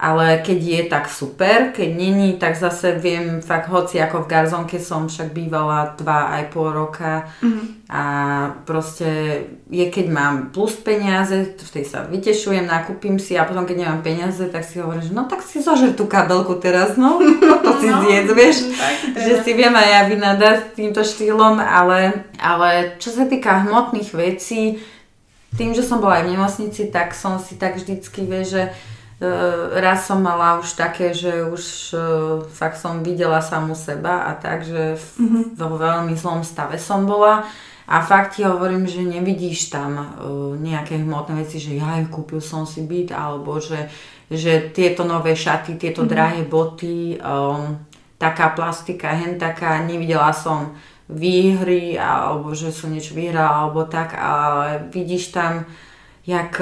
ale 0.01 0.41
keď 0.41 0.57
je, 0.57 0.81
tak 0.89 1.05
super, 1.13 1.69
keď 1.69 1.89
není, 1.93 2.33
tak 2.41 2.57
zase 2.57 2.97
viem 2.97 3.37
fakt, 3.37 3.69
hoci 3.69 4.01
ako 4.01 4.25
v 4.25 4.29
Garzonke 4.33 4.81
som 4.81 5.05
však 5.05 5.29
bývala 5.29 5.93
dva 5.93 6.41
aj 6.41 6.43
pol 6.49 6.73
roka. 6.73 7.29
Mm-hmm. 7.45 7.85
a 7.85 8.03
proste 8.65 9.05
je, 9.69 9.85
keď 9.93 10.05
mám 10.09 10.49
plus 10.49 10.73
peniaze, 10.73 11.53
vtedy 11.53 11.85
sa 11.85 12.01
vytešujem, 12.09 12.65
nakúpim 12.65 13.21
si 13.21 13.37
a 13.37 13.45
potom 13.45 13.61
keď 13.61 13.85
nemám 13.85 14.01
peniaze, 14.01 14.41
tak 14.49 14.65
si 14.65 14.81
hovorím, 14.81 15.05
že 15.05 15.13
no 15.13 15.29
tak 15.29 15.45
si 15.45 15.61
zožer 15.61 15.93
tú 15.93 16.09
kabelku 16.09 16.57
teraz, 16.57 16.97
no, 16.97 17.21
no 17.49 17.61
to 17.61 17.71
si 17.77 17.93
no, 17.93 18.01
zjedz, 18.01 18.29
vieš, 18.33 18.57
tak, 18.73 18.95
že 19.21 19.33
si 19.45 19.51
viem 19.53 19.75
aj 19.75 19.85
ja 19.85 20.01
vynadať 20.09 20.57
týmto 20.73 21.05
štýlom, 21.05 21.61
ale, 21.61 22.25
ale 22.41 22.97
čo 22.97 23.13
sa 23.13 23.29
týka 23.29 23.69
hmotných 23.69 24.09
vecí, 24.17 24.81
tým, 25.51 25.75
že 25.75 25.83
som 25.85 25.99
bola 26.01 26.23
aj 26.23 26.25
v 26.25 26.31
nemocnici, 26.33 26.89
tak 26.89 27.11
som 27.11 27.35
si 27.37 27.59
tak 27.59 27.75
vždycky, 27.75 28.23
vieš, 28.23 28.47
že 28.55 28.63
raz 29.77 30.09
som 30.09 30.17
mala 30.17 30.57
už 30.57 30.73
také, 30.73 31.13
že 31.13 31.45
už 31.45 31.93
uh, 31.93 32.01
fakt 32.49 32.81
som 32.81 33.05
videla 33.05 33.37
samú 33.37 33.77
seba 33.77 34.25
a 34.25 34.33
tak, 34.33 34.65
že 34.65 34.97
mm-hmm. 34.97 35.53
vo 35.61 35.77
veľmi 35.77 36.17
zlom 36.17 36.41
stave 36.41 36.81
som 36.81 37.05
bola 37.05 37.45
a 37.85 37.95
fakt 38.01 38.39
ti 38.39 38.41
hovorím, 38.41 38.89
že 38.89 39.05
nevidíš 39.05 39.69
tam 39.69 39.93
uh, 40.01 40.05
nejaké 40.57 40.97
hmotné 40.97 41.45
veci, 41.45 41.61
že 41.61 41.77
ja 41.77 42.01
kúpil 42.09 42.41
som 42.41 42.65
si 42.65 42.81
byt 42.81 43.13
alebo 43.13 43.61
že, 43.61 43.93
že 44.25 44.73
tieto 44.73 45.05
nové 45.05 45.37
šaty, 45.37 45.77
tieto 45.77 46.01
mm-hmm. 46.01 46.13
drahé 46.17 46.41
boty, 46.41 47.21
um, 47.21 47.77
taká 48.17 48.57
plastika, 48.57 49.13
hen 49.13 49.37
taká, 49.37 49.85
nevidela 49.85 50.33
som 50.33 50.73
výhry 51.05 51.93
alebo 51.93 52.57
že 52.57 52.73
som 52.73 52.89
niečo 52.89 53.13
vyhrala 53.13 53.69
alebo 53.69 53.85
tak, 53.85 54.17
ale 54.17 54.89
vidíš 54.89 55.29
tam, 55.29 55.69
jak 56.25 56.57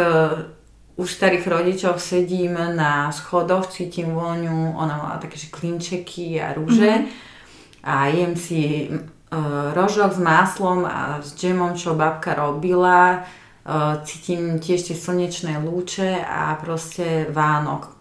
u 1.00 1.08
starých 1.08 1.48
rodičov 1.48 1.96
sedím 1.96 2.60
na 2.76 3.08
schodoch, 3.16 3.72
cítim 3.72 4.12
vôňu, 4.12 4.76
ona 4.76 5.00
mala 5.00 5.16
také, 5.16 5.40
že 5.40 5.48
klinčeky 5.48 6.44
a 6.44 6.52
rúže 6.52 6.92
mm-hmm. 6.92 7.88
a 7.88 7.96
jem 8.12 8.34
si 8.36 8.92
uh, 8.92 9.72
rožok 9.72 10.12
s 10.12 10.20
máslom 10.20 10.84
a 10.84 11.24
s 11.24 11.40
džemom, 11.40 11.80
čo 11.80 11.96
babka 11.96 12.36
robila, 12.36 13.24
uh, 13.24 14.04
cítim 14.04 14.60
tiež 14.60 14.92
tie 14.92 14.96
slnečné 15.00 15.64
lúče 15.64 16.20
a 16.20 16.60
proste 16.60 17.32
Vánok. 17.32 17.96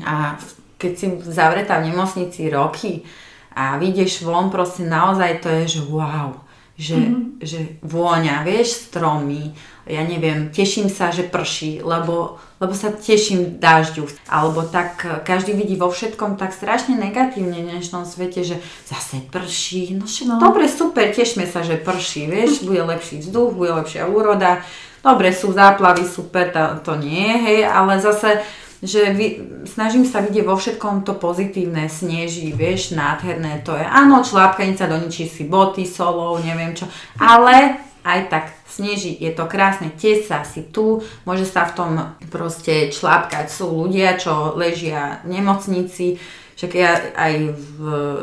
A 0.00 0.40
keď 0.80 0.92
si 0.96 1.06
zavretá 1.28 1.84
v 1.84 1.92
nemocnici 1.92 2.48
roky 2.48 3.04
a 3.52 3.76
vidieš 3.76 4.24
von, 4.24 4.48
proste 4.48 4.88
naozaj 4.88 5.44
to 5.44 5.52
je, 5.52 5.76
že 5.76 5.80
wow, 5.84 6.40
že, 6.78 6.96
mm-hmm. 6.96 7.24
že 7.44 7.60
vôňa, 7.84 8.42
vieš, 8.48 8.88
stromy, 8.88 9.52
ja 9.82 10.06
neviem, 10.06 10.48
teším 10.54 10.86
sa, 10.86 11.10
že 11.10 11.26
prší, 11.26 11.82
lebo, 11.82 12.38
lebo 12.62 12.72
sa 12.72 12.94
teším 12.94 13.58
dážďu. 13.58 14.06
Alebo 14.30 14.62
tak 14.62 15.02
e, 15.02 15.08
každý 15.26 15.52
vidí 15.58 15.74
vo 15.74 15.90
všetkom 15.90 16.38
tak 16.38 16.54
strašne 16.54 16.94
negatívne 16.94 17.66
v 17.66 17.68
dnešnom 17.76 18.06
svete, 18.06 18.46
že 18.46 18.56
zase 18.86 19.20
prší. 19.26 19.98
No 19.98 20.06
však 20.06 20.26
no. 20.30 20.38
dobre, 20.38 20.70
super, 20.70 21.10
tešme 21.10 21.50
sa, 21.50 21.66
že 21.66 21.76
prší, 21.76 22.30
vieš, 22.30 22.62
bude 22.62 22.78
lepší 22.78 23.20
vzduch, 23.20 23.52
bude 23.52 23.74
lepšia 23.82 24.06
úroda. 24.06 24.62
Dobre, 25.02 25.34
sú 25.34 25.50
záplavy, 25.50 26.06
super, 26.06 26.54
to, 26.54 26.62
to 26.86 26.92
nie, 27.02 27.34
hej, 27.42 27.66
ale 27.66 27.98
zase 27.98 28.38
že 28.82 29.14
vy, 29.14 29.26
snažím 29.62 30.02
sa 30.02 30.18
vidieť 30.18 30.42
vo 30.42 30.58
všetkom 30.58 31.06
to 31.06 31.14
pozitívne, 31.14 31.86
sneží, 31.86 32.50
vieš, 32.50 32.98
nádherné 32.98 33.62
to 33.62 33.78
je. 33.78 33.86
Áno, 33.86 34.26
člápkanica 34.26 34.90
doničí 34.90 35.30
si 35.30 35.46
boty, 35.46 35.86
solov, 35.86 36.42
neviem 36.42 36.74
čo, 36.74 36.90
ale 37.22 37.78
aj 38.02 38.20
tak 38.26 38.44
sneží, 38.66 39.14
je 39.22 39.30
to 39.30 39.46
krásne, 39.46 39.94
sa 40.26 40.42
si 40.42 40.66
tu, 40.74 40.98
môže 41.22 41.46
sa 41.46 41.70
v 41.70 41.76
tom 41.78 41.90
proste 42.34 42.90
člápkať, 42.90 43.46
sú 43.46 43.86
ľudia, 43.86 44.18
čo 44.18 44.58
ležia 44.58 45.22
v 45.22 45.38
nemocnici, 45.38 46.18
však 46.62 46.78
ja 46.78 46.94
aj 47.18 47.58
v 47.58 47.78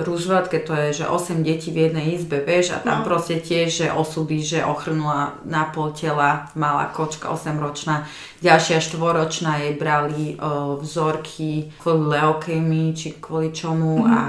Rúžvatke 0.07 0.63
to 0.63 0.71
je, 0.71 1.03
že 1.03 1.11
8 1.11 1.43
detí 1.43 1.75
v 1.75 1.91
jednej 1.91 2.15
izbe, 2.15 2.39
vieš, 2.39 2.71
a 2.71 2.79
tam 2.79 3.03
no. 3.03 3.11
proste 3.11 3.35
tiež, 3.35 3.67
že 3.67 3.87
osudy, 3.91 4.39
že 4.39 4.63
ochrnula 4.63 5.43
na 5.43 5.67
pol 5.67 5.91
tela 5.91 6.47
malá 6.55 6.87
kočka 6.87 7.27
8 7.35 7.59
ročná, 7.59 8.07
ďalšia 8.39 8.79
štvoročná 8.79 9.59
jej 9.59 9.75
brali 9.75 10.39
o, 10.39 10.79
vzorky 10.79 11.75
kvôli 11.83 12.15
leukémii, 12.15 12.95
či 12.95 13.19
kvôli 13.19 13.51
čomu 13.51 14.07
mm-hmm. 14.07 14.15
a 14.15 14.19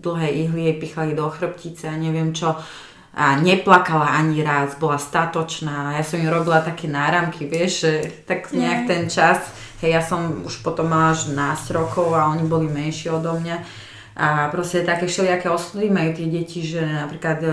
dlhé 0.00 0.28
ihly 0.48 0.72
jej 0.72 0.76
pichali 0.80 1.12
do 1.12 1.28
chrbtice 1.28 1.92
a 1.92 2.00
neviem 2.00 2.32
čo 2.32 2.56
a 3.10 3.36
neplakala 3.36 4.16
ani 4.16 4.40
raz, 4.40 4.80
bola 4.80 4.96
statočná. 4.96 5.98
Ja 5.98 6.04
som 6.06 6.24
ju 6.24 6.30
robila 6.32 6.64
také 6.64 6.88
náramky, 6.88 7.44
vieš, 7.44 7.84
že 7.84 7.92
tak 8.24 8.48
nejak 8.54 8.88
ten 8.88 9.12
čas, 9.12 9.44
hej, 9.80 9.96
ja 9.96 10.02
som 10.04 10.44
už 10.44 10.60
potom 10.60 10.88
mala 10.92 11.16
až 11.16 11.32
12 11.32 11.76
rokov 11.76 12.12
a 12.12 12.28
oni 12.30 12.44
boli 12.44 12.68
menší 12.68 13.08
odo 13.10 13.36
mňa. 13.36 13.56
A 14.20 14.52
proste 14.52 14.84
také 14.84 15.08
všelijaké 15.08 15.48
osudy 15.48 15.88
majú 15.88 16.12
tie 16.12 16.28
deti, 16.28 16.60
že 16.60 16.84
napríklad 16.84 17.38
e, 17.40 17.50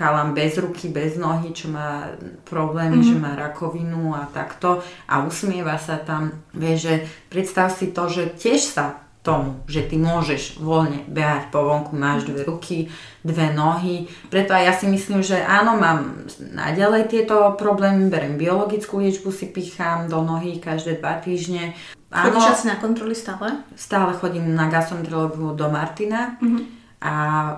chalam 0.00 0.32
bez 0.32 0.56
ruky, 0.56 0.88
bez 0.88 1.20
nohy, 1.20 1.52
čo 1.52 1.68
má 1.68 2.08
problémy, 2.48 3.04
mm-hmm. 3.04 3.12
že 3.12 3.16
má 3.20 3.32
rakovinu 3.36 4.16
a 4.16 4.24
takto 4.32 4.80
a 5.04 5.20
usmieva 5.20 5.76
sa 5.76 6.00
tam. 6.00 6.32
Vieš, 6.56 6.78
že 6.80 6.94
predstav 7.28 7.68
si 7.68 7.92
to, 7.92 8.08
že 8.08 8.32
tiež 8.32 8.62
sa 8.64 9.04
tomu, 9.22 9.62
že 9.70 9.86
ty 9.86 9.94
môžeš 9.94 10.58
voľne 10.58 11.06
behať 11.06 11.54
po 11.54 11.62
vonku, 11.62 11.94
máš 11.94 12.26
dve 12.26 12.42
ruky, 12.42 12.90
dve 13.22 13.54
nohy. 13.54 14.10
Preto 14.26 14.50
aj 14.50 14.62
ja 14.66 14.74
si 14.74 14.90
myslím, 14.90 15.22
že 15.22 15.38
áno, 15.38 15.78
mám 15.78 16.26
naďalej 16.42 17.06
tieto 17.06 17.54
problémy, 17.54 18.10
berem 18.10 18.34
biologickú 18.34 18.98
liečbu, 18.98 19.30
si 19.30 19.46
pichám 19.46 20.10
do 20.10 20.26
nohy 20.26 20.58
každé 20.58 20.98
dva 20.98 21.22
týždne. 21.22 21.78
Áno, 22.10 22.34
Chodíš 22.34 22.50
asi 22.50 22.66
na 22.66 22.76
kontroly 22.82 23.14
stále? 23.14 23.62
Stále 23.78 24.12
chodím 24.18 24.58
na 24.58 24.66
gastroenterológiu 24.66 25.54
do 25.54 25.66
Martina. 25.70 26.36
Mm-hmm. 26.42 26.82
A 27.02 27.14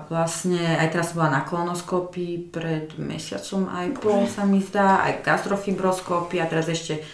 vlastne 0.09 0.57
aj 0.57 0.89
teraz 0.89 1.13
bola 1.13 1.37
na 1.37 1.41
kolonoskopii 1.45 2.49
pred 2.49 2.97
mesiacom 2.97 3.69
aj 3.69 4.01
pol 4.01 4.25
sa 4.25 4.41
mi 4.41 4.57
zdá, 4.57 5.05
aj 5.05 5.21
gastrofibroskopii 5.21 6.41
a 6.41 6.49
teraz 6.49 6.65
ešte 6.65 7.05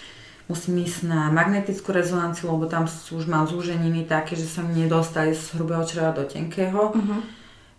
musím 0.52 0.84
ísť 0.84 1.08
na 1.08 1.32
magnetickú 1.32 1.96
rezonanciu, 1.96 2.52
lebo 2.52 2.68
tam 2.68 2.92
už 2.92 3.24
mám 3.32 3.48
zúženiny 3.48 4.04
také, 4.04 4.36
že 4.36 4.44
sa 4.44 4.60
mi 4.60 4.84
nedostali 4.84 5.32
z 5.32 5.56
hrubého 5.56 5.88
čreva 5.88 6.12
do 6.12 6.28
tenkého. 6.28 6.92
Uh-huh. 6.92 7.20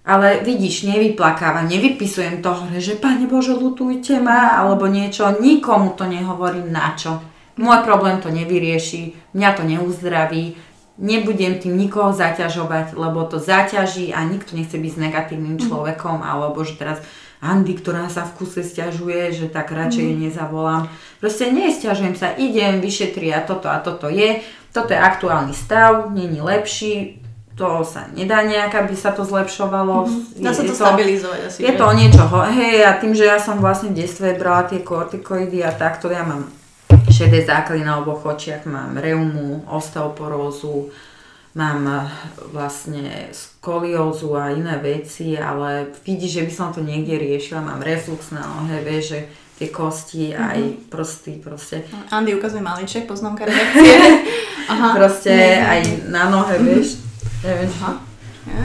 Ale 0.03 0.43
vidíš, 0.43 0.89
nevyplakávam, 0.89 1.71
nevypisujem 1.71 2.43
to 2.43 2.51
hore, 2.51 2.81
že 2.83 2.99
Pane 2.99 3.31
Bože, 3.31 3.55
lutujte 3.55 4.19
ma, 4.19 4.59
alebo 4.59 4.91
niečo, 4.91 5.31
nikomu 5.39 5.95
to 5.95 6.09
nehovorím 6.11 6.75
na 6.75 6.99
čo. 6.99 7.23
Môj 7.61 7.85
problém 7.87 8.19
to 8.19 8.33
nevyrieši, 8.33 9.15
mňa 9.37 9.51
to 9.55 9.63
neuzdraví, 9.63 10.59
nebudem 10.99 11.63
tým 11.63 11.79
nikoho 11.79 12.11
zaťažovať, 12.11 12.99
lebo 12.99 13.23
to 13.31 13.39
zaťaží 13.39 14.11
a 14.11 14.27
nikto 14.27 14.59
nechce 14.59 14.75
byť 14.75 14.91
s 14.91 15.03
negatívnym 15.03 15.57
mhm. 15.61 15.63
človekom, 15.69 16.19
alebo 16.25 16.65
že 16.67 16.75
teraz 16.81 16.99
Andy, 17.43 17.75
ktorá 17.75 18.07
sa 18.07 18.23
v 18.23 18.39
kuse 18.39 18.63
stiažuje, 18.63 19.35
že 19.35 19.51
tak 19.51 19.75
radšej 19.75 20.07
mm. 20.07 20.19
nezavolám. 20.31 20.87
Proste 21.19 21.51
nestiažujem 21.51 22.15
sa, 22.15 22.31
idem, 22.39 22.79
vyšetria 22.79 23.43
toto 23.43 23.67
a 23.67 23.83
toto 23.83 24.07
je. 24.07 24.39
Toto 24.71 24.95
je 24.95 25.01
aktuálny 25.03 25.51
stav, 25.53 26.15
není 26.15 26.39
lepší, 26.39 27.23
to 27.53 27.85
sa 27.85 28.09
nedá 28.17 28.41
nejak, 28.41 28.73
aby 28.73 28.97
sa 28.97 29.13
to 29.13 29.29
zlepšovalo. 29.29 30.09
Mm-hmm. 30.09 30.41
Dá 30.41 30.51
sa 30.57 30.65
to, 30.65 30.73
to 30.73 30.81
stabilizovať 30.81 31.41
asi. 31.45 31.59
Je 31.61 31.73
že? 31.75 31.79
to 31.79 31.87
niečo, 31.93 32.25
hej, 32.49 32.81
a 32.89 32.97
tým, 32.97 33.13
že 33.13 33.29
ja 33.29 33.37
som 33.37 33.61
vlastne 33.61 33.93
v 33.93 34.01
detstve 34.01 34.33
brala 34.41 34.65
tie 34.65 34.81
kortikoidy 34.81 35.61
a 35.61 35.75
takto, 35.77 36.09
ja 36.09 36.25
mám 36.25 36.49
šedé 37.13 37.45
základy 37.45 37.85
na 37.85 38.01
oboch 38.01 38.25
očiach, 38.25 38.65
mám 38.65 38.97
reumu, 38.97 39.69
osteoporózu, 39.69 40.89
mám 41.55 41.81
eh, 41.89 42.01
vlastne 42.53 43.29
skoliózu 43.33 44.33
a 44.37 44.53
iné 44.53 44.79
veci, 44.81 45.37
ale 45.37 45.93
vidíš, 46.05 46.33
že 46.33 46.47
by 46.49 46.53
som 46.53 46.69
to 46.73 46.81
niekde 46.81 47.17
riešila, 47.19 47.61
mám 47.61 47.85
reflux 47.85 48.33
na 48.33 48.41
nohe, 48.41 48.81
vieš, 48.81 49.05
že 49.17 49.21
tie 49.61 49.69
kosti, 49.69 50.33
mm-hmm. 50.33 50.49
aj 50.49 50.61
prsty, 50.89 51.33
proste. 51.39 51.77
Andy 52.11 52.35
ukazuje 52.35 52.65
maliček, 52.65 53.05
poznámka 53.07 53.45
redakcie. 53.45 53.95
Aha. 54.73 54.97
Proste 54.97 55.33
mm-hmm. 55.33 55.73
aj 55.73 55.81
na 56.09 56.25
nohe, 56.33 56.57
vieš, 56.59 56.99
neviem. 57.45 57.71
Ja? 58.49 58.65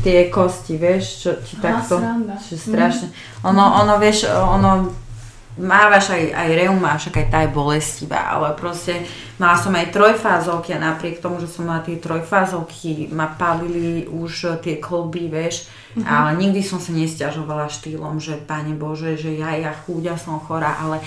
tie 0.00 0.32
kosti, 0.32 0.80
vieš, 0.80 1.04
čo 1.20 1.30
ti 1.44 1.60
Aha, 1.60 1.62
takto, 1.62 2.00
sranda. 2.00 2.34
čo 2.40 2.56
strašne. 2.56 3.12
Mm. 3.12 3.48
Ono, 3.52 3.64
ono, 3.84 3.94
vieš, 4.00 4.32
ono 4.32 4.70
mávaš 5.58 6.14
aj, 6.14 6.24
aj 6.30 6.48
reuma, 6.54 6.94
však 6.94 7.14
aj 7.18 7.26
tá 7.26 7.38
je 7.42 7.50
bolestivá, 7.50 8.38
ale 8.38 8.54
proste 8.54 9.02
mala 9.40 9.58
som 9.58 9.74
aj 9.74 9.90
trojfázovky 9.90 10.78
a 10.78 10.82
napriek 10.94 11.18
tomu, 11.18 11.42
že 11.42 11.50
som 11.50 11.66
mala 11.66 11.82
tie 11.82 11.98
trojfázovky, 11.98 13.10
ma 13.10 13.26
palili 13.34 14.06
už 14.06 14.62
tie 14.62 14.78
kolby, 14.78 15.26
vieš, 15.26 15.66
mm-hmm. 15.66 16.06
ale 16.06 16.38
nikdy 16.38 16.62
som 16.62 16.78
sa 16.78 16.94
nestiažovala 16.94 17.66
štýlom, 17.66 18.22
že 18.22 18.38
Pane 18.38 18.78
Bože, 18.78 19.18
že 19.18 19.34
ja, 19.34 19.58
ja 19.58 19.74
chúďa 19.74 20.14
som 20.14 20.38
chorá, 20.38 20.78
ale 20.78 21.02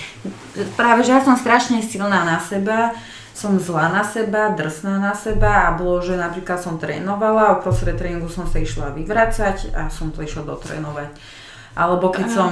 práve, 0.76 1.08
že 1.08 1.16
ja 1.16 1.20
som 1.24 1.40
strašne 1.40 1.80
silná 1.80 2.28
na 2.28 2.36
seba, 2.36 2.92
som 3.34 3.58
zlá 3.58 3.90
na 3.90 4.06
seba, 4.06 4.54
drsná 4.54 5.02
na 5.02 5.10
seba 5.10 5.66
a 5.66 5.74
bolo, 5.74 5.98
že 5.98 6.14
napríklad 6.14 6.62
som 6.62 6.78
trénovala 6.78 7.50
a 7.50 7.54
uprostred 7.58 7.98
tréningu 7.98 8.30
som 8.30 8.46
sa 8.46 8.62
išla 8.62 8.94
vyvracať 8.94 9.74
a 9.74 9.90
som 9.90 10.14
to 10.14 10.22
išla 10.22 10.46
dotrénovať. 10.46 11.10
Alebo 11.74 12.14
keď 12.14 12.26
som 12.30 12.50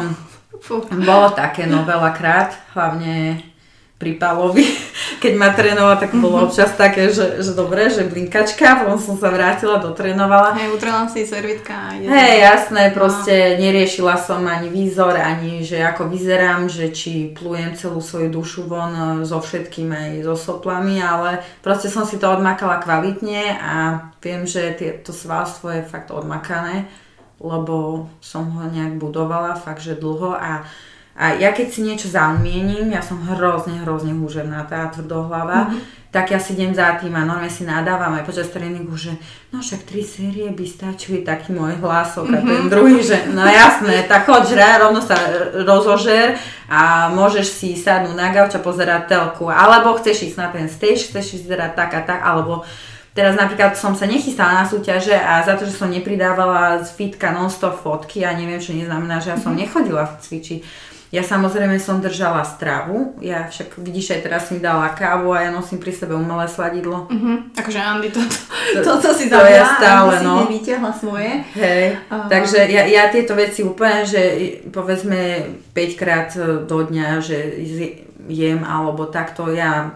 Fú. 0.61 0.84
Bolo 0.84 1.32
také 1.32 1.64
no 1.64 1.86
veľakrát, 1.86 2.74
hlavne 2.76 3.40
pri 4.03 4.18
Palovi, 4.18 4.66
keď 5.22 5.32
ma 5.38 5.55
trénoval, 5.55 5.94
tak 6.03 6.11
bolo 6.18 6.42
mhm. 6.42 6.44
občas 6.50 6.74
také, 6.74 7.14
že, 7.14 7.38
že 7.38 7.55
dobre, 7.55 7.86
že 7.86 8.03
blinkačka, 8.03 8.82
potom 8.82 8.98
som 8.98 9.14
sa 9.14 9.30
vrátila, 9.30 9.78
dotrénovala. 9.78 10.59
Hej, 10.59 10.74
utrela 10.74 11.07
si 11.07 11.22
servitka. 11.22 11.94
Hej, 11.94 12.34
jasné, 12.42 12.90
no. 12.90 12.94
proste 12.98 13.55
neriešila 13.62 14.18
som 14.18 14.42
ani 14.42 14.66
výzor, 14.74 15.14
ani 15.14 15.62
že 15.62 15.78
ako 15.78 16.11
vyzerám, 16.11 16.66
že 16.66 16.90
či 16.90 17.30
plujem 17.30 17.78
celú 17.78 18.03
svoju 18.03 18.34
dušu 18.34 18.66
von 18.66 18.90
e, 18.90 19.03
so 19.22 19.38
všetkým 19.38 19.94
aj 19.94 20.11
so 20.26 20.34
soplami, 20.34 20.98
ale 20.98 21.38
proste 21.62 21.86
som 21.86 22.03
si 22.03 22.18
to 22.18 22.26
odmakala 22.26 22.82
kvalitne 22.82 23.55
a 23.62 23.74
viem, 24.18 24.42
že 24.50 24.74
to 25.07 25.14
svalstvo 25.14 25.70
je 25.70 25.86
fakt 25.86 26.11
odmakané 26.11 26.90
lebo 27.43 28.07
som 28.22 28.47
ho 28.55 28.62
nejak 28.70 29.03
budovala 29.03 29.59
fakt, 29.59 29.82
že 29.82 29.99
dlho 29.99 30.38
a, 30.38 30.62
a 31.12 31.24
ja 31.36 31.51
keď 31.51 31.66
si 31.68 31.80
niečo 31.82 32.09
zaumiením, 32.09 32.95
ja 32.95 33.03
som 33.03 33.20
hrozne, 33.20 33.82
hrozne 33.82 34.14
húževnatá 34.16 34.88
a 34.88 34.93
tvrdohlava, 34.95 35.68
mm-hmm. 35.68 36.09
tak 36.14 36.30
ja 36.30 36.38
si 36.38 36.55
idem 36.55 36.70
za 36.70 36.97
tým 37.03 37.12
a 37.18 37.26
normálne 37.26 37.51
si 37.51 37.66
nadávam 37.66 38.14
aj 38.14 38.24
počas 38.24 38.49
tréningu, 38.49 38.95
že 38.95 39.12
no 39.51 39.59
však 39.59 39.84
tri 39.84 40.07
série 40.07 40.49
by 40.55 40.64
stačili 40.64 41.26
taký 41.26 41.53
môj 41.53 41.82
hlasok 41.82 42.30
mm-hmm. 42.30 42.38
a 42.38 42.49
ten 42.49 42.62
mhm. 42.64 42.70
druhý, 42.70 42.99
že 43.03 43.18
no 43.34 43.43
jasné, 43.43 44.07
tak 44.07 44.24
choď 44.30 44.43
žra, 44.55 44.80
rovno 44.86 45.03
sa 45.03 45.18
rozožer 45.66 46.38
a 46.70 47.11
môžeš 47.11 47.47
si 47.51 47.74
sadnúť 47.74 48.16
na 48.16 48.30
gauč 48.30 48.55
a 48.55 48.62
pozerať 48.62 49.11
telku, 49.11 49.51
alebo 49.51 49.99
chceš 49.99 50.32
ísť 50.32 50.38
na 50.38 50.49
ten 50.49 50.70
stage, 50.70 51.11
chceš 51.11 51.43
vyzerať 51.43 51.74
tak 51.74 51.90
a 51.99 52.01
tak, 52.07 52.20
alebo 52.22 52.62
Teraz 53.12 53.36
napríklad 53.36 53.76
som 53.76 53.92
sa 53.92 54.08
nechystala 54.08 54.64
na 54.64 54.64
súťaže 54.64 55.12
a 55.12 55.44
za 55.44 55.60
to, 55.60 55.68
že 55.68 55.76
som 55.76 55.92
nepridávala 55.92 56.80
z 56.80 56.96
fitka 56.96 57.28
non-stop 57.28 57.84
fotky 57.84 58.24
a 58.24 58.32
neviem, 58.32 58.56
čo 58.56 58.72
neznamená, 58.72 59.20
že 59.20 59.36
ja 59.36 59.38
som 59.38 59.52
mhm. 59.52 59.68
nechodila 59.68 60.16
cvičiť. 60.16 60.90
Ja 61.12 61.20
samozrejme 61.20 61.76
som 61.76 62.00
držala 62.00 62.40
stravu, 62.40 63.20
ja 63.20 63.44
však 63.44 63.76
vidíš 63.76 64.16
aj 64.16 64.20
teraz 64.24 64.48
mi 64.48 64.64
dala 64.64 64.96
kávu 64.96 65.36
a 65.36 65.44
ja 65.44 65.50
nosím 65.52 65.76
pri 65.76 65.92
sebe 65.92 66.16
umelé 66.16 66.48
sladidlo. 66.48 67.04
Uh-huh. 67.04 67.36
Akože 67.52 67.76
Andy, 67.84 68.08
to, 68.08 68.24
to, 68.24 68.80
to, 68.80 68.92
to 68.96 69.10
si 69.12 69.28
zabila, 69.28 69.60
ja 69.60 69.76
stále, 69.76 70.24
no. 70.24 70.48
si 70.48 70.56
vyťahla 70.56 70.92
svoje. 70.96 71.44
Hej, 71.52 72.00
uh-huh. 72.08 72.32
takže 72.32 72.64
ja, 72.64 72.88
ja 72.88 73.12
tieto 73.12 73.36
veci 73.36 73.60
úplne, 73.60 74.08
že 74.08 74.20
povedzme 74.72 75.52
5 75.76 76.00
krát 76.00 76.32
do 76.64 76.80
dňa, 76.80 77.20
že 77.20 77.60
jem 78.32 78.64
alebo 78.64 79.04
takto, 79.04 79.52
ja 79.52 79.92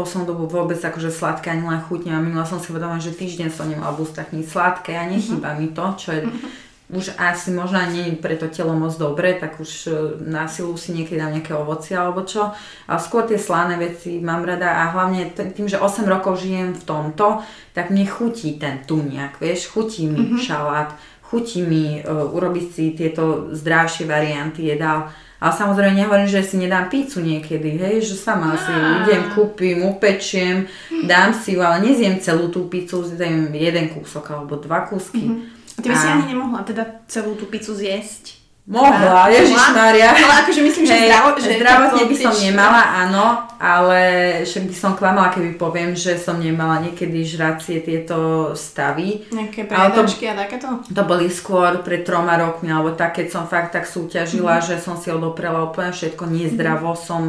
poslednú 0.00 0.24
dobu 0.24 0.48
vôbec 0.48 0.80
akože 0.80 1.12
sladké 1.12 1.52
ani 1.52 1.68
len 1.68 1.84
chutne 1.84 2.16
a 2.16 2.24
minula 2.24 2.48
som 2.48 2.56
si 2.56 2.72
uvedomila, 2.72 2.96
že 2.96 3.12
týždeň 3.12 3.52
som 3.52 3.68
nemala 3.68 3.92
v 3.92 4.08
ústach 4.08 4.32
nič 4.32 4.48
sladké 4.48 4.96
a 4.96 5.04
nechýba 5.04 5.52
mm-hmm. 5.52 5.60
mi 5.60 5.76
to, 5.76 5.86
čo 6.00 6.08
je 6.16 6.20
mm-hmm. 6.24 6.96
už 6.96 7.04
asi 7.20 7.52
možno 7.52 7.84
nie 7.92 8.08
je 8.08 8.16
pre 8.16 8.40
to 8.40 8.48
telo 8.48 8.72
moc 8.72 8.96
dobre, 8.96 9.36
tak 9.36 9.60
už 9.60 9.70
e, 9.86 9.90
na 10.24 10.48
silu 10.48 10.72
si 10.80 10.96
niekedy 10.96 11.20
dám 11.20 11.36
nejaké 11.36 11.52
ovoci 11.52 11.92
alebo 11.92 12.24
čo. 12.24 12.56
A 12.88 12.96
skôr 12.96 13.28
tie 13.28 13.36
slané 13.36 13.76
veci 13.76 14.16
mám 14.24 14.48
rada 14.48 14.80
a 14.80 14.90
hlavne 14.96 15.28
tým, 15.36 15.68
že 15.68 15.76
8 15.76 16.08
rokov 16.08 16.40
žijem 16.40 16.72
v 16.72 16.82
tomto, 16.88 17.44
tak 17.76 17.92
mne 17.92 18.08
chutí 18.08 18.56
ten 18.56 18.80
tuniak, 18.88 19.36
vieš, 19.36 19.68
chutí 19.68 20.08
mi 20.08 20.24
mm-hmm. 20.24 20.40
šalát, 20.40 20.96
chutí 21.28 21.62
mi 21.62 22.02
uh, 22.02 22.26
urobiť 22.26 22.66
si 22.72 22.84
tieto 22.96 23.54
zdravšie 23.54 24.08
varianty 24.08 24.66
jedál 24.66 25.14
ale 25.40 25.52
samozrejme 25.56 25.96
nehovorím, 25.96 26.28
že 26.28 26.44
si 26.44 26.60
nedám 26.60 26.92
pícu 26.92 27.24
niekedy, 27.24 27.80
hej, 27.80 28.04
že 28.04 28.14
sama 28.20 28.60
si 28.60 28.72
idem, 28.72 29.32
kúpim, 29.32 29.88
upečiem, 29.88 30.68
dám 31.08 31.32
si 31.32 31.56
ju, 31.56 31.64
ale 31.64 31.80
nezjem 31.80 32.20
celú 32.20 32.52
tú 32.52 32.68
pícu, 32.68 33.00
zjem 33.02 33.48
jeden 33.56 33.88
kúsok 33.88 34.36
alebo 34.36 34.60
dva 34.60 34.84
kúsky. 34.84 35.24
Mm-hmm. 35.24 35.76
A 35.76 35.78
ty 35.80 35.86
by 35.88 35.96
si 35.96 36.06
ani 36.12 36.24
nemohla 36.28 36.60
teda 36.60 37.04
celú 37.08 37.40
tú 37.40 37.48
pícu 37.48 37.72
zjesť? 37.72 38.39
Mohla, 38.68 39.32
Ježiš 39.32 39.56
Maria. 39.72 40.12
Ale 40.14 40.34
akože 40.46 40.60
myslím, 40.62 40.84
že, 40.86 40.94
hey, 40.94 41.08
zdravo, 41.08 41.28
že 41.40 41.50
zdravotne 41.58 42.04
by 42.06 42.16
som 42.16 42.34
nemala, 42.38 42.82
áno, 43.02 43.26
ale 43.58 44.00
však 44.46 44.64
by 44.70 44.74
som 44.76 44.92
klamala, 44.94 45.32
keby 45.34 45.58
poviem, 45.58 45.96
že 45.98 46.14
som 46.20 46.38
nemala 46.38 46.78
niekedy 46.84 47.26
žracie 47.26 47.82
tieto 47.82 48.52
stavy. 48.54 49.26
Nejaké 49.34 49.66
prejedačky 49.66 50.30
a 50.30 50.34
takéto? 50.38 50.86
To 50.86 51.02
boli 51.02 51.26
skôr 51.32 51.82
pred 51.82 52.06
troma 52.06 52.38
rokmi, 52.38 52.70
alebo 52.70 52.94
tak, 52.94 53.18
keď 53.18 53.26
som 53.32 53.44
fakt 53.50 53.74
tak 53.74 53.90
súťažila, 53.90 54.60
mm-hmm. 54.60 54.68
že 54.70 54.76
som 54.78 54.94
si 54.94 55.10
odoprela 55.10 55.66
úplne 55.66 55.90
všetko, 55.90 56.30
nezdravo 56.30 56.94
mm-hmm. 56.94 57.06
som 57.08 57.22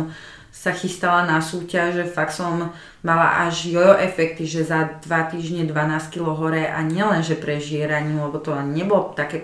sa 0.61 0.77
chystala 0.77 1.25
na 1.25 1.41
súťaž, 1.41 1.97
že 1.97 2.05
fakt 2.05 2.37
som 2.37 2.69
mala 3.01 3.49
až 3.49 3.73
jojo 3.73 3.97
efekty, 3.97 4.45
že 4.45 4.61
za 4.61 5.01
2 5.01 5.33
týždne 5.33 5.65
12 5.65 6.13
kg 6.13 6.37
hore 6.37 6.69
a 6.69 6.85
nielen, 6.85 7.25
že 7.25 7.33
prežieranie, 7.33 8.13
lebo 8.13 8.37
to 8.37 8.53
nebolo 8.61 9.09
také 9.17 9.41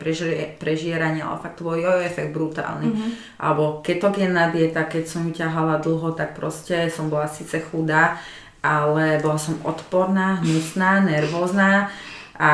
prežieranie, 0.61 1.25
ale 1.25 1.41
fakt 1.41 1.57
to 1.57 1.65
bol 1.65 1.73
jojo 1.73 2.05
efekt 2.05 2.37
brutálny. 2.37 2.93
Mm-hmm. 2.93 3.09
Alebo 3.41 3.81
ketogénna 3.81 4.53
dieta, 4.53 4.85
keď 4.85 5.09
som 5.09 5.25
ju 5.25 5.33
ťahala 5.33 5.81
dlho, 5.81 6.13
tak 6.13 6.37
proste 6.37 6.93
som 6.93 7.09
bola 7.09 7.25
síce 7.25 7.65
chudá, 7.65 8.21
ale 8.61 9.17
bola 9.17 9.41
som 9.41 9.57
odporná, 9.65 10.45
hnusná, 10.45 11.01
nervózna 11.01 11.89
a 12.37 12.51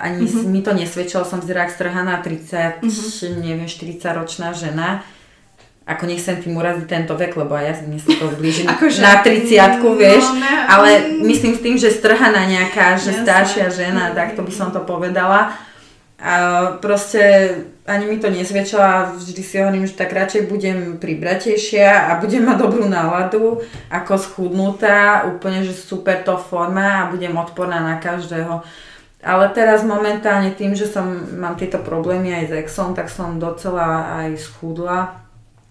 ani 0.00 0.24
mm-hmm. 0.24 0.48
mi 0.48 0.64
to 0.64 0.72
nesvedčilo, 0.72 1.28
som 1.28 1.44
vyzerala 1.44 1.68
strhaná 1.68 2.24
30, 2.24 2.80
mm-hmm. 2.80 3.36
neviem, 3.44 3.68
40 3.68 4.00
ročná 4.16 4.56
žena 4.56 5.04
ako 5.88 6.04
nechcem 6.04 6.36
tým 6.36 6.52
uraziť 6.52 6.84
tento 6.84 7.16
vek, 7.16 7.32
lebo 7.32 7.56
ja 7.56 7.72
mne 7.80 7.96
sa 7.96 8.12
to 8.12 8.28
blíži 8.36 8.68
akože, 8.76 9.00
na 9.00 9.24
30 9.24 9.80
vieš, 9.96 10.24
no, 10.36 10.44
ne, 10.44 10.54
ale 10.68 10.88
myslím 11.24 11.56
s 11.56 11.64
tým, 11.64 11.76
že 11.80 11.88
strhaná 11.88 12.44
nejaká, 12.44 13.00
že 13.00 13.16
jasne. 13.16 13.24
staršia 13.24 13.66
žena, 13.72 14.12
tak 14.12 14.36
to 14.36 14.44
by 14.44 14.52
som 14.52 14.68
to 14.68 14.84
povedala. 14.84 15.56
A 16.18 16.74
proste 16.82 17.54
ani 17.86 18.10
mi 18.10 18.18
to 18.18 18.26
nezväčšala, 18.26 19.16
vždy 19.22 19.38
si 19.38 19.54
hovorím, 19.62 19.86
že 19.86 19.94
tak 19.94 20.10
radšej 20.10 20.50
budem 20.50 20.98
pribratejšia 20.98 22.10
a 22.10 22.18
budem 22.18 22.42
mať 22.42 22.58
dobrú 22.58 22.90
náladu, 22.90 23.62
ako 23.86 24.18
schudnutá, 24.18 25.30
úplne, 25.30 25.62
že 25.62 25.78
super 25.78 26.20
to 26.26 26.34
forma 26.36 27.06
a 27.06 27.08
budem 27.14 27.32
odporná 27.38 27.78
na 27.80 28.02
každého. 28.02 28.66
Ale 29.22 29.46
teraz 29.54 29.86
momentálne 29.86 30.50
tým, 30.58 30.74
že 30.74 30.90
som, 30.90 31.06
mám 31.38 31.54
tieto 31.54 31.78
problémy 31.78 32.34
aj 32.34 32.44
s 32.50 32.52
exom, 32.66 32.98
tak 32.98 33.14
som 33.14 33.38
docela 33.38 34.10
aj 34.26 34.42
schudla 34.42 35.27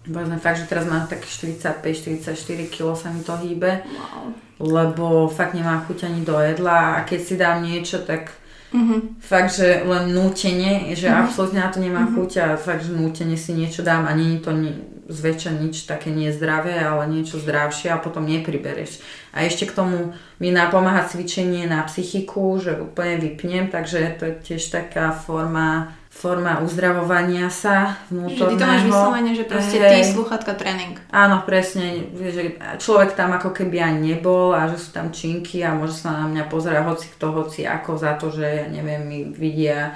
Povedzme 0.08 0.40
fakt, 0.40 0.58
že 0.58 0.66
teraz 0.66 0.88
mám 0.88 1.04
tak 1.06 1.22
45-44 1.22 2.32
kg 2.72 2.96
sa 2.96 3.12
mi 3.12 3.20
to 3.20 3.36
hýbe. 3.36 3.84
Wow. 3.84 4.32
Lebo 4.58 5.28
fakt 5.30 5.54
nemám 5.54 5.86
chuť 5.86 6.08
ani 6.10 6.26
do 6.26 6.34
jedla 6.40 6.98
a 6.98 7.04
keď 7.06 7.20
si 7.22 7.34
dám 7.38 7.62
niečo, 7.62 8.02
tak 8.02 8.34
mm-hmm. 8.74 9.22
fakt, 9.22 9.54
že 9.54 9.86
len 9.86 10.10
nútenie, 10.10 10.96
že 10.98 11.06
mm-hmm. 11.06 11.22
absolútne 11.22 11.60
na 11.62 11.70
to 11.70 11.78
nemám 11.78 12.10
mm-hmm. 12.10 12.18
chuť 12.18 12.30
a 12.42 12.46
fakt, 12.58 12.82
že 12.82 12.96
nútenie 12.96 13.38
si 13.38 13.54
niečo 13.54 13.86
dám 13.86 14.08
a 14.08 14.16
je 14.18 14.40
to 14.42 14.50
ni- 14.50 14.82
zväčša 15.08 15.56
nič 15.56 15.88
také 15.88 16.12
nezdravé, 16.12 16.84
ale 16.84 17.08
niečo 17.08 17.40
zdravšie 17.40 17.88
a 17.88 18.02
potom 18.02 18.28
nepribereš. 18.28 19.00
A 19.32 19.48
ešte 19.48 19.64
k 19.64 19.76
tomu 19.76 20.12
mi 20.36 20.52
napomáha 20.52 21.08
cvičenie 21.08 21.64
na 21.64 21.82
psychiku, 21.88 22.60
že 22.60 22.76
úplne 22.76 23.16
vypnem, 23.16 23.72
takže 23.72 24.20
to 24.20 24.22
je 24.28 24.34
tiež 24.44 24.62
taká 24.68 25.16
forma 25.16 25.96
forma 26.18 26.58
uzdravovania 26.66 27.46
sa 27.46 27.94
vnútorného. 28.10 28.34
Že 28.34 28.46
ty 28.50 28.56
to 28.58 28.66
máš 28.66 28.82
vyslovene, 28.90 29.32
že 29.38 29.44
proste 29.46 29.76
hey. 29.78 30.02
ty 30.02 30.10
sluchatka 30.10 30.52
tréning. 30.58 30.98
Áno, 31.14 31.46
presne, 31.46 32.10
že 32.18 32.58
človek 32.82 33.14
tam 33.14 33.38
ako 33.38 33.54
keby 33.54 33.78
ani 33.78 34.18
nebol 34.18 34.50
a 34.50 34.66
že 34.66 34.82
sú 34.82 34.90
tam 34.90 35.14
činky 35.14 35.62
a 35.62 35.78
môže 35.78 35.94
sa 35.94 36.26
na 36.26 36.26
mňa 36.26 36.50
pozerať 36.50 36.82
hoci 36.90 37.06
kto, 37.14 37.26
hoci 37.30 37.60
ako 37.62 37.90
za 37.94 38.18
to, 38.18 38.34
že 38.34 38.42
ja 38.42 38.66
neviem, 38.66 39.06
mi 39.06 39.20
vidia 39.30 39.94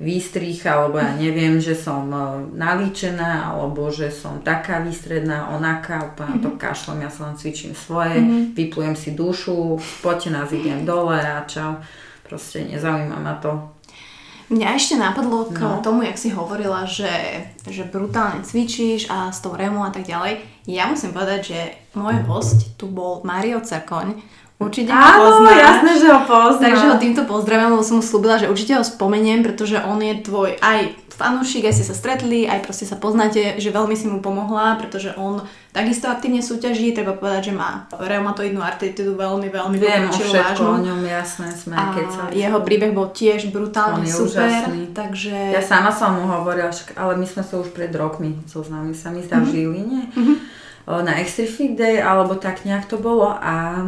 výstrich, 0.00 0.64
alebo 0.64 0.96
ja 0.96 1.12
neviem, 1.12 1.60
že 1.60 1.76
som 1.76 2.08
e, 2.08 2.18
nalíčená, 2.56 3.52
alebo 3.52 3.92
že 3.92 4.08
som 4.08 4.40
taká 4.40 4.80
výstredná, 4.80 5.52
onaká, 5.52 6.16
úplne 6.16 6.40
mm-hmm. 6.40 6.46
to 6.48 6.50
kašlom, 6.56 7.04
ja 7.04 7.12
sa 7.12 7.28
len 7.28 7.36
cvičím 7.36 7.76
svoje, 7.76 8.16
mm-hmm. 8.16 8.56
vyplujem 8.56 8.96
si 8.96 9.12
dušu, 9.12 9.76
poďte 10.00 10.30
nás 10.32 10.48
idem 10.56 10.88
dole 10.88 11.20
a 11.20 11.44
čau. 11.44 11.84
Proste 12.24 12.64
nezaujíma 12.64 13.18
ma 13.20 13.36
to. 13.42 13.76
Mňa 14.50 14.68
ešte 14.74 14.98
napadlo 14.98 15.46
k 15.46 15.62
no. 15.62 15.78
tomu, 15.78 16.02
jak 16.02 16.18
si 16.18 16.34
hovorila, 16.34 16.82
že, 16.82 17.46
že 17.70 17.86
brutálne 17.86 18.42
cvičíš 18.42 19.06
a 19.06 19.30
s 19.30 19.38
tou 19.38 19.54
remu 19.54 19.86
a 19.86 19.94
tak 19.94 20.10
ďalej. 20.10 20.42
Ja 20.66 20.90
musím 20.90 21.14
povedať, 21.14 21.54
že 21.54 21.58
môj 21.94 22.26
host 22.26 22.74
tu 22.74 22.90
bol 22.90 23.22
Mario 23.22 23.62
Cerkoň. 23.62 24.18
Určite 24.60 24.92
ho 24.92 25.00
poznáš. 25.00 25.56
jasné, 25.56 25.92
že 26.02 26.08
ho 26.10 26.20
poznám. 26.26 26.62
Takže 26.66 26.84
ho 26.84 26.96
týmto 27.00 27.22
pozdravím, 27.24 27.72
lebo 27.78 27.86
som 27.86 27.96
mu 27.96 28.04
slúbila, 28.04 28.36
že 28.36 28.50
určite 28.50 28.76
ho 28.76 28.84
spomeniem, 28.84 29.40
pretože 29.40 29.80
on 29.80 30.02
je 30.02 30.18
tvoj 30.20 30.58
aj 30.60 30.98
fanúšik, 31.14 31.64
aj 31.64 31.74
ste 31.80 31.86
sa 31.86 31.96
stretli, 31.96 32.44
aj 32.44 32.66
proste 32.66 32.84
sa 32.84 32.98
poznáte, 32.98 33.56
že 33.56 33.72
veľmi 33.72 33.96
si 33.96 34.10
mu 34.10 34.18
pomohla, 34.18 34.76
pretože 34.76 35.16
on 35.16 35.46
takisto 35.70 36.10
aktívne 36.10 36.42
súťaží, 36.42 36.90
treba 36.90 37.14
povedať, 37.14 37.50
že 37.50 37.54
má 37.54 37.86
reumatoidnú 37.94 38.58
artritidu 38.58 39.14
veľmi, 39.14 39.48
veľmi 39.50 39.76
Viem 39.78 40.10
o 40.10 40.14
všetko 40.14 40.62
vážnu. 40.62 40.70
o 40.70 40.78
ňom, 40.82 41.00
jasné, 41.06 41.48
sme 41.54 41.74
a 41.78 41.94
jeho 42.34 42.58
príbeh 42.62 42.90
bol 42.90 43.14
tiež 43.14 43.54
brutálne 43.54 44.06
super, 44.06 44.50
úžasný. 44.50 44.90
takže... 44.90 45.34
Ja 45.54 45.62
sama 45.62 45.94
som 45.94 46.18
mu 46.18 46.26
hovorila, 46.26 46.74
ale 46.98 47.14
my 47.14 47.26
sme 47.26 47.46
sa 47.46 47.62
už 47.62 47.70
pred 47.70 47.94
rokmi 47.94 48.42
zoznámili 48.50 48.98
sa 48.98 49.14
mi 49.14 49.22
mm-hmm. 49.22 49.42
v 49.46 49.50
Žiline, 49.54 50.00
mm-hmm. 50.10 50.36
na 51.06 51.12
Extra 51.22 51.46
Fit 51.46 51.78
Day, 51.78 52.02
alebo 52.02 52.34
tak 52.34 52.66
nejak 52.66 52.90
to 52.90 52.98
bolo 52.98 53.30
a 53.30 53.86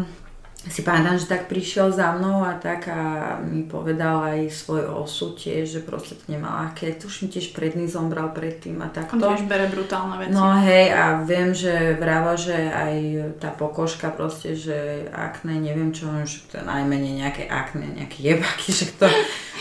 si 0.62 0.86
pamätám, 0.86 1.18
že 1.18 1.26
tak 1.26 1.50
prišiel 1.50 1.90
za 1.90 2.14
mnou 2.14 2.46
a 2.46 2.54
tak 2.54 2.86
a 2.86 3.34
mi 3.42 3.66
povedal 3.66 4.22
aj 4.30 4.40
svoj 4.54 4.94
osud 5.02 5.34
tiež, 5.34 5.66
že 5.66 5.80
proste 5.82 6.14
to 6.14 6.30
nemá 6.30 6.62
ľahké. 6.62 7.02
Tuším 7.02 7.34
tiež 7.34 7.50
predný 7.50 7.90
zombral 7.90 8.30
predtým 8.30 8.78
a 8.78 8.86
takto. 8.86 9.18
On 9.18 9.34
tiež 9.34 9.50
bere 9.50 9.66
brutálne 9.66 10.22
veci. 10.22 10.30
No 10.30 10.54
hej 10.62 10.94
a 10.94 11.18
viem, 11.26 11.50
že 11.50 11.98
vrava, 11.98 12.38
že 12.38 12.54
aj 12.54 12.94
tá 13.42 13.50
pokožka 13.50 14.14
proste, 14.14 14.54
že 14.54 15.10
akné, 15.10 15.58
neviem 15.58 15.90
čo, 15.90 16.06
že 16.22 16.46
to 16.46 16.62
je 16.62 16.64
najmenej 16.64 17.26
nejaké 17.26 17.50
akné, 17.50 17.98
nejaké 17.98 18.22
jebaky, 18.22 18.70
že 18.70 18.86
to, 18.94 19.10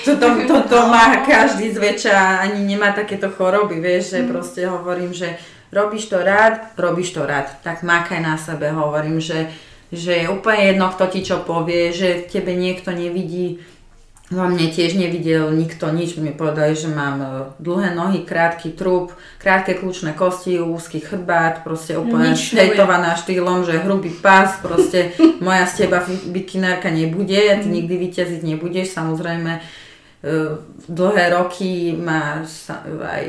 to, 0.05 0.11
to, 0.21 0.27
to, 0.45 0.55
to 0.69 0.79
má 0.93 1.25
každý 1.25 1.73
zväčša, 1.73 2.45
ani 2.45 2.61
nemá 2.61 2.93
takéto 2.93 3.33
choroby, 3.33 3.81
vieš, 3.81 4.13
že 4.13 4.19
mm. 4.21 4.27
proste 4.29 4.69
hovorím, 4.69 5.17
že 5.17 5.33
robíš 5.73 6.13
to 6.13 6.21
rád, 6.21 6.77
robíš 6.77 7.17
to 7.17 7.25
rád, 7.25 7.57
tak 7.65 7.81
makaj 7.81 8.21
na 8.21 8.37
sebe, 8.37 8.69
hovorím, 8.69 9.17
že 9.17 9.49
že 9.91 10.23
je 10.23 10.31
úplne 10.31 10.71
jedno, 10.71 10.87
kto 10.87 11.05
ti 11.11 11.19
čo 11.21 11.43
povie, 11.43 11.91
že 11.91 12.23
tebe 12.31 12.55
niekto 12.55 12.95
nevidí. 12.95 13.59
Vo 14.31 14.47
mne 14.47 14.71
tiež 14.71 14.95
nevidel 14.95 15.51
nikto 15.51 15.91
nič, 15.91 16.15
mi 16.15 16.31
povedali, 16.31 16.71
že 16.71 16.87
mám 16.87 17.19
e, 17.19 17.27
dlhé 17.59 17.91
nohy, 17.91 18.23
krátky 18.23 18.71
trup, 18.71 19.11
krátke 19.43 19.75
kľúčne 19.75 20.15
kosti, 20.15 20.55
úzky 20.63 21.03
chrbát, 21.03 21.67
proste 21.67 21.99
úplne 21.99 22.31
štejtovaná 22.39 23.19
štýlom, 23.19 23.67
že 23.67 23.83
hrubý 23.83 24.15
pás, 24.15 24.55
proste 24.63 25.11
moja 25.43 25.67
z 25.67 25.83
teba 25.83 26.07
bikinárka 26.31 26.87
nebude, 26.87 27.59
ty 27.59 27.67
nikdy 27.67 27.91
vyťaziť 28.07 28.41
nebudeš, 28.47 28.95
samozrejme 28.95 29.59
dlhé 30.85 31.33
roky 31.33 31.97
ma 31.97 32.45
aj 33.01 33.25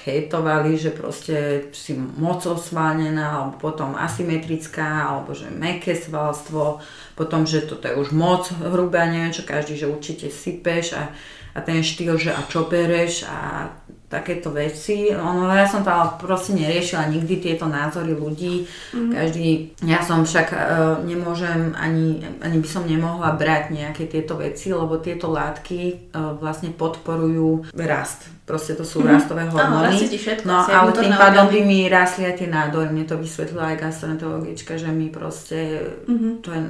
hejtovali, 0.00 0.72
že 0.80 0.88
proste 0.88 1.68
si 1.76 1.92
moc 1.92 2.40
osválnená, 2.48 3.36
alebo 3.36 3.60
potom 3.60 3.92
asymetrická, 3.92 5.12
alebo 5.12 5.36
že 5.36 5.52
meké 5.52 5.92
svalstvo, 5.92 6.80
potom, 7.12 7.44
že 7.44 7.68
toto 7.68 7.84
je 7.84 8.00
už 8.00 8.16
moc 8.16 8.48
hrubé 8.56 9.04
neviem 9.12 9.36
čo, 9.36 9.44
každý, 9.44 9.76
že 9.76 9.92
určite 9.92 10.32
sypeš 10.32 10.96
a, 10.96 11.12
a 11.52 11.58
ten 11.60 11.84
štýl, 11.84 12.16
že 12.16 12.32
a 12.32 12.40
čo 12.48 12.64
bereš 12.64 13.28
a 13.28 13.68
takéto 14.10 14.50
veci. 14.50 15.14
Ono, 15.14 15.46
ja 15.54 15.70
som 15.70 15.86
ale 15.86 16.18
proste 16.18 16.52
neriešila 16.58 17.06
nikdy 17.06 17.38
tieto 17.38 17.70
názory 17.70 18.18
ľudí. 18.18 18.66
Mm-hmm. 18.66 19.12
Každý, 19.14 19.48
ja 19.86 20.02
som 20.02 20.26
však 20.26 20.48
uh, 20.50 20.58
nemôžem, 21.06 21.72
ani, 21.78 22.26
ani 22.42 22.58
by 22.58 22.68
som 22.68 22.90
nemohla 22.90 23.38
brať 23.38 23.70
nejaké 23.70 24.10
tieto 24.10 24.34
veci, 24.34 24.74
lebo 24.74 24.98
tieto 24.98 25.30
látky 25.30 26.10
uh, 26.10 26.34
vlastne 26.34 26.74
podporujú 26.74 27.70
rast. 27.78 28.26
Proste 28.50 28.74
to 28.74 28.82
sú 28.82 28.98
mm-hmm. 28.98 29.14
rastové 29.14 29.46
hormóny. 29.46 29.94
Áno, 29.94 30.10
všetko. 30.10 30.46
No, 30.50 30.66
ale 30.66 30.90
tým 30.90 31.14
pádom 31.14 31.46
by 31.46 31.60
mi 31.62 31.86
rastli 31.86 32.26
aj 32.26 32.34
tie 32.42 32.48
nádory. 32.50 32.90
Mne 32.90 33.06
to 33.06 33.14
vysvetlila 33.14 33.78
aj 33.78 33.86
gastroenterologička, 33.86 34.74
že 34.74 34.90
mi 34.90 35.06
proste, 35.06 35.86
mm-hmm. 36.10 36.32
to 36.42 36.48
je, 36.50 36.62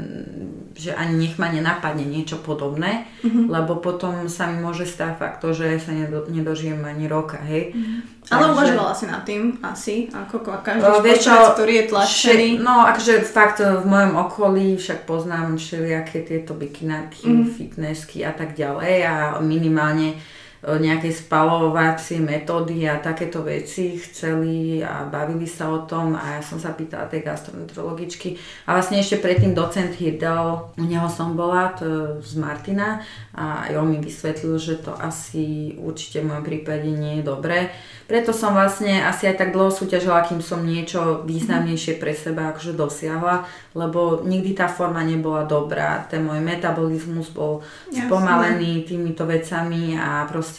že 0.76 0.90
ani 0.92 1.24
nech 1.24 1.40
ma 1.40 1.48
nenapadne 1.48 2.04
niečo 2.04 2.36
podobné, 2.44 3.08
mm-hmm. 3.24 3.48
lebo 3.48 3.80
potom 3.80 4.28
sa 4.28 4.44
mi 4.52 4.60
môže 4.60 4.84
stať 4.84 5.16
fakt 5.16 5.40
to, 5.40 5.56
že 5.56 5.80
sa 5.80 5.96
nedo, 5.96 6.28
nedožijem 6.28 6.84
ani 6.84 7.08
rok 7.08 7.20
roka, 7.20 7.38
hej. 7.44 7.76
Mm-hmm. 7.76 8.00
Ale 8.30 8.44
uvažovala 8.52 8.94
si 8.94 9.04
nad 9.10 9.22
tým 9.26 9.58
asi, 9.60 10.08
ako 10.08 10.40
každý 10.62 10.86
uh, 10.86 11.02
športovec, 11.02 11.52
ktorý 11.56 11.72
je 11.72 11.84
tlačený. 11.90 12.48
No, 12.62 12.86
akože 12.88 13.14
fakt 13.26 13.58
v 13.60 13.84
mojom 13.84 14.12
okolí 14.16 14.66
však 14.80 15.04
poznám 15.04 15.60
všelijaké 15.60 16.24
tieto 16.24 16.56
bikinárky, 16.56 17.26
mm-hmm. 17.26 17.52
fitnessky 17.52 18.24
a 18.24 18.32
tak 18.32 18.56
ďalej 18.56 18.94
a 19.04 19.14
minimálne 19.42 20.16
nejaké 20.61 21.08
spalovacie 21.08 22.20
metódy 22.20 22.84
a 22.84 23.00
takéto 23.00 23.40
veci 23.40 23.96
chceli 23.96 24.84
a 24.84 25.08
bavili 25.08 25.48
sa 25.48 25.72
o 25.72 25.88
tom 25.88 26.12
a 26.12 26.36
ja 26.36 26.42
som 26.44 26.61
sa 26.61 26.76
pýtala 26.76 27.08
tej 27.08 27.24
gastroenterologičky 27.24 28.36
a 28.68 28.76
vlastne 28.76 29.00
ešte 29.00 29.24
predtým 29.24 29.56
docent 29.56 29.96
Hirdal, 29.96 30.76
u 30.76 30.84
neho 30.84 31.08
som 31.08 31.32
bola 31.32 31.72
to 31.72 32.20
z 32.20 32.36
Martina 32.36 33.00
a 33.32 33.72
on 33.72 33.88
mi 33.88 34.04
vysvetlil, 34.04 34.61
že 34.61 34.84
to 34.84 34.92
asi 35.00 35.80
určite 35.80 36.20
v 36.20 36.28
mojom 36.28 36.44
prípade 36.44 36.92
nie 36.92 37.20
je 37.20 37.24
dobré. 37.24 37.72
Preto 38.11 38.34
som 38.34 38.58
vlastne 38.58 39.06
asi 39.06 39.30
aj 39.30 39.38
tak 39.38 39.54
dlho 39.54 39.70
súťažila, 39.70 40.26
kým 40.26 40.42
som 40.42 40.66
niečo 40.66 41.22
významnejšie 41.30 42.02
pre 42.02 42.11
seba 42.11 42.50
akože 42.50 42.74
dosiahla, 42.74 43.46
lebo 43.78 44.26
nikdy 44.26 44.58
tá 44.58 44.66
forma 44.66 45.06
nebola 45.06 45.46
dobrá. 45.46 46.02
Ten 46.11 46.26
môj 46.26 46.42
metabolizmus 46.42 47.30
bol 47.30 47.62
Jasne. 47.86 48.11
spomalený 48.11 48.82
týmito 48.82 49.22
vecami 49.22 49.94
a 49.94 50.26
proste 50.26 50.49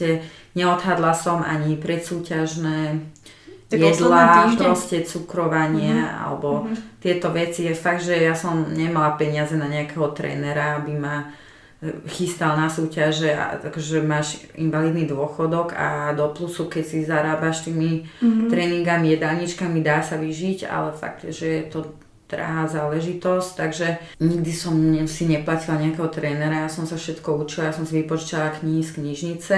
neodhadla 0.56 1.12
som 1.12 1.44
ani 1.44 1.76
predsúťažné 1.76 3.02
jedlá, 3.72 4.52
proste 4.60 5.04
cukrovanie 5.08 5.96
uh-huh. 5.96 6.18
alebo 6.28 6.50
uh-huh. 6.68 6.76
tieto 7.00 7.32
veci. 7.32 7.68
Je 7.68 7.76
fakt, 7.76 8.04
že 8.04 8.20
ja 8.20 8.36
som 8.36 8.72
nemala 8.76 9.16
peniaze 9.16 9.56
na 9.56 9.72
nejakého 9.72 10.12
trénera, 10.12 10.80
aby 10.80 10.94
ma 10.96 11.32
chystal 12.06 12.54
na 12.54 12.70
súťaže 12.70 13.34
a 13.34 13.58
takže 13.58 14.06
máš 14.06 14.46
invalidný 14.54 15.10
dôchodok 15.10 15.74
a 15.74 16.14
do 16.14 16.30
plusu, 16.30 16.70
keď 16.70 16.84
si 16.86 17.02
zarábaš 17.02 17.66
tými 17.66 18.06
mm-hmm. 18.06 18.54
tréningami, 18.54 19.18
jedálničkami, 19.18 19.82
dá 19.82 20.06
sa 20.06 20.22
vyžiť, 20.22 20.70
ale 20.70 20.94
fakt, 20.94 21.26
že 21.26 21.48
je 21.50 21.64
to 21.74 21.98
drahá 22.32 22.64
záležitosť, 22.72 23.50
takže 23.60 23.88
nikdy 24.24 24.52
som 24.56 24.74
si 25.06 25.28
neplatila 25.28 25.76
nejakého 25.76 26.08
trénera, 26.08 26.66
ja 26.66 26.72
som 26.72 26.88
sa 26.88 26.96
všetko 26.96 27.44
učila, 27.44 27.70
ja 27.70 27.76
som 27.76 27.84
si 27.84 28.00
vypočítala 28.00 28.56
knihy 28.56 28.80
z 28.80 28.92
knižnice 28.96 29.58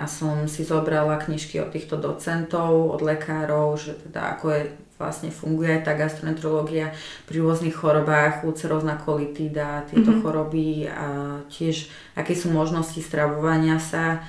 a 0.00 0.04
som 0.08 0.48
si 0.48 0.64
zobrala 0.64 1.20
knižky 1.20 1.60
od 1.60 1.76
týchto 1.76 2.00
docentov, 2.00 2.96
od 2.96 3.04
lekárov, 3.04 3.76
že 3.76 3.94
teda 4.08 4.40
ako 4.40 4.46
je 4.56 4.62
vlastne 4.96 5.28
funguje 5.28 5.76
tá 5.84 5.92
gastroenterológia 5.92 6.88
pri 7.28 7.44
rôznych 7.44 7.76
chorobách, 7.76 8.48
ulcerózna 8.48 8.96
kolitída, 8.96 9.84
tieto 9.84 10.08
mm-hmm. 10.08 10.24
choroby 10.24 10.88
a 10.88 11.08
tiež 11.52 11.92
aké 12.16 12.32
sú 12.32 12.48
možnosti 12.48 12.96
stravovania 13.04 13.76
sa 13.76 14.24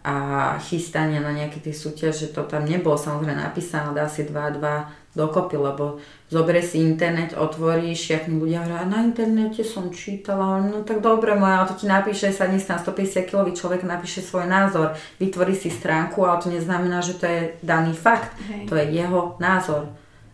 a 0.00 0.56
chystania 0.64 1.20
na 1.20 1.30
nejaké 1.30 1.60
tie 1.60 1.76
súťaže, 1.76 2.32
to 2.32 2.42
tam 2.48 2.64
nebolo 2.64 2.96
samozrejme 2.96 3.36
napísané, 3.36 3.92
dá 3.92 4.08
si 4.08 4.24
2-2 4.24 4.64
dokopy, 5.10 5.58
lebo 5.58 5.98
zoberie 6.30 6.62
si 6.62 6.78
internet, 6.78 7.34
otvoríš, 7.34 8.10
jak 8.10 8.30
mi 8.30 8.38
ľudia 8.38 8.62
hovoria, 8.62 8.86
na 8.86 9.02
internete 9.02 9.66
som 9.66 9.90
čítala, 9.90 10.62
no 10.62 10.86
tak 10.86 11.02
dobre 11.02 11.34
moja, 11.34 11.66
to 11.66 11.74
ti 11.74 11.90
napíše, 11.90 12.30
sa 12.30 12.46
dnes 12.46 12.62
na 12.70 12.78
150 12.78 13.26
kg 13.26 13.50
človek 13.50 13.82
napíše 13.82 14.22
svoj 14.22 14.46
názor, 14.46 14.94
vytvorí 15.18 15.58
si 15.58 15.66
stránku, 15.66 16.22
ale 16.22 16.38
to 16.38 16.48
neznamená, 16.54 17.02
že 17.02 17.18
to 17.18 17.26
je 17.26 17.40
daný 17.58 17.90
fakt, 17.90 18.30
Hej. 18.46 18.70
to 18.70 18.78
je 18.78 18.86
jeho 18.86 19.34
názor. 19.42 19.90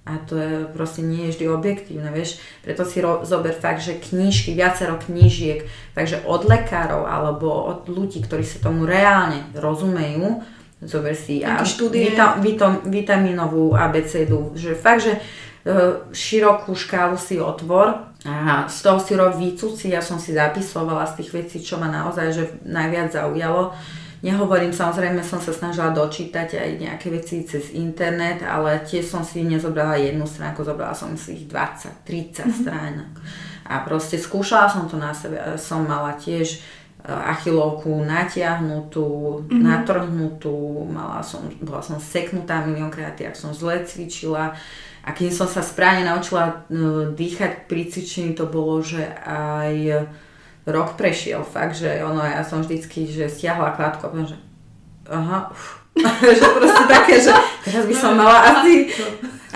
A 0.07 0.23
to 0.23 0.39
je 0.39 0.71
proste 0.71 1.03
nie 1.03 1.27
je 1.27 1.35
vždy 1.35 1.47
objektívne, 1.51 2.15
vieš. 2.15 2.39
Preto 2.63 2.87
si 2.87 3.03
ro- 3.03 3.27
zober 3.27 3.51
fakt, 3.51 3.83
že 3.83 3.99
knížky, 3.99 4.55
viacero 4.55 5.03
knížiek, 5.03 5.67
takže 5.99 6.23
od 6.23 6.47
lekárov 6.47 7.11
alebo 7.11 7.51
od 7.51 7.91
ľudí, 7.91 8.23
ktorí 8.23 8.47
sa 8.47 8.63
tomu 8.63 8.87
reálne 8.87 9.43
rozumejú, 9.59 10.47
zober 10.83 11.17
si 11.17 11.41
a 11.41 11.65
vita, 11.91 12.37
vita, 12.37 12.69
vitaminovú 12.85 13.73
abecedu, 13.73 14.53
že 14.53 14.77
fakt, 14.77 15.09
že 15.09 15.17
e, 15.17 15.21
širokú 16.13 16.77
škálu 16.77 17.17
si 17.17 17.41
otvor 17.41 18.13
a 18.29 18.69
z 18.69 18.79
toho 18.83 18.99
si 19.01 19.17
rob 19.17 19.33
výcuci, 19.39 19.95
ja 19.95 20.05
som 20.05 20.21
si 20.21 20.37
zapisovala 20.37 21.09
z 21.09 21.23
tých 21.23 21.31
vecí, 21.33 21.57
čo 21.65 21.81
ma 21.81 21.89
naozaj 21.89 22.27
že 22.35 22.45
najviac 22.69 23.15
zaujalo. 23.15 23.73
Nehovorím, 24.25 24.73
samozrejme 24.73 25.21
som 25.23 25.39
sa 25.39 25.53
snažila 25.53 25.93
dočítať 25.93 26.57
aj 26.57 26.71
nejaké 26.81 27.09
veci 27.13 27.45
cez 27.47 27.71
internet, 27.77 28.43
ale 28.43 28.83
tiež 28.83 29.07
som 29.07 29.23
si 29.23 29.45
nezobrala 29.45 30.01
jednu 30.01 30.25
stránku, 30.25 30.65
zobrala 30.65 30.97
som 30.97 31.15
si 31.15 31.41
ich 31.41 31.45
20, 31.47 32.03
30 32.03 32.09
mm-hmm. 32.09 32.53
stránok. 32.53 33.13
A 33.67 33.85
proste 33.85 34.17
skúšala 34.17 34.73
som 34.73 34.89
to 34.89 34.97
na 34.97 35.13
sebe, 35.13 35.39
som 35.61 35.85
mala 35.85 36.17
tiež 36.17 36.59
achilovku 37.07 38.03
natiahnutú, 38.03 39.07
mm-hmm. 39.47 39.63
natrhnutú, 39.63 40.87
mala 40.91 41.23
som, 41.23 41.47
bola 41.63 41.79
som 41.79 42.03
seknutá 42.03 42.67
miliónkrát, 42.67 43.15
ak 43.23 43.39
som 43.39 43.55
zle 43.55 43.87
cvičila. 43.87 44.59
A 45.07 45.15
keď 45.15 45.31
som 45.31 45.47
sa 45.47 45.63
správne 45.63 46.03
naučila 46.03 46.67
no, 46.67 47.15
dýchať 47.15 47.71
pri 47.71 47.87
cvičení, 47.87 48.35
to 48.35 48.51
bolo, 48.51 48.83
že 48.83 49.07
aj 49.23 50.03
rok 50.67 50.99
prešiel. 50.99 51.47
Fakt, 51.47 51.79
že 51.79 52.03
ono, 52.03 52.27
ja 52.27 52.43
som 52.43 52.67
vždycky, 52.67 53.07
že 53.07 53.31
stiahla 53.31 53.79
klátku 53.79 54.03
a 54.03 54.11
poviem, 54.11 54.35
že 54.35 54.39
aha, 55.07 55.55
uf, 55.55 55.86
že 56.39 56.47
proste 56.53 56.85
také, 56.89 57.15
že 57.21 57.33
teraz 57.65 57.85
by 57.89 57.95
som 57.97 58.13
mala 58.17 58.37
asi... 58.53 58.93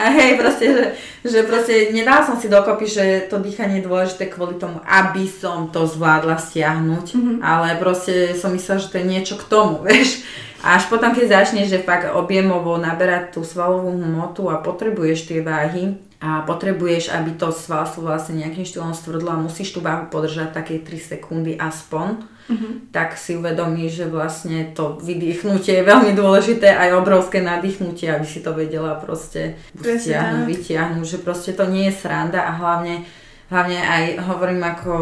A 0.01 0.09
hej, 0.09 0.41
proste, 0.41 0.65
že, 0.73 0.85
že 1.29 1.39
proste 1.45 1.93
nedala 1.93 2.25
som 2.25 2.41
si 2.41 2.49
dokopy, 2.49 2.89
že 2.89 3.05
to 3.29 3.37
dýchanie 3.37 3.85
je 3.85 3.89
dôležité 3.91 4.33
kvôli 4.33 4.57
tomu, 4.57 4.81
aby 4.89 5.29
som 5.29 5.69
to 5.69 5.85
zvládla 5.85 6.41
stiahnuť, 6.41 7.07
mm-hmm. 7.13 7.37
ale 7.45 7.77
proste 7.77 8.33
som 8.33 8.49
myslela, 8.57 8.81
že 8.81 8.89
to 8.89 8.97
je 8.97 9.11
niečo 9.11 9.35
k 9.37 9.45
tomu, 9.45 9.83
vieš. 9.87 10.25
A 10.65 10.81
až 10.81 10.89
potom, 10.89 11.13
keď 11.13 11.45
začneš, 11.45 11.69
že 11.69 11.85
fakt 11.85 12.09
objemovo 12.13 12.81
naberať 12.81 13.37
tú 13.37 13.45
svalovú 13.45 13.93
hmotu 13.93 14.49
a 14.49 14.61
potrebuješ 14.61 15.29
tie 15.29 15.45
váhy, 15.45 16.01
a 16.21 16.45
potrebuješ, 16.45 17.17
aby 17.17 17.33
to 17.41 17.49
svalstvo 17.49 18.05
vlastne 18.05 18.45
nejakým 18.45 18.69
štýlom 18.69 18.93
stvrdlo 18.93 19.33
a 19.33 19.41
musíš 19.41 19.73
tú 19.73 19.81
váhu 19.81 20.13
podržať 20.13 20.53
také 20.53 20.77
3 20.77 21.17
sekundy 21.17 21.57
aspoň, 21.57 22.21
mm-hmm. 22.51 22.73
tak 22.91 23.15
si 23.15 23.39
uvedomíš, 23.39 24.03
že 24.03 24.07
vlastne 24.11 24.75
to 24.75 24.99
vydýchnutie 24.99 25.81
je 25.81 25.85
veľmi 25.87 26.13
dôležité, 26.19 26.75
aj 26.75 26.99
obrovské 26.99 27.39
nadýchnutie, 27.39 28.11
aby 28.11 28.27
si 28.27 28.43
to 28.43 28.51
vedela 28.51 28.99
proste 28.99 29.55
vytiahnuť, 29.79 30.45
vytiahnuť, 30.51 31.07
že 31.07 31.19
proste 31.23 31.55
to 31.55 31.71
nie 31.71 31.87
je 31.89 31.95
sranda 31.95 32.43
a 32.43 32.59
hlavne 32.59 33.07
Hlavne 33.51 33.83
aj 33.83 34.31
hovorím 34.31 34.63
ako 34.63 34.95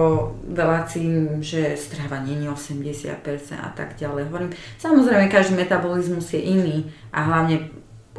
veľacím, 0.56 1.44
že 1.44 1.76
strava 1.76 2.24
nie 2.24 2.40
je 2.40 2.48
80% 2.48 3.20
a 3.60 3.68
tak 3.76 4.00
ďalej. 4.00 4.32
Hovorím, 4.32 4.56
samozrejme 4.80 5.28
každý 5.28 5.60
metabolizmus 5.60 6.32
je 6.32 6.40
iný 6.40 6.76
a 7.12 7.28
hlavne 7.28 7.68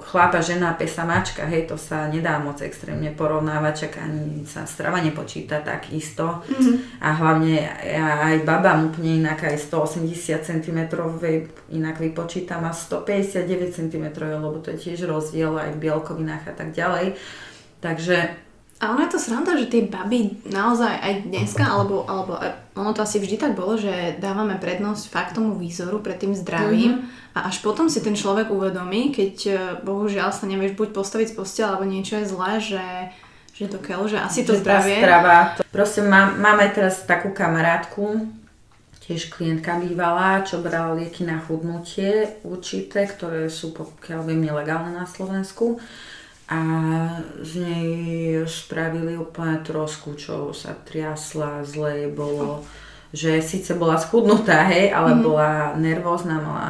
chlapa, 0.04 0.42
žena, 0.42 0.74
pesa, 0.74 1.06
mačka, 1.06 1.46
hej, 1.46 1.70
to 1.70 1.78
sa 1.78 2.10
nedá 2.10 2.40
moc 2.40 2.60
extrémne 2.64 3.14
porovnávať, 3.14 3.74
čak 3.88 3.94
ani 4.02 4.44
sa 4.44 4.66
strava 4.66 5.00
nepočíta 5.00 5.62
tak 5.62 5.94
isto. 5.94 6.44
Mm-hmm. 6.48 7.04
A 7.04 7.10
hlavne 7.16 7.56
aj 7.96 8.36
baba 8.44 8.76
úplne 8.80 9.24
inak, 9.24 9.46
aj 9.46 9.70
180 9.70 10.42
cm 10.44 10.80
inak 11.72 11.96
vypočítam 12.02 12.66
a 12.66 12.74
159 12.74 13.46
cm, 13.70 14.06
lebo 14.20 14.58
to 14.60 14.74
je 14.76 14.92
tiež 14.92 15.06
rozdiel 15.06 15.56
aj 15.56 15.78
v 15.78 15.82
bielkovinách 15.88 16.44
a 16.50 16.54
tak 16.58 16.74
ďalej. 16.74 17.20
Takže 17.80 18.49
a 18.80 18.96
ono 18.96 19.04
je 19.04 19.12
to 19.12 19.20
sranda, 19.20 19.60
že 19.60 19.68
tie 19.68 19.92
baby 19.92 20.40
naozaj 20.48 21.04
aj 21.04 21.14
dneska, 21.28 21.68
alebo, 21.68 22.08
alebo 22.08 22.40
ono 22.80 22.96
to 22.96 23.04
asi 23.04 23.20
vždy 23.20 23.36
tak 23.36 23.52
bolo, 23.52 23.76
že 23.76 24.16
dávame 24.24 24.56
prednosť 24.56 25.12
fakt 25.12 25.36
tomu 25.36 25.60
výzoru 25.60 26.00
pred 26.00 26.16
tým 26.16 26.32
zdravím 26.32 27.04
mm-hmm. 27.04 27.36
a 27.36 27.52
až 27.52 27.60
potom 27.60 27.92
si 27.92 28.00
ten 28.00 28.16
človek 28.16 28.48
uvedomí, 28.48 29.12
keď 29.12 29.36
e, 29.46 29.54
bohužiaľ 29.84 30.32
sa 30.32 30.48
nevieš 30.48 30.80
buď 30.80 30.96
postaviť 30.96 31.28
z 31.28 31.36
postela, 31.36 31.76
alebo 31.76 31.92
niečo 31.92 32.24
je 32.24 32.26
zlé, 32.32 32.52
že 32.64 32.86
že 33.60 33.68
to 33.68 33.76
keľ, 33.84 34.08
že 34.08 34.16
asi 34.16 34.48
to 34.48 34.56
že 34.56 34.64
zdravie. 34.64 35.04
Strava, 35.04 35.60
to, 35.60 35.68
proste 35.68 36.00
mám, 36.08 36.40
mám 36.40 36.64
aj 36.64 36.80
teraz 36.80 37.04
takú 37.04 37.36
kamarátku, 37.36 38.32
tiež 39.04 39.28
klientka 39.28 39.76
bývalá, 39.84 40.40
čo 40.48 40.64
brala 40.64 40.96
lieky 40.96 41.28
na 41.28 41.44
chudnutie 41.44 42.40
určité, 42.48 43.04
ktoré 43.04 43.52
sú 43.52 43.76
pokiaľ 43.76 44.24
viem 44.24 44.48
nelegálne 44.48 44.96
na 44.96 45.04
Slovensku 45.04 45.76
a 46.50 46.60
z 47.46 47.52
nej 47.62 47.90
spravili 48.50 49.14
úplne 49.14 49.62
trosku, 49.62 50.18
čo 50.18 50.50
sa 50.50 50.74
triasla, 50.74 51.62
zle 51.62 52.10
bolo, 52.10 52.66
že 53.14 53.38
síce 53.46 53.78
bola 53.78 54.02
schudnutá, 54.02 54.66
hej, 54.74 54.90
ale 54.90 55.14
mm. 55.14 55.22
bola 55.22 55.78
nervózna, 55.78 56.42
mala 56.42 56.70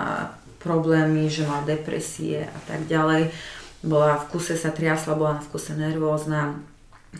problémy, 0.59 1.31
že 1.31 1.47
mala 1.47 1.63
depresie 1.63 2.43
a 2.43 2.59
tak 2.67 2.91
ďalej. 2.91 3.31
Bola 3.79 4.19
v 4.19 4.35
kuse 4.35 4.59
sa 4.59 4.75
triasla, 4.75 5.15
bola 5.15 5.39
v 5.39 5.47
kuse 5.47 5.71
nervózna. 5.71 6.59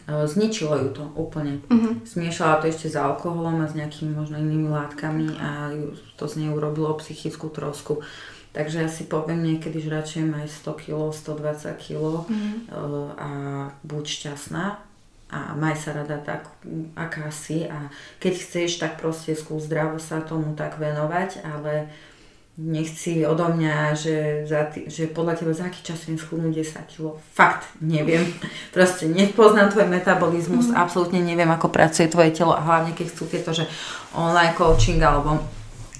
E, 0.03 0.27
zničilo 0.27 0.75
ju 0.75 0.89
to 0.91 1.03
úplne. 1.15 1.63
Mm-hmm. 1.71 2.03
Smiešala 2.03 2.59
to 2.59 2.67
ešte 2.67 2.91
s 2.91 2.99
alkoholom 2.99 3.63
a 3.63 3.71
s 3.71 3.79
nejakými 3.79 4.11
možno 4.11 4.35
inými 4.35 4.67
látkami 4.67 5.39
a 5.39 5.71
to 6.19 6.27
z 6.27 6.43
nej 6.43 6.49
urobilo 6.51 6.91
psychickú 6.99 7.47
trosku. 7.47 8.03
Takže 8.59 8.83
ja 8.83 8.89
si 8.91 9.07
poviem 9.07 9.39
niekedy, 9.39 9.79
že 9.79 9.87
radšej 9.87 10.23
maj 10.27 10.51
100 10.51 10.83
kg, 10.83 11.15
120 11.15 11.79
kg 11.79 12.27
mm. 12.27 12.55
a 13.15 13.31
buď 13.87 14.03
šťastná 14.03 14.83
a 15.31 15.55
maj 15.55 15.79
sa 15.79 15.95
rada 15.95 16.19
tak, 16.19 16.51
aká 16.91 17.31
si 17.31 17.63
a 17.63 17.87
keď 18.19 18.33
chceš, 18.35 18.83
tak 18.83 18.99
proste 18.99 19.31
skús 19.31 19.63
zdravo 19.63 19.95
sa 19.95 20.19
tomu 20.19 20.59
tak 20.59 20.75
venovať, 20.75 21.39
ale 21.47 21.87
nechci 22.59 23.23
odo 23.23 23.47
mňa, 23.47 23.95
že, 23.95 24.43
za 24.43 24.67
tý, 24.67 24.91
že 24.91 25.07
podľa 25.07 25.39
teba 25.39 25.55
za 25.55 25.71
aký 25.71 25.79
čas 25.79 26.03
viem 26.03 26.19
schudnúť 26.19 26.59
10 26.59 26.91
kg. 26.91 27.15
Fakt, 27.31 27.63
neviem. 27.79 28.27
Proste 28.75 29.07
nepoznám 29.07 29.71
tvoj 29.71 29.87
metabolizmus, 29.87 30.67
mm. 30.67 30.75
absolútne 30.75 31.23
neviem, 31.23 31.47
ako 31.47 31.71
pracuje 31.71 32.11
tvoje 32.11 32.35
telo 32.35 32.51
a 32.51 32.59
hlavne 32.59 32.91
keď 32.91 33.07
chcú 33.07 33.23
tieto, 33.31 33.55
že 33.55 33.63
online 34.11 34.51
coaching 34.51 34.99
alebo 34.99 35.39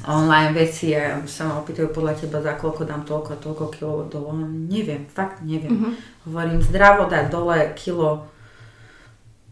online 0.08 0.56
veci 0.56 0.96
a 0.96 1.20
sa 1.28 1.50
ma 1.50 1.60
opýtajú 1.60 1.92
podľa 1.92 2.16
teba 2.16 2.40
za 2.40 2.56
koľko 2.56 2.88
dám 2.88 3.04
toľko 3.04 3.32
toľko 3.44 3.66
kilo 3.76 3.94
dole. 4.08 4.48
Neviem, 4.48 5.04
fakt 5.12 5.44
neviem. 5.44 5.76
Mm-hmm. 5.76 5.94
Hovorím, 6.30 6.60
zdravo 6.64 7.12
dať 7.12 7.26
dole 7.28 7.76
kilo 7.76 8.30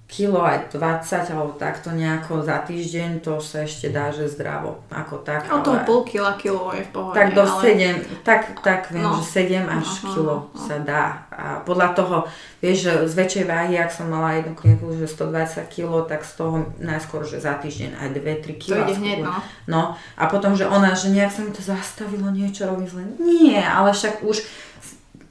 kilo 0.07 0.39
aj 0.39 0.71
20 0.71 1.35
alebo 1.35 1.51
takto 1.59 1.91
nejako 1.91 2.39
za 2.39 2.63
týždeň, 2.63 3.19
to 3.19 3.43
sa 3.43 3.67
ešte 3.67 3.91
dá, 3.91 4.07
že 4.07 4.31
zdravo, 4.31 4.79
ako 4.87 5.19
tak. 5.19 5.51
O 5.51 5.59
to 5.59 5.75
pol 5.83 6.07
kila 6.07 6.39
kilo 6.39 6.71
je 6.71 6.87
v 6.87 6.91
pohode. 6.95 7.19
Tak 7.19 7.35
do 7.35 7.43
ale... 7.43 8.23
7, 8.23 8.23
tak, 8.23 8.55
tak 8.63 8.87
viem, 8.95 9.03
no. 9.03 9.19
že 9.19 9.43
7 9.51 9.67
až 9.67 9.83
Aha, 9.83 10.07
kilo 10.15 10.35
no. 10.47 10.55
sa 10.55 10.79
dá. 10.79 11.27
A 11.27 11.59
podľa 11.67 11.91
toho, 11.91 12.17
vieš, 12.63 12.87
že 12.87 12.93
z 13.11 13.13
väčšej 13.19 13.45
váhy, 13.51 13.75
ak 13.75 13.91
som 13.91 14.07
mala 14.07 14.39
jednu 14.39 14.55
klientku, 14.55 14.95
že 14.95 15.11
120 15.11 15.67
kilo, 15.67 15.99
tak 16.07 16.23
z 16.23 16.31
toho 16.39 16.71
najskôr, 16.79 17.27
že 17.27 17.43
za 17.43 17.59
týždeň 17.59 17.99
aj 17.99 18.07
2-3 18.15 18.63
kilo. 18.63 18.79
To 18.79 18.87
ide 18.87 18.95
hneď, 18.95 19.19
no. 19.27 19.35
no. 19.67 19.81
A 20.15 20.23
potom, 20.31 20.55
že 20.55 20.63
ona, 20.71 20.95
že 20.95 21.11
nejak 21.11 21.35
sa 21.35 21.43
mi 21.43 21.51
to 21.51 21.59
zastavilo, 21.59 22.31
niečo 22.31 22.63
robí 22.63 22.87
zle. 22.87 23.03
Nie, 23.19 23.59
ale 23.59 23.91
však 23.91 24.23
už 24.23 24.39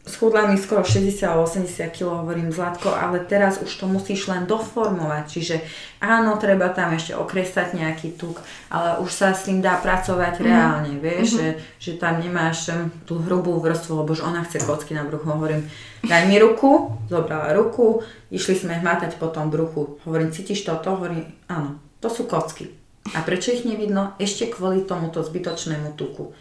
schudla 0.06 0.46
mi 0.46 0.54
skoro 0.54 0.86
60-80 0.86 1.90
kg, 1.90 2.22
hovorím 2.22 2.54
Zlatko, 2.54 2.94
ale 2.94 3.26
teraz 3.26 3.58
už 3.58 3.68
to 3.74 3.90
musíš 3.90 4.30
len 4.30 4.46
doformovať, 4.46 5.24
čiže 5.26 5.56
áno, 5.98 6.38
treba 6.38 6.70
tam 6.70 6.94
ešte 6.94 7.18
okresať 7.18 7.74
nejaký 7.74 8.14
tuk, 8.14 8.38
ale 8.70 9.02
už 9.02 9.10
sa 9.10 9.34
s 9.34 9.50
tým 9.50 9.58
dá 9.58 9.74
pracovať 9.82 10.38
mm. 10.38 10.42
reálne, 10.46 10.94
vieš, 11.02 11.34
mm-hmm. 11.34 11.38
že, 11.42 11.48
že 11.82 11.92
tam 11.98 12.22
nemáš 12.22 12.70
tú 13.02 13.18
hrubú 13.18 13.58
vrstvu, 13.58 14.06
lebo 14.06 14.14
že 14.14 14.22
ona 14.22 14.46
chce 14.46 14.62
kocky 14.62 14.94
na 14.94 15.02
bruchu, 15.02 15.26
hovorím, 15.26 15.66
daj 16.06 16.22
mi 16.30 16.38
ruku, 16.38 16.94
zobrala 17.10 17.50
ruku, 17.58 18.06
išli 18.30 18.54
sme 18.54 18.78
hmatať 18.78 19.18
po 19.18 19.26
tom 19.26 19.50
bruchu, 19.50 19.98
hovorím, 20.06 20.30
cítiš 20.30 20.62
toto? 20.62 20.94
Hovorím, 20.94 21.26
áno, 21.50 21.82
to 21.98 22.06
sú 22.06 22.30
kocky. 22.30 22.70
A 23.14 23.22
prečo 23.22 23.54
ich 23.54 23.66
nevidno? 23.66 24.18
Ešte 24.18 24.50
kvôli 24.50 24.82
tomuto 24.82 25.22
zbytočnému 25.22 25.94
tuku 25.98 26.34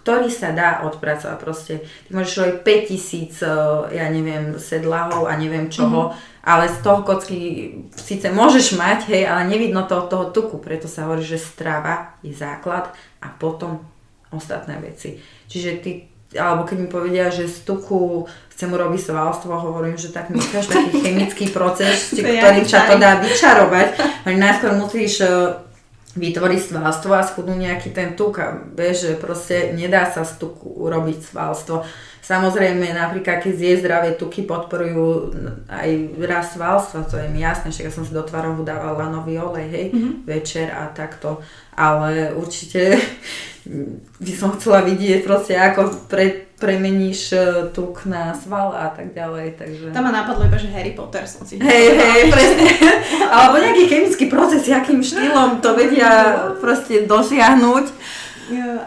ktorý 0.00 0.32
sa 0.32 0.56
dá 0.56 0.80
odpracovať. 0.88 1.36
Proste 1.36 1.84
ty 1.84 2.10
môžeš 2.10 2.34
robiť 2.40 2.58
5000, 2.64 3.44
eh, 3.44 4.00
ja 4.00 4.06
neviem, 4.08 4.56
sedlahov 4.56 5.28
a 5.28 5.36
neviem 5.36 5.68
čoho, 5.68 6.10
mm-hmm. 6.10 6.44
ale 6.44 6.72
z 6.72 6.78
toho 6.80 7.00
kocky 7.04 7.38
síce 7.92 8.32
môžeš 8.32 8.80
mať, 8.80 9.12
hej, 9.12 9.28
ale 9.28 9.46
nevidno 9.46 9.84
to 9.84 10.00
od 10.00 10.08
toho 10.08 10.24
tuku, 10.32 10.56
preto 10.58 10.88
sa 10.88 11.04
hovorí, 11.04 11.20
že 11.20 11.36
strava 11.36 12.16
je 12.24 12.32
základ 12.32 12.88
a 13.20 13.28
potom 13.28 13.84
ostatné 14.32 14.80
veci. 14.80 15.20
Čiže 15.50 15.70
ty 15.84 15.92
alebo 16.30 16.62
keď 16.62 16.76
mi 16.78 16.86
povedia, 16.86 17.26
že 17.26 17.50
z 17.50 17.66
tuku 17.66 18.22
chcem 18.54 18.70
urobiť 18.70 19.02
svalstvo, 19.02 19.50
hovorím, 19.50 19.98
že 19.98 20.14
tak 20.14 20.30
myslíš 20.30 20.70
taký 20.70 20.90
chemický 21.02 21.50
proces, 21.50 22.14
ktorý 22.14 22.62
ťa 22.62 22.80
to 22.86 22.94
dá 23.02 23.18
vyčarovať. 23.18 23.88
Najskôr 24.30 24.78
musíš 24.78 25.26
vytvoriť 26.18 26.60
svalstvo 26.74 27.14
a 27.14 27.22
schudnú 27.22 27.54
nejaký 27.54 27.94
ten 27.94 28.18
tuk 28.18 28.42
a 28.42 28.58
vieš, 28.74 29.06
že 29.06 29.12
proste 29.20 29.70
nedá 29.70 30.10
sa 30.10 30.26
z 30.26 30.42
tuku 30.42 30.66
urobiť 30.66 31.22
svalstvo. 31.22 31.86
Samozrejme, 32.20 32.94
napríklad 32.94 33.42
keď 33.42 33.52
zje 33.54 33.80
zdravé 33.82 34.14
tuky 34.14 34.46
podporujú 34.46 35.34
aj 35.66 35.88
rast 36.26 36.58
svalstva, 36.58 37.06
to 37.06 37.18
je 37.18 37.26
mi 37.30 37.42
jasné, 37.42 37.70
však 37.70 37.90
ja 37.90 37.94
som 37.94 38.06
si 38.06 38.14
do 38.14 38.22
tvarohu 38.22 38.62
dávala 38.62 39.10
nový 39.10 39.38
olej, 39.38 39.66
hej, 39.70 39.86
mm-hmm. 39.90 40.14
večer 40.26 40.70
a 40.70 40.90
takto, 40.90 41.42
ale 41.74 42.34
určite 42.34 42.98
by 44.24 44.32
som 44.34 44.54
chcela 44.58 44.82
vidieť 44.86 45.26
proste, 45.26 45.54
ako 45.54 46.10
pre, 46.10 46.49
premeníš 46.60 47.32
e, 47.32 47.38
tuk 47.72 48.04
na 48.04 48.36
sval 48.36 48.76
a 48.76 48.92
tak 48.92 49.16
ďalej, 49.16 49.56
takže... 49.56 49.86
Tam 49.96 50.04
ma 50.04 50.12
napadlo 50.12 50.44
iba, 50.44 50.60
že 50.60 50.68
Harry 50.68 50.92
Potter 50.92 51.24
som 51.24 51.48
si... 51.48 51.56
Hej, 51.56 51.96
hej, 51.96 52.20
presne. 52.28 52.68
Alebo 53.34 53.56
nejaký 53.56 53.88
chemický 53.88 54.28
proces, 54.28 54.68
akým 54.68 55.00
štýlom 55.00 55.64
to 55.64 55.72
vedia 55.72 56.36
proste 56.62 57.08
dosiahnuť. 57.08 57.88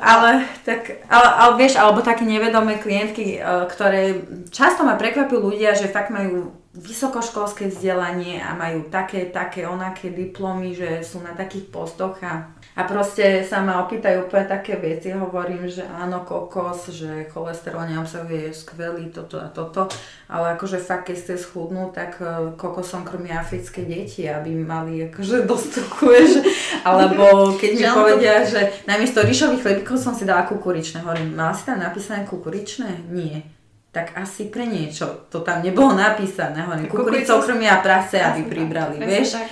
Ale, 0.04 0.44
tak, 0.68 1.08
ale, 1.08 1.28
ale 1.40 1.54
vieš, 1.56 1.80
alebo 1.80 2.04
také 2.04 2.28
nevedomé 2.28 2.84
klientky, 2.84 3.40
e, 3.40 3.64
ktoré 3.72 4.20
často 4.52 4.84
ma 4.84 5.00
prekvapujú 5.00 5.40
ľudia, 5.40 5.72
že 5.72 5.88
fakt 5.88 6.12
majú 6.12 6.52
vysokoškolské 6.76 7.72
vzdelanie 7.72 8.44
a 8.44 8.58
majú 8.60 8.92
také, 8.92 9.32
také, 9.32 9.64
onaké 9.64 10.12
diplomy, 10.12 10.76
že 10.76 11.06
sú 11.06 11.24
na 11.24 11.32
takých 11.32 11.70
postoch 11.72 12.20
a 12.26 12.52
a 12.74 12.90
proste 12.90 13.46
sa 13.46 13.62
ma 13.62 13.86
opýtajú 13.86 14.26
úplne 14.26 14.50
také 14.50 14.74
veci, 14.82 15.14
hovorím, 15.14 15.70
že 15.70 15.86
áno, 15.86 16.26
kokos, 16.26 16.90
že 16.90 17.30
cholesterol 17.30 17.86
neobsahuje 17.86 18.50
skvelý 18.50 19.14
toto 19.14 19.38
a 19.38 19.46
toto, 19.54 19.86
ale 20.26 20.58
akože 20.58 20.82
fakt, 20.82 21.14
keď 21.14 21.18
ste 21.22 21.34
schudnú, 21.38 21.94
tak 21.94 22.18
e, 22.18 22.58
kokosom 22.58 23.06
krmia 23.06 23.46
africké 23.46 23.86
deti, 23.86 24.26
aby 24.26 24.58
mali 24.58 25.06
akože 25.06 25.46
dostupuje, 25.46 26.42
alebo 26.90 27.54
keď 27.62 27.72
mi 27.78 27.86
povedia, 27.86 28.42
že 28.42 28.86
namiesto 28.90 29.22
ríšových 29.22 29.62
chlebíkov 29.62 30.02
som 30.02 30.18
si 30.18 30.26
dala 30.26 30.50
kukuričné, 30.50 31.06
hovorím, 31.06 31.38
mala 31.38 31.54
si 31.54 31.70
tam 31.70 31.78
napísané 31.78 32.26
kukuričné? 32.26 33.06
Nie 33.14 33.46
tak 33.94 34.18
asi 34.18 34.50
pre 34.50 34.66
niečo. 34.66 35.30
To 35.30 35.46
tam 35.46 35.62
nebolo 35.62 35.94
napísané. 35.94 36.66
Hovorím, 36.66 36.90
kukuricou 36.90 37.46
krmia 37.46 37.78
prase, 37.78 38.18
aby 38.18 38.42
pribrali, 38.42 38.98
vieš. 38.98 39.38
Tak 39.38 39.46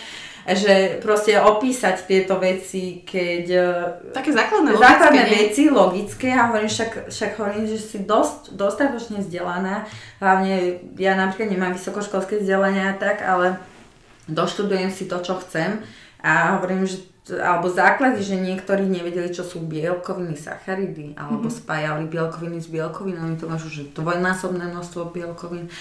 že 0.47 0.97
proste 1.01 1.37
opísať 1.37 2.09
tieto 2.09 2.41
veci, 2.41 3.05
keď... 3.05 3.45
E, 3.45 4.13
Také 4.15 4.33
základné, 4.33 4.73
základné 4.73 5.23
logické, 5.29 5.37
veci, 5.37 5.63
logické. 5.69 6.27
A 6.33 6.49
hovorím, 6.49 6.71
však, 6.71 6.91
však 7.13 7.31
hovorím, 7.37 7.65
že 7.69 7.77
si 7.77 7.97
dosť, 8.01 8.57
dostatočne 8.57 9.21
vzdelaná, 9.21 9.85
hlavne 10.17 10.81
ja 10.97 11.13
napríklad 11.13 11.53
nemám 11.53 11.73
vysokoškolské 11.77 12.41
vzdelania 12.41 12.97
tak, 12.97 13.21
ale 13.21 13.61
doštudujem 14.25 14.89
si 14.89 15.05
to, 15.05 15.21
čo 15.21 15.37
chcem. 15.45 15.83
A 16.21 16.57
hovorím, 16.57 16.85
že 16.85 17.10
alebo 17.37 17.71
základy, 17.71 18.19
že 18.19 18.35
niektorí 18.35 18.83
nevedeli, 18.83 19.31
čo 19.31 19.47
sú 19.47 19.63
bielkoviny, 19.63 20.35
sacharidy, 20.35 21.15
alebo 21.15 21.47
mm-hmm. 21.47 21.59
spájali 21.63 22.03
bielkoviny 22.11 22.59
s 22.59 22.67
bielkovinami, 22.67 23.39
to 23.39 23.47
máš 23.47 23.71
už 23.71 23.95
dvojnásobné 23.95 24.67
množstvo 24.67 25.15
bielkovín. 25.15 25.71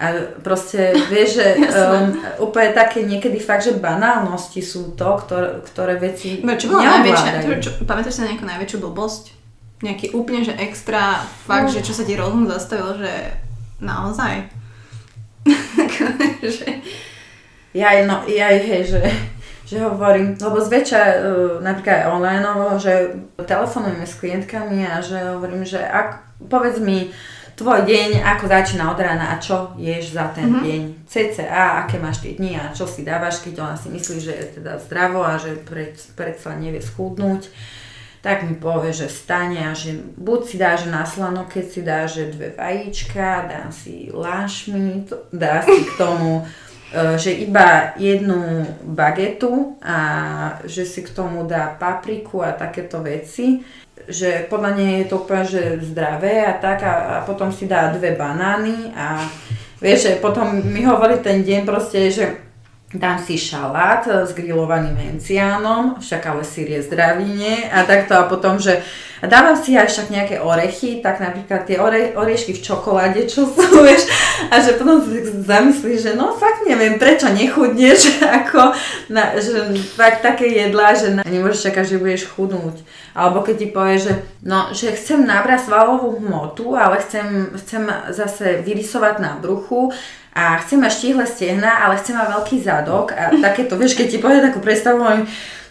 A 0.00 0.34
proste 0.40 0.96
vieš, 1.12 1.42
že 1.42 1.46
um, 1.60 2.16
úplne 2.40 2.72
také 2.72 3.04
niekedy 3.04 3.36
fakt, 3.36 3.68
že 3.68 3.76
banálnosti 3.76 4.64
sú 4.64 4.96
to, 4.96 5.20
ktoré, 5.20 5.60
ktoré 5.66 5.94
veci 6.00 6.40
no, 6.40 6.56
čo 6.56 6.72
bola 6.72 7.02
najväčšia, 7.02 7.60
čo, 7.60 7.70
pamätáš 7.84 8.22
sa 8.22 8.28
nejakú 8.30 8.48
najväčšiu 8.48 8.78
blbosť? 8.80 9.24
Nejaký 9.84 10.16
úplne, 10.16 10.46
že 10.46 10.56
extra 10.56 11.20
fakt, 11.44 11.68
no. 11.68 11.74
že 11.76 11.84
čo 11.84 11.92
sa 11.92 12.08
ti 12.08 12.16
rozum 12.16 12.48
zastavil, 12.48 12.96
že 12.96 13.12
naozaj? 13.82 14.48
že... 16.40 16.68
Ja, 17.74 17.90
no, 18.06 18.22
ja, 18.30 18.54
hej, 18.54 18.86
že 18.86 19.02
že 19.74 19.82
hovorím, 19.82 20.38
lebo 20.38 20.62
zväčša 20.62 21.02
uh, 21.02 21.14
napríklad 21.58 22.06
online, 22.14 22.46
že 22.78 23.18
telefonujeme 23.42 24.06
s 24.06 24.14
klientkami 24.22 24.86
a 24.86 25.02
že 25.02 25.18
hovorím, 25.34 25.66
že 25.66 25.82
ak, 25.82 26.38
povedz 26.46 26.78
mi 26.78 27.10
tvoj 27.58 27.82
deň, 27.82 28.22
ako 28.22 28.44
začína 28.46 28.94
od 28.94 28.98
rána 28.98 29.34
a 29.34 29.42
čo 29.42 29.74
ješ 29.74 30.14
za 30.14 30.30
ten 30.30 30.50
mm-hmm. 30.50 30.66
deň, 30.66 30.82
CCA, 31.06 31.86
aké 31.86 31.98
máš 31.98 32.22
tie 32.22 32.38
dni 32.38 32.58
a 32.58 32.70
čo 32.70 32.86
si 32.86 33.02
dávaš, 33.02 33.42
keď 33.42 33.54
ona 33.62 33.76
si 33.78 33.90
myslí, 33.90 34.16
že 34.22 34.32
je 34.34 34.46
teda 34.62 34.78
zdravo 34.78 35.22
a 35.22 35.38
že 35.38 35.58
pred, 35.58 35.98
predsa 36.14 36.54
nevie 36.54 36.78
schudnúť 36.78 37.50
tak 38.24 38.40
mi 38.48 38.56
povie, 38.56 38.88
že 38.88 39.12
stane 39.12 39.68
a 39.68 39.76
že 39.76 40.00
buď 40.16 40.40
si 40.48 40.56
dáš 40.56 40.88
na 40.88 41.04
slano, 41.04 41.44
keď 41.44 41.64
si 41.68 41.80
dáš 41.84 42.24
dve 42.32 42.56
vajíčka, 42.56 43.44
dá 43.44 43.68
si 43.68 44.08
lášmi, 44.08 45.04
dá 45.28 45.60
si 45.60 45.84
k 45.84 45.92
tomu 46.00 46.40
E, 46.40 46.63
že 47.18 47.34
iba 47.34 47.94
jednu 47.98 48.66
bagetu 48.86 49.74
a 49.82 49.98
že 50.64 50.86
si 50.86 51.02
k 51.02 51.10
tomu 51.10 51.42
dá 51.46 51.74
papriku 51.74 52.42
a 52.42 52.54
takéto 52.54 53.02
veci, 53.02 53.62
že 54.08 54.46
podľa 54.50 54.70
nej 54.76 54.92
je 55.02 55.06
to 55.08 55.16
úplne 55.24 55.44
že 55.48 55.62
zdravé 55.80 56.44
a 56.44 56.54
tak 56.60 56.84
a, 56.84 56.94
a 56.94 57.14
potom 57.24 57.50
si 57.50 57.66
dá 57.66 57.90
dve 57.90 58.14
banány 58.14 58.92
a 58.92 59.22
vieš, 59.80 60.10
že 60.10 60.12
potom 60.20 60.60
mi 60.60 60.84
hovorí 60.84 61.18
ten 61.18 61.42
deň 61.42 61.60
proste, 61.64 62.10
že 62.12 62.44
dám 62.94 63.18
si 63.18 63.34
šalát 63.34 64.06
s 64.06 64.30
grillovaným 64.32 65.18
enciánom, 65.18 65.98
však 65.98 66.22
ale 66.30 66.46
sír 66.46 66.78
je 66.78 66.86
zdravý, 66.86 67.26
nie? 67.26 67.66
A 67.66 67.82
takto 67.82 68.14
a 68.14 68.30
potom, 68.30 68.62
že 68.62 68.86
dávam 69.26 69.56
si 69.56 69.76
aj 69.78 69.88
však 69.88 70.08
nejaké 70.10 70.36
orechy, 70.40 71.00
tak 71.00 71.20
napríklad 71.20 71.64
tie 71.64 71.76
ore, 71.80 72.12
orešky 72.14 72.56
v 72.56 72.64
čokoláde, 72.64 73.24
čo 73.28 73.48
sú, 73.48 73.62
vieš, 73.86 74.10
a 74.50 74.60
že 74.60 74.76
potom 74.76 75.00
si 75.02 75.24
zamyslíš, 75.24 75.98
že 76.00 76.12
no 76.16 76.34
fakt 76.34 76.66
neviem, 76.66 76.98
prečo 76.98 77.30
nechudneš, 77.30 78.20
ako, 78.44 78.74
na, 79.12 79.36
že 79.38 79.76
fakt 79.94 80.24
také 80.24 80.50
jedlá, 80.50 80.94
že 80.94 81.14
na, 81.14 81.22
nemôžeš 81.22 81.70
čakať, 81.70 81.84
že 81.84 82.00
budeš 82.02 82.22
chudnúť. 82.32 82.82
Alebo 83.14 83.46
keď 83.46 83.56
ti 83.62 83.68
povie, 83.70 83.96
že 84.02 84.12
no, 84.42 84.74
že 84.74 84.90
chcem 84.96 85.22
nabrať 85.22 85.70
svalovú 85.70 86.18
hmotu, 86.18 86.74
ale 86.74 86.98
chcem, 86.98 87.54
chcem 87.54 87.86
zase 88.10 88.64
vyrysovať 88.66 89.22
na 89.22 89.38
bruchu, 89.38 89.94
a 90.34 90.58
chcem 90.58 90.82
mať 90.82 90.92
štíhle 90.98 91.24
stehna, 91.30 91.86
ale 91.86 91.94
chcem 92.02 92.18
mať 92.18 92.26
veľký 92.26 92.56
zadok 92.58 93.14
a 93.14 93.30
takéto, 93.46 93.78
vieš, 93.78 93.94
keď 93.94 94.06
ti 94.10 94.18
povie 94.18 94.42
takú 94.42 94.58
predstavu, 94.58 95.06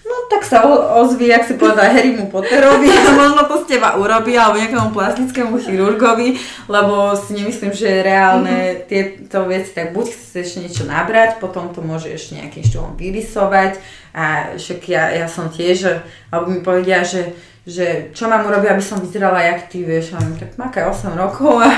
no 0.03 0.13
tak 0.27 0.43
sa 0.43 0.67
ozví, 0.99 1.31
ak 1.31 1.47
si 1.47 1.55
povedal 1.55 1.91
Harrymu 1.91 2.27
Potterovi 2.27 2.91
a 2.91 3.11
možno 3.21 3.47
to 3.47 3.63
z 3.63 3.75
teba 3.75 3.95
urobí, 3.95 4.35
alebo 4.35 4.59
nejakému 4.59 4.91
plastickému 4.91 5.55
chirurgovi, 5.59 6.35
lebo 6.67 7.15
si 7.15 7.39
nemyslím, 7.39 7.71
že 7.71 8.03
reálne 8.03 8.83
mm-hmm. 8.83 8.85
tieto 8.87 9.47
veci, 9.47 9.71
tak 9.71 9.95
buď 9.95 10.05
chceš 10.11 10.59
niečo 10.59 10.83
nabrať, 10.83 11.39
potom 11.39 11.71
to 11.71 11.79
môžeš 11.79 12.35
nejakým 12.35 12.63
štýlom 12.63 12.99
vyrysovať 12.99 13.79
a 14.13 14.55
však 14.59 14.79
ja, 14.91 15.09
ja 15.15 15.27
som 15.31 15.49
tiež, 15.49 16.03
alebo 16.29 16.51
mi 16.51 16.59
povedia, 16.61 17.01
že 17.01 17.33
že 17.63 18.11
čo 18.11 18.27
mám 18.27 18.43
urobiť, 18.43 18.75
aby 18.75 18.83
som 18.83 18.99
vyzerala 18.99 19.39
jak 19.39 19.71
ty, 19.71 19.87
vieš, 19.87 20.11
a 20.11 20.19
tak 20.19 20.59
makaj 20.59 20.83
8 20.83 21.15
rokov 21.15 21.63
a 21.63 21.71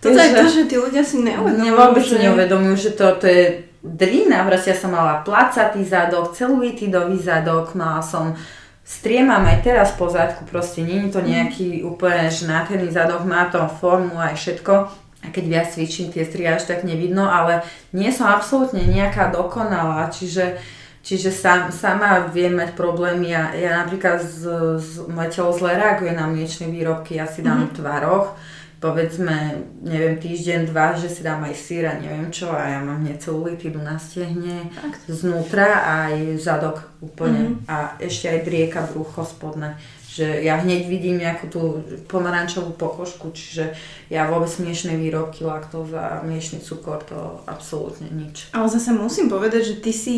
to 0.00 0.08
je 0.08 0.32
to, 0.32 0.46
že 0.48 0.62
tí 0.64 0.76
ľudia 0.80 1.04
si 1.04 1.20
neuvedomujú. 1.20 1.76
Vôbec 1.76 2.04
že... 2.08 2.16
neuvedomujú, 2.24 2.74
že 2.88 2.90
to, 2.96 3.06
to 3.20 3.26
je 3.28 3.44
drina. 3.82 4.44
Proste 4.44 4.72
ja 4.72 4.76
som 4.76 4.92
mala 4.92 5.24
placatý 5.24 5.84
zadok, 5.84 6.36
celulitidový 6.36 7.16
zadok, 7.16 7.72
mala 7.74 8.04
som 8.04 8.36
striemam 8.84 9.44
aj 9.46 9.58
teraz 9.62 9.88
po 9.94 10.10
zadku, 10.10 10.44
proste 10.48 10.82
je 10.82 11.12
to 11.12 11.22
nejaký 11.22 11.86
úplne 11.86 12.26
že 12.26 12.50
nádherný 12.50 12.90
zadok, 12.90 13.22
má 13.22 13.46
to 13.48 13.62
formu 13.78 14.18
aj 14.18 14.34
všetko. 14.36 14.74
A 15.20 15.28
keď 15.28 15.44
viac 15.44 15.66
cvičím, 15.68 16.08
tie 16.08 16.24
strie 16.24 16.48
až 16.48 16.64
tak 16.64 16.80
nevidno, 16.80 17.28
ale 17.28 17.60
nie 17.92 18.08
som 18.08 18.32
absolútne 18.32 18.80
nejaká 18.88 19.28
dokonalá, 19.32 20.08
čiže 20.08 20.56
Čiže 21.00 21.32
sám, 21.32 21.72
sama 21.72 22.28
viem 22.28 22.52
mať 22.52 22.76
problémy. 22.76 23.32
Ja, 23.32 23.56
ja 23.56 23.70
napríklad 23.80 24.20
z, 24.20 24.44
z, 24.76 25.08
moje 25.08 25.32
telo 25.32 25.48
zle 25.56 25.72
reaguje 25.72 26.12
na 26.12 26.28
mliečne 26.28 26.68
výrobky, 26.68 27.16
ja 27.16 27.24
si 27.24 27.40
dám 27.40 27.72
mm-hmm. 27.72 27.76
tvaroch, 27.80 28.36
povedzme, 28.80 29.60
neviem, 29.84 30.16
týždeň, 30.16 30.72
dva, 30.72 30.96
že 30.96 31.12
si 31.12 31.20
dám 31.20 31.44
aj 31.44 31.54
sír 31.54 31.84
a 31.84 32.00
neviem 32.00 32.32
čo 32.32 32.48
a 32.48 32.64
ja 32.64 32.80
mám 32.80 33.04
hneď 33.04 33.20
celulitídu 33.20 33.76
na 33.76 34.00
stehne, 34.00 34.72
znútra 35.04 35.84
a 35.84 35.92
aj 36.08 36.40
zadok 36.40 36.88
úplne 37.04 37.60
mm-hmm. 37.60 37.68
a 37.68 37.76
ešte 38.00 38.32
aj 38.32 38.40
drieka 38.48 38.80
brucho 38.88 39.20
spodné 39.22 39.76
že 40.10 40.42
ja 40.42 40.58
hneď 40.58 40.90
vidím 40.90 41.22
nejakú 41.22 41.46
tú 41.46 41.62
pomarančovú 42.10 42.74
pokožku, 42.74 43.30
čiže 43.30 43.78
ja 44.10 44.26
vôbec 44.26 44.50
miešne 44.58 44.98
výrobky, 44.98 45.46
laktóza, 45.46 46.26
miešný 46.26 46.58
cukor, 46.66 47.06
to 47.06 47.46
absolútne 47.46 48.10
nič. 48.10 48.50
Ale 48.50 48.66
zase 48.66 48.90
musím 48.90 49.30
povedať, 49.30 49.70
že 49.70 49.76
ty 49.78 49.94
si 49.94 50.16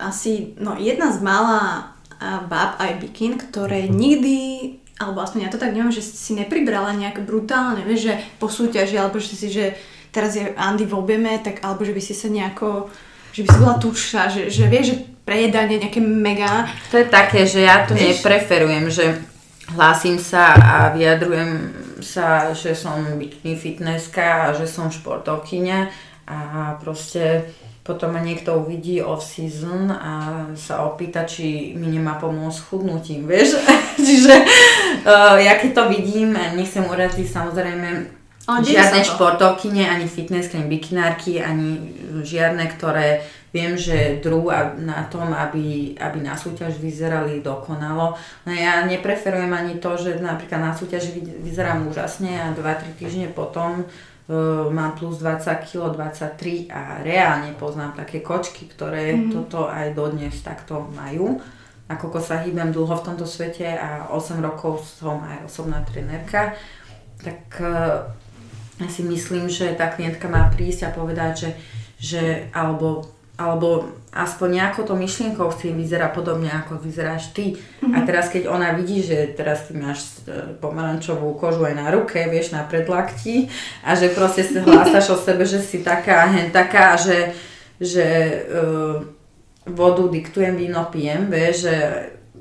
asi 0.00 0.56
no, 0.56 0.80
jedna 0.80 1.12
z 1.12 1.20
mála 1.20 1.92
bab 2.48 2.80
aj 2.80 3.04
bikin, 3.04 3.36
ktoré 3.36 3.84
nikdy 3.90 4.80
alebo 5.02 5.18
aspoň 5.20 5.48
ja 5.48 5.50
to 5.50 5.58
tak 5.58 5.74
neviem, 5.74 5.90
že 5.90 6.04
si 6.04 6.32
nepribrala 6.38 6.94
nejak 6.94 7.26
brutálne, 7.26 7.82
vieš, 7.82 8.10
že 8.10 8.14
po 8.38 8.46
súťaži, 8.46 8.96
alebo 8.96 9.18
že 9.18 9.34
si, 9.34 9.50
že 9.50 9.74
teraz 10.14 10.38
je 10.38 10.54
Andy 10.54 10.86
v 10.86 10.94
objeme, 10.94 11.34
tak, 11.42 11.64
alebo 11.66 11.82
že 11.82 11.96
by 11.96 12.02
si 12.04 12.14
sa 12.14 12.30
nejako, 12.30 12.92
že 13.34 13.42
by 13.42 13.48
si 13.50 13.58
bola 13.58 13.76
tučná, 13.80 14.22
že, 14.30 14.42
že 14.52 14.64
vieš, 14.70 14.86
že 14.94 14.96
prejedanie 15.22 15.78
nejaké 15.78 16.02
mega. 16.02 16.66
To 16.90 16.98
je 16.98 17.06
také, 17.08 17.46
že 17.46 17.64
ja 17.66 17.86
to 17.86 17.94
vieš, 17.94 18.20
nepreferujem, 18.20 18.86
že 18.90 19.22
hlásim 19.72 20.18
sa 20.18 20.54
a 20.58 20.76
vyjadrujem 20.92 21.72
sa, 22.02 22.50
že 22.52 22.74
som 22.74 22.98
bikini 23.16 23.54
fitnesska 23.54 24.50
a 24.50 24.54
že 24.54 24.66
som 24.66 24.90
športovkyňa 24.90 25.80
a 26.26 26.38
proste 26.82 27.46
potom 27.82 28.14
ma 28.14 28.22
niekto 28.22 28.62
uvidí 28.62 29.02
off-season 29.02 29.90
a 29.90 30.12
sa 30.54 30.86
opýta, 30.86 31.26
či 31.26 31.74
mi 31.74 31.90
nemá 31.90 32.14
pomôcť 32.22 32.58
chudnutím, 32.70 33.26
vieš? 33.26 33.58
Čiže 34.06 34.34
uh, 35.02 35.34
ja 35.42 35.58
keď 35.58 35.70
to 35.74 35.82
vidím, 35.90 36.38
nechcem 36.54 36.86
uraziť 36.86 37.26
samozrejme 37.26 38.22
ale 38.42 38.66
žiadne 38.66 39.06
športovkyne, 39.06 39.86
ani 39.86 40.10
fitness, 40.10 40.50
ani 40.50 40.66
bikinárky, 40.66 41.38
ani 41.38 41.94
žiadne, 42.26 42.66
ktoré 42.74 43.22
viem, 43.54 43.78
že 43.78 44.18
drú 44.18 44.50
na 44.82 45.06
tom, 45.06 45.30
aby, 45.30 45.94
aby 45.94 46.18
na 46.18 46.34
súťaž 46.34 46.82
vyzerali 46.82 47.38
dokonalo. 47.38 48.18
No 48.42 48.50
ja 48.50 48.82
nepreferujem 48.82 49.52
ani 49.52 49.78
to, 49.78 49.94
že 49.94 50.18
napríklad 50.18 50.58
na 50.58 50.72
súťaži 50.74 51.22
vyzerám 51.22 51.86
úžasne 51.86 52.34
a 52.34 52.50
2-3 52.50 52.98
týždne 52.98 53.28
potom 53.30 53.86
mám 54.70 54.94
plus 54.94 55.18
20 55.18 55.66
kg, 55.66 55.92
23 55.94 56.70
a 56.70 57.02
reálne 57.02 57.52
poznám 57.58 57.98
také 57.98 58.22
kočky, 58.22 58.70
ktoré 58.70 59.12
mm-hmm. 59.12 59.30
toto 59.34 59.66
aj 59.66 59.92
dodnes 59.98 60.34
takto 60.40 60.86
majú. 60.94 61.42
Ako 61.90 62.08
sa 62.22 62.40
hýbem 62.40 62.70
dlho 62.70 62.94
v 62.94 63.04
tomto 63.04 63.26
svete 63.26 63.66
a 63.66 64.08
8 64.14 64.38
rokov 64.40 64.86
som 64.86 65.20
aj 65.20 65.50
osobná 65.50 65.82
trenérka, 65.84 66.54
tak 67.20 67.60
ja 68.80 68.88
si 68.88 69.02
myslím, 69.04 69.46
že 69.46 69.76
tá 69.76 69.92
klientka 69.92 70.26
má 70.26 70.48
prísť 70.50 70.88
a 70.88 70.94
povedať, 70.94 71.32
že, 71.36 71.50
že 72.00 72.22
alebo 72.50 73.04
alebo 73.40 73.88
aspoň 74.12 74.48
nejako 74.60 74.92
to 74.92 74.94
myšlienkou 74.94 75.48
si 75.56 75.72
vyzerá 75.72 76.12
podobne 76.12 76.52
ako 76.52 76.76
vyzeráš 76.76 77.32
ty. 77.32 77.56
Mm-hmm. 77.56 77.92
A 77.96 77.98
mhm. 77.98 78.06
teraz 78.06 78.28
keď 78.28 78.42
ona 78.48 78.76
vidí, 78.76 79.00
že 79.00 79.32
teraz 79.32 79.66
ty 79.66 79.72
máš 79.72 80.20
e, 80.28 80.56
pomarančovú 80.60 81.32
kožu 81.40 81.64
aj 81.64 81.74
na 81.74 81.88
ruke, 81.88 82.20
vieš, 82.28 82.52
na 82.52 82.62
predlakti 82.68 83.48
a 83.80 83.96
že 83.96 84.12
proste 84.12 84.44
si 84.44 84.60
hlásaš 84.60 85.16
o 85.16 85.18
sebe, 85.18 85.48
že 85.48 85.64
si 85.64 85.80
taká, 85.80 86.28
hen 86.28 86.52
taká, 86.52 86.94
že, 87.00 87.32
že 87.80 88.06
uh, 88.52 89.00
vodu 89.66 90.04
diktujem, 90.12 90.54
víno 90.54 90.86
pijem, 90.92 91.32
vieš, 91.32 91.66
že 91.70 91.76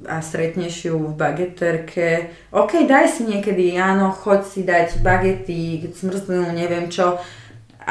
a 0.02 0.18
stretneš 0.22 0.90
ju 0.90 0.98
v 0.98 1.14
bageterke. 1.14 2.34
OK, 2.50 2.90
daj 2.90 3.06
si 3.06 3.30
niekedy, 3.30 3.78
áno, 3.78 4.10
choď 4.10 4.42
si 4.42 4.62
dať 4.66 4.98
bagety, 5.06 5.86
zmrznú, 5.94 6.50
neviem 6.58 6.90
čo 6.90 7.22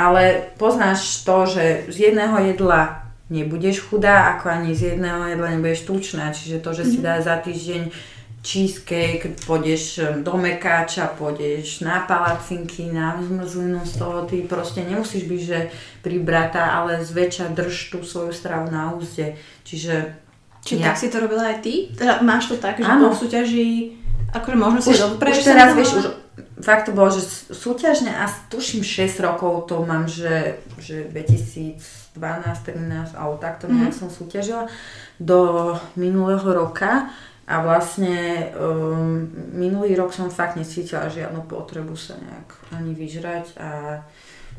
ale 0.01 0.49
poznáš 0.57 1.21
to, 1.29 1.45
že 1.45 1.93
z 1.93 1.97
jedného 2.09 2.41
jedla 2.41 3.05
nebudeš 3.29 3.85
chudá, 3.85 4.33
ako 4.33 4.49
ani 4.49 4.73
z 4.73 4.97
jedného 4.97 5.29
jedla 5.29 5.49
nebudeš 5.53 5.85
tučná, 5.85 6.33
čiže 6.33 6.65
to, 6.65 6.73
že 6.73 6.85
si 6.89 6.99
mhm. 6.99 7.05
dá 7.05 7.15
za 7.21 7.37
týždeň 7.37 7.93
cheesecake, 8.41 9.37
pôjdeš 9.45 10.01
do 10.25 10.33
mekáča, 10.41 11.13
pôjdeš 11.13 11.85
na 11.85 12.09
palacinky, 12.09 12.89
na 12.89 13.21
zmrzlinu 13.21 13.85
z 13.85 13.93
toho, 14.01 14.25
ty 14.25 14.41
proste 14.49 14.81
nemusíš 14.81 15.29
byť, 15.29 15.41
že 15.45 15.59
pribratá, 16.01 16.81
ale 16.81 17.05
zväčša 17.05 17.53
drž 17.53 17.93
tú 17.93 18.01
svoju 18.01 18.33
stravu 18.33 18.73
na 18.73 18.97
úzde. 18.97 19.37
Čiže... 19.69 20.17
Či 20.65 20.81
ja... 20.81 20.89
tak 20.89 20.97
si 20.97 21.13
to 21.13 21.21
robila 21.21 21.53
aj 21.53 21.61
ty? 21.61 21.93
Teda 21.93 22.25
máš 22.25 22.49
to 22.49 22.57
tak, 22.57 22.81
že 22.81 22.89
po 22.89 23.13
súťaži, 23.13 23.93
akože 24.33 24.57
možno 24.57 24.81
si 24.81 24.97
už, 24.97 25.21
už 25.21 25.41
teraz, 25.45 25.77
vieš, 25.77 26.01
už 26.01 26.07
fakt 26.63 26.89
to 26.89 26.93
bolo, 26.93 27.13
že 27.13 27.25
súťažne 27.53 28.13
a 28.13 28.29
tuším 28.49 28.85
6 28.85 29.21
rokov 29.25 29.69
to 29.69 29.83
mám, 29.85 30.09
že, 30.09 30.61
že 30.81 31.09
2012, 31.09 32.17
13 32.17 33.17
alebo 33.17 33.37
takto 33.41 33.69
nejak 33.69 33.93
mm. 33.93 34.01
som 34.01 34.09
súťažila 34.09 34.69
do 35.21 35.73
minulého 35.97 36.45
roka 36.45 37.13
a 37.51 37.55
vlastne 37.67 38.47
um, 38.55 39.27
minulý 39.59 39.99
rok 39.99 40.15
som 40.15 40.31
fakt 40.31 40.55
necítila 40.55 41.11
žiadnu 41.11 41.51
potrebu 41.51 41.99
sa 41.99 42.15
nejak 42.15 42.49
ani 42.79 42.95
vyžrať 42.95 43.59
a 43.59 43.71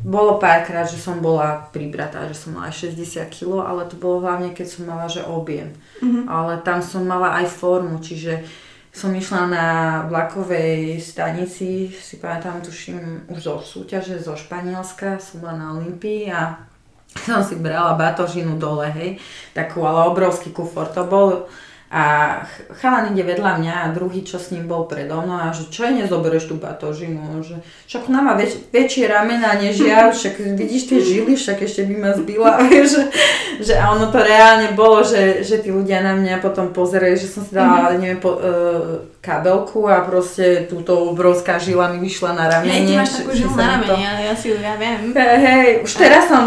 bolo 0.02 0.41
párkrát, 0.41 0.89
že 0.89 0.97
som 0.97 1.22
bola 1.22 1.70
pribratá, 1.70 2.26
že 2.26 2.34
som 2.34 2.58
mala 2.58 2.74
60 2.74 3.22
kg, 3.30 3.62
ale 3.62 3.86
to 3.86 3.93
bolo 4.02 4.26
hlavne, 4.26 4.49
keď 4.49 4.66
som 4.66 4.89
mala, 4.89 5.06
že 5.06 5.22
objem. 5.22 5.78
Mm-hmm. 6.02 6.26
Ale 6.26 6.58
tam 6.66 6.82
som 6.82 7.06
mala 7.06 7.38
aj 7.38 7.45
formu, 7.54 8.02
čiže 8.02 8.41
som 8.91 9.15
išla 9.15 9.47
na 9.47 9.67
vlakovej 10.11 10.99
stanici, 10.99 11.87
si 11.95 12.15
pamätám, 12.19 12.59
tuším, 12.59 13.31
už 13.31 13.39
zo 13.39 13.55
súťaže 13.63 14.19
zo 14.19 14.35
Španielska, 14.35 15.15
som 15.23 15.39
bola 15.39 15.55
na 15.55 15.67
Olympii 15.79 16.27
a 16.27 16.59
som 17.27 17.39
si 17.43 17.55
brala 17.55 17.95
batožinu 17.95 18.59
dole, 18.59 18.91
hej, 18.91 19.09
takú, 19.55 19.87
ale 19.87 20.11
obrovský 20.11 20.51
kufor 20.51 20.91
to 20.91 21.07
bol 21.07 21.47
a 21.91 22.03
chalan 22.79 23.11
ide 23.11 23.27
vedľa 23.27 23.59
mňa 23.59 23.73
a 23.83 23.91
druhý, 23.91 24.23
čo 24.23 24.39
s 24.39 24.55
ním 24.55 24.63
bol 24.63 24.87
predo 24.87 25.19
mnou 25.19 25.35
a 25.35 25.51
že 25.51 25.67
čo 25.67 25.83
je 25.83 25.99
nezoberieš 25.99 26.47
tú 26.47 26.55
batožinu, 26.55 27.43
že 27.43 27.59
však 27.91 28.07
ona 28.07 28.23
má 28.23 28.33
väč- 28.39 28.63
väčšie 28.71 29.11
ramena 29.11 29.59
než 29.59 29.83
ja, 29.83 30.07
však 30.15 30.39
vidíš 30.55 30.87
tie 30.87 30.99
žily, 31.03 31.35
však 31.35 31.67
ešte 31.67 31.83
by 31.83 31.95
ma 31.99 32.11
zbila, 32.15 32.63
že, 32.95 33.11
že 33.59 33.75
a 33.75 33.91
ono 33.91 34.07
to 34.07 34.23
reálne 34.23 34.71
bolo, 34.71 35.03
že, 35.03 35.43
že 35.43 35.59
tí 35.59 35.67
ľudia 35.67 35.99
na 35.99 36.15
mňa 36.15 36.39
potom 36.39 36.71
pozerali, 36.71 37.19
že 37.19 37.27
som 37.27 37.43
si 37.43 37.51
dala, 37.51 37.91
mm-hmm. 37.91 37.99
neviem, 37.99 38.19
po, 38.23 38.39
uh, 38.39 39.11
kabelku 39.21 39.85
a 39.85 40.01
proste 40.01 40.65
túto 40.65 41.13
obrovská 41.13 41.61
žila 41.61 41.93
mi 41.93 42.01
vyšla 42.01 42.33
na 42.33 42.49
ramene. 42.49 42.73
Hej, 42.73 42.83
ty 42.89 42.93
máš 42.97 43.11
takú 43.21 43.31
žilu 43.37 43.53
na 43.53 43.65
ramene, 43.77 43.89
to... 43.93 43.95
ja, 44.01 44.13
ja 44.17 44.33
si 44.33 44.45
ju, 44.49 44.57
ja 44.57 44.73
viem. 44.81 44.99
Hej, 45.13 45.37
hej, 45.37 45.67
už 45.85 45.91
teraz 45.93 46.25
som 46.25 46.43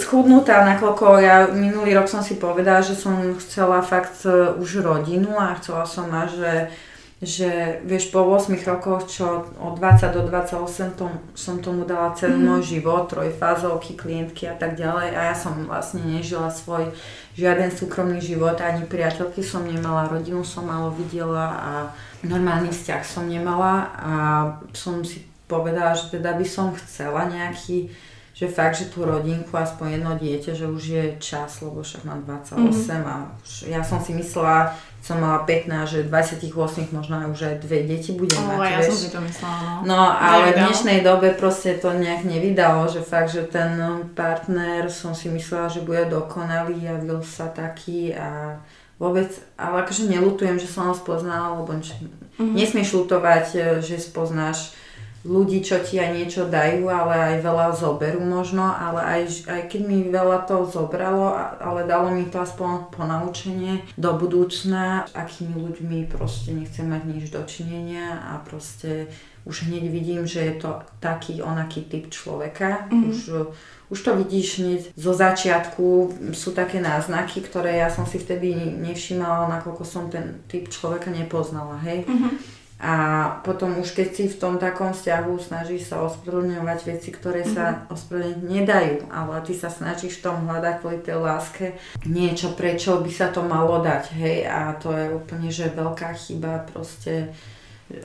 schudnutá, 0.00 0.66
nakoľko 0.66 1.04
ja 1.22 1.46
minulý 1.54 1.94
rok 1.94 2.10
som 2.10 2.18
si 2.18 2.34
povedala, 2.34 2.82
že 2.82 2.98
som 2.98 3.38
chcela 3.38 3.78
fakt 3.86 4.26
e, 4.26 4.58
už 4.78 4.86
rodinu 4.86 5.34
a 5.34 5.58
chcela 5.58 5.82
som 5.82 6.06
mať, 6.06 6.28
že 6.38 6.52
že 7.18 7.82
vieš, 7.82 8.14
po 8.14 8.22
8 8.22 8.54
rokoch, 8.62 9.10
čo 9.10 9.42
od 9.58 9.74
20 9.74 10.14
do 10.14 10.22
28 10.30 10.94
tom, 10.94 11.10
som 11.34 11.58
tomu 11.58 11.82
dala 11.82 12.14
celý 12.14 12.38
mm. 12.38 12.46
môj 12.46 12.62
život, 12.78 13.10
trojfázovky, 13.10 13.98
klientky 13.98 14.46
a 14.46 14.54
tak 14.54 14.78
ďalej 14.78 15.18
a 15.18 15.20
ja 15.26 15.34
som 15.34 15.66
vlastne 15.66 16.06
nežila 16.06 16.46
svoj 16.46 16.94
žiaden 17.34 17.74
súkromný 17.74 18.22
život, 18.22 18.62
ani 18.62 18.86
priateľky 18.86 19.42
som 19.42 19.66
nemala, 19.66 20.06
rodinu 20.06 20.46
som 20.46 20.70
malo 20.70 20.94
videla 20.94 21.58
a 21.58 21.72
normálny 22.22 22.70
vzťah 22.70 23.02
som 23.02 23.26
nemala 23.26 23.90
a 23.98 24.12
som 24.70 25.02
si 25.02 25.26
povedala, 25.50 25.98
že 25.98 26.14
teda 26.14 26.38
by 26.38 26.46
som 26.46 26.70
chcela 26.78 27.26
nejaký 27.26 27.90
že 28.38 28.46
fakt, 28.46 28.78
že 28.78 28.86
tú 28.86 29.02
rodinku, 29.02 29.50
aspoň 29.50 29.98
jedno 29.98 30.14
dieťa, 30.14 30.54
že 30.54 30.70
už 30.70 30.82
je 30.86 31.04
čas, 31.18 31.58
lebo 31.58 31.82
však 31.82 32.06
mám 32.06 32.22
28 32.22 32.54
mm-hmm. 32.54 33.02
a 33.02 33.14
už, 33.34 33.66
ja 33.66 33.82
som 33.82 33.98
si 33.98 34.14
myslela, 34.14 34.78
som 35.02 35.18
mala 35.18 35.42
15, 35.42 35.66
že 35.90 36.00
28 36.06 36.94
možno 36.94 37.18
už 37.34 37.40
aj 37.50 37.56
dve 37.66 37.82
deti 37.90 38.14
budem 38.14 38.38
mať, 38.38 38.58
ja 38.62 38.78
vieš. 38.78 38.86
som 38.94 38.98
si 39.02 39.10
to 39.10 39.18
myslela, 39.26 39.58
no. 39.58 39.74
No, 39.90 40.00
ale 40.14 40.54
v 40.54 40.70
dnešnej 40.70 41.02
dobe 41.02 41.34
proste 41.34 41.82
to 41.82 41.90
nejak 41.90 42.22
nevydalo, 42.22 42.86
že 42.86 43.02
fakt, 43.02 43.34
že 43.34 43.42
ten 43.42 43.74
partner 44.14 44.86
som 44.86 45.18
si 45.18 45.26
myslela, 45.34 45.66
že 45.66 45.82
bude 45.82 46.06
dokonalý, 46.06 46.78
javil 46.78 47.18
sa 47.26 47.50
taký 47.50 48.14
a 48.14 48.62
vôbec, 49.02 49.34
ale 49.58 49.82
akože 49.82 50.06
nelutujem, 50.06 50.62
že 50.62 50.70
som 50.70 50.86
ho 50.86 50.94
spoznala, 50.94 51.58
lebo 51.58 51.74
mm-hmm. 51.74 52.54
nesmieš 52.54 53.02
lutovať, 53.02 53.82
že 53.82 53.98
spoznáš 53.98 54.78
ľudí, 55.26 55.64
čo 55.66 55.82
ti 55.82 55.98
aj 55.98 56.14
niečo 56.14 56.46
dajú, 56.46 56.86
ale 56.86 57.34
aj 57.34 57.36
veľa 57.42 57.66
zoberú 57.74 58.22
možno, 58.22 58.62
ale 58.62 59.02
aj, 59.02 59.22
aj 59.50 59.62
keď 59.66 59.80
mi 59.82 59.98
veľa 60.06 60.46
to 60.46 60.62
zobralo, 60.62 61.34
ale 61.58 61.82
dalo 61.86 62.14
mi 62.14 62.30
to 62.30 62.38
aspoň 62.38 62.94
ponaučenie 62.94 63.82
do 63.98 64.14
budúcna, 64.14 65.10
akými 65.10 65.58
ľuďmi 65.58 65.98
proste 66.06 66.54
nechcem 66.54 66.86
mať 66.86 67.02
nič 67.10 67.24
dočinenia 67.34 68.22
a 68.30 68.38
proste 68.46 69.10
už 69.48 69.66
hneď 69.66 69.88
vidím, 69.88 70.28
že 70.28 70.44
je 70.44 70.54
to 70.60 70.84
taký 71.00 71.40
onaký 71.40 71.80
typ 71.88 72.12
človeka. 72.12 72.86
Mm-hmm. 72.92 73.08
Už, 73.08 73.18
už 73.88 73.98
to 74.04 74.12
vidíš 74.12 74.60
hneď 74.60 74.80
zo 74.92 75.16
začiatku, 75.16 76.12
sú 76.36 76.52
také 76.52 76.84
náznaky, 76.84 77.40
ktoré 77.40 77.80
ja 77.80 77.88
som 77.88 78.04
si 78.04 78.20
vtedy 78.20 78.52
nevšímala, 78.54 79.48
nakoľko 79.48 79.84
som 79.88 80.12
ten 80.12 80.44
typ 80.52 80.68
človeka 80.68 81.08
nepoznala, 81.08 81.80
hej. 81.80 82.04
Mm-hmm 82.04 82.57
A 82.78 82.94
potom 83.42 83.82
už 83.82 83.90
keď 83.90 84.08
si 84.14 84.24
v 84.30 84.38
tom 84.38 84.54
takom 84.54 84.94
vzťahu 84.94 85.34
snaží 85.42 85.82
sa 85.82 85.98
ospravedlňovať 86.06 86.78
veci, 86.86 87.10
ktoré 87.10 87.42
sa 87.42 87.74
mhm. 87.74 87.78
ospravedlniť 87.90 88.46
nedajú, 88.46 88.94
ale 89.10 89.34
ty 89.42 89.52
sa 89.58 89.66
snažíš 89.66 90.22
v 90.22 90.30
tom 90.30 90.46
hľadať 90.46 90.74
kvôli 90.78 91.02
tej 91.02 91.18
láske 91.18 91.66
niečo, 92.06 92.54
prečo 92.54 93.02
by 93.02 93.10
sa 93.10 93.34
to 93.34 93.42
malo 93.42 93.82
dať, 93.82 94.14
hej, 94.14 94.46
a 94.46 94.78
to 94.78 94.94
je 94.94 95.06
úplne, 95.10 95.50
že 95.50 95.74
veľká 95.74 96.14
chyba 96.14 96.70
proste 96.70 97.34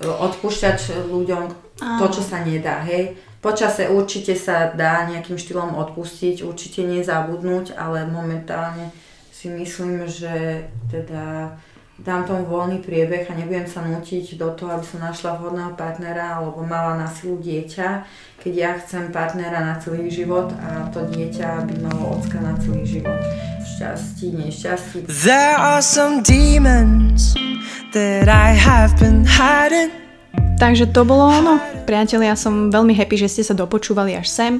odpúšťať 0.01 1.05
ľuďom 1.05 1.43
to, 1.78 2.05
čo 2.09 2.21
sa 2.26 2.41
nedá, 2.41 2.82
hej. 2.82 3.13
Počase 3.43 3.91
určite 3.91 4.39
sa 4.39 4.71
dá 4.71 5.03
nejakým 5.05 5.36
štýlom 5.36 5.76
odpustiť, 5.76 6.47
určite 6.47 6.88
nezabudnúť, 6.88 7.76
ale 7.76 8.07
momentálne 8.07 8.89
si 9.36 9.51
myslím, 9.51 10.07
že 10.07 10.65
teda 10.88 11.51
dám 12.04 12.28
tomu 12.28 12.43
voľný 12.43 12.84
priebeh 12.84 13.32
a 13.32 13.34
nebudem 13.34 13.64
sa 13.64 13.80
nutiť 13.80 14.36
do 14.36 14.51
toho, 14.54 14.76
aby 14.76 14.86
som 14.86 14.99
našla 14.99 15.39
vhodného 15.39 15.74
partnera 15.80 16.36
alebo 16.36 16.60
mala 16.68 16.99
na 16.99 17.08
silu 17.08 17.39
dieťa, 17.39 18.04
keď 18.43 18.54
ja 18.54 18.72
chcem 18.84 19.08
partnera 19.16 19.64
na 19.64 19.80
celý 19.80 20.12
život 20.12 20.51
a 20.60 20.91
to 20.91 21.08
dieťa 21.08 21.64
by 21.64 21.76
malo 21.80 22.20
ocka 22.20 22.43
na 22.43 22.60
celý 22.60 22.84
život. 22.84 23.20
Šťastí, 23.64 24.36
nešťastí. 24.36 24.97
There 25.08 25.56
are 25.56 25.80
some 25.80 26.20
demons 26.22 27.34
that 27.95 28.28
I 28.28 28.51
have 28.51 28.91
been 28.99 29.24
hiding 29.24 30.04
Takže 30.54 30.95
to 30.95 31.04
bolo 31.04 31.28
ono. 31.28 31.60
Priatelia, 31.84 32.32
ja 32.32 32.38
som 32.39 32.72
veľmi 32.72 32.95
happy, 32.95 33.20
že 33.20 33.28
ste 33.28 33.43
sa 33.43 33.51
dopočúvali 33.51 34.16
až 34.16 34.32
sem 34.32 34.54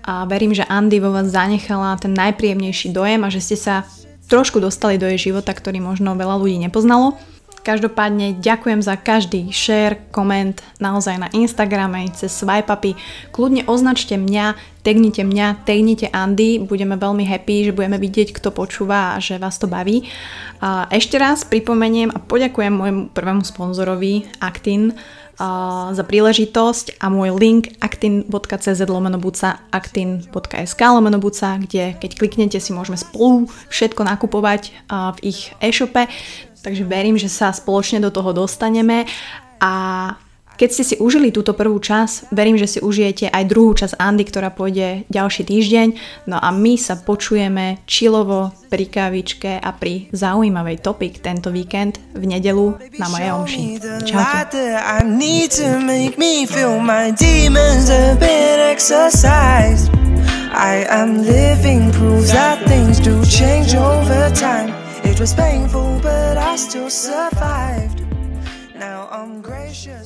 a 0.00 0.24
verím, 0.24 0.56
že 0.56 0.64
Andy 0.64 1.02
vo 1.02 1.12
vás 1.12 1.28
zanechala 1.28 2.00
ten 2.00 2.16
najpríjemnejší 2.16 2.94
dojem 2.96 3.20
a 3.20 3.28
že 3.28 3.44
ste 3.44 3.56
sa 3.60 3.84
trošku 4.30 4.62
dostali 4.62 4.96
do 4.96 5.10
jej 5.10 5.34
života, 5.34 5.50
ktorý 5.50 5.82
možno 5.82 6.14
veľa 6.14 6.38
ľudí 6.38 6.62
nepoznalo. 6.62 7.18
Každopádne 7.60 8.40
ďakujem 8.40 8.80
za 8.80 8.96
každý 8.96 9.52
share, 9.52 10.00
koment, 10.16 10.64
naozaj 10.80 11.20
na 11.20 11.28
Instagrame, 11.36 12.08
cez 12.16 12.32
swipe 12.32 12.72
upy. 12.72 12.96
Kľudne 13.36 13.68
označte 13.68 14.16
mňa, 14.16 14.56
tagnite 14.80 15.20
mňa, 15.20 15.68
tagnite 15.68 16.08
Andy, 16.08 16.56
budeme 16.64 16.96
veľmi 16.96 17.20
happy, 17.28 17.68
že 17.68 17.76
budeme 17.76 18.00
vidieť, 18.00 18.32
kto 18.32 18.48
počúva 18.48 19.12
a 19.12 19.20
že 19.20 19.36
vás 19.36 19.60
to 19.60 19.68
baví. 19.68 20.08
A 20.64 20.88
ešte 20.88 21.20
raz 21.20 21.44
pripomeniem 21.44 22.08
a 22.08 22.16
poďakujem 22.16 22.72
môjmu 22.72 23.02
prvému 23.12 23.44
sponzorovi 23.44 24.24
Actin, 24.40 24.96
za 25.90 26.04
príležitosť 26.04 27.00
a 27.00 27.08
môj 27.08 27.32
link 27.40 27.72
actin.cz 27.80 28.80
lomenobuca 28.84 29.64
actin.sk 29.72 30.80
lomenobuca, 30.80 31.56
kde 31.64 31.96
keď 31.96 32.10
kliknete 32.20 32.58
si 32.60 32.76
môžeme 32.76 33.00
spolu 33.00 33.48
všetko 33.72 34.04
nakupovať 34.04 34.76
v 35.16 35.18
ich 35.24 35.56
e-shope, 35.64 36.04
takže 36.60 36.84
verím, 36.84 37.16
že 37.16 37.32
sa 37.32 37.56
spoločne 37.56 38.04
do 38.04 38.12
toho 38.12 38.36
dostaneme. 38.36 39.08
A 39.64 39.72
keď 40.60 40.68
ste 40.76 40.84
si 40.84 40.96
užili 41.00 41.32
túto 41.32 41.56
prvú 41.56 41.80
čas, 41.80 42.28
verím, 42.28 42.60
že 42.60 42.68
si 42.68 42.78
užijete 42.84 43.32
aj 43.32 43.48
druhú 43.48 43.72
časť 43.72 43.96
Andy, 43.96 44.28
ktorá 44.28 44.52
pôjde 44.52 45.08
ďalší 45.08 45.48
týždeň. 45.48 45.88
No 46.28 46.36
a 46.36 46.52
my 46.52 46.76
sa 46.76 47.00
počujeme 47.00 47.80
čilovo 47.88 48.52
pri 48.68 48.84
kávičke 48.92 49.56
a 49.56 49.72
pri 49.72 50.12
zaujímavej 50.12 50.84
topik 50.84 51.24
tento 51.24 51.48
víkend 51.48 51.96
v 52.12 52.28
nedelu 52.28 52.76
na 53.00 53.06
mojej 53.08 53.30
omši. 53.40 53.62
Čaute. 54.04 54.60
I 60.50 60.82
am 60.90 61.22
living 61.22 61.94
proof 61.94 62.26
that 62.34 62.58
things 62.66 62.98
do 62.98 63.22
change 63.24 63.78
over 63.78 64.28
time. 64.34 64.74
It 65.06 65.22
was 65.22 65.32
painful, 65.32 66.02
but 66.02 66.36
I 66.36 66.58
still 66.58 66.90
survived. 66.90 68.02
Now 68.74 69.06
I'm 69.14 69.40
gracious. 69.40 69.99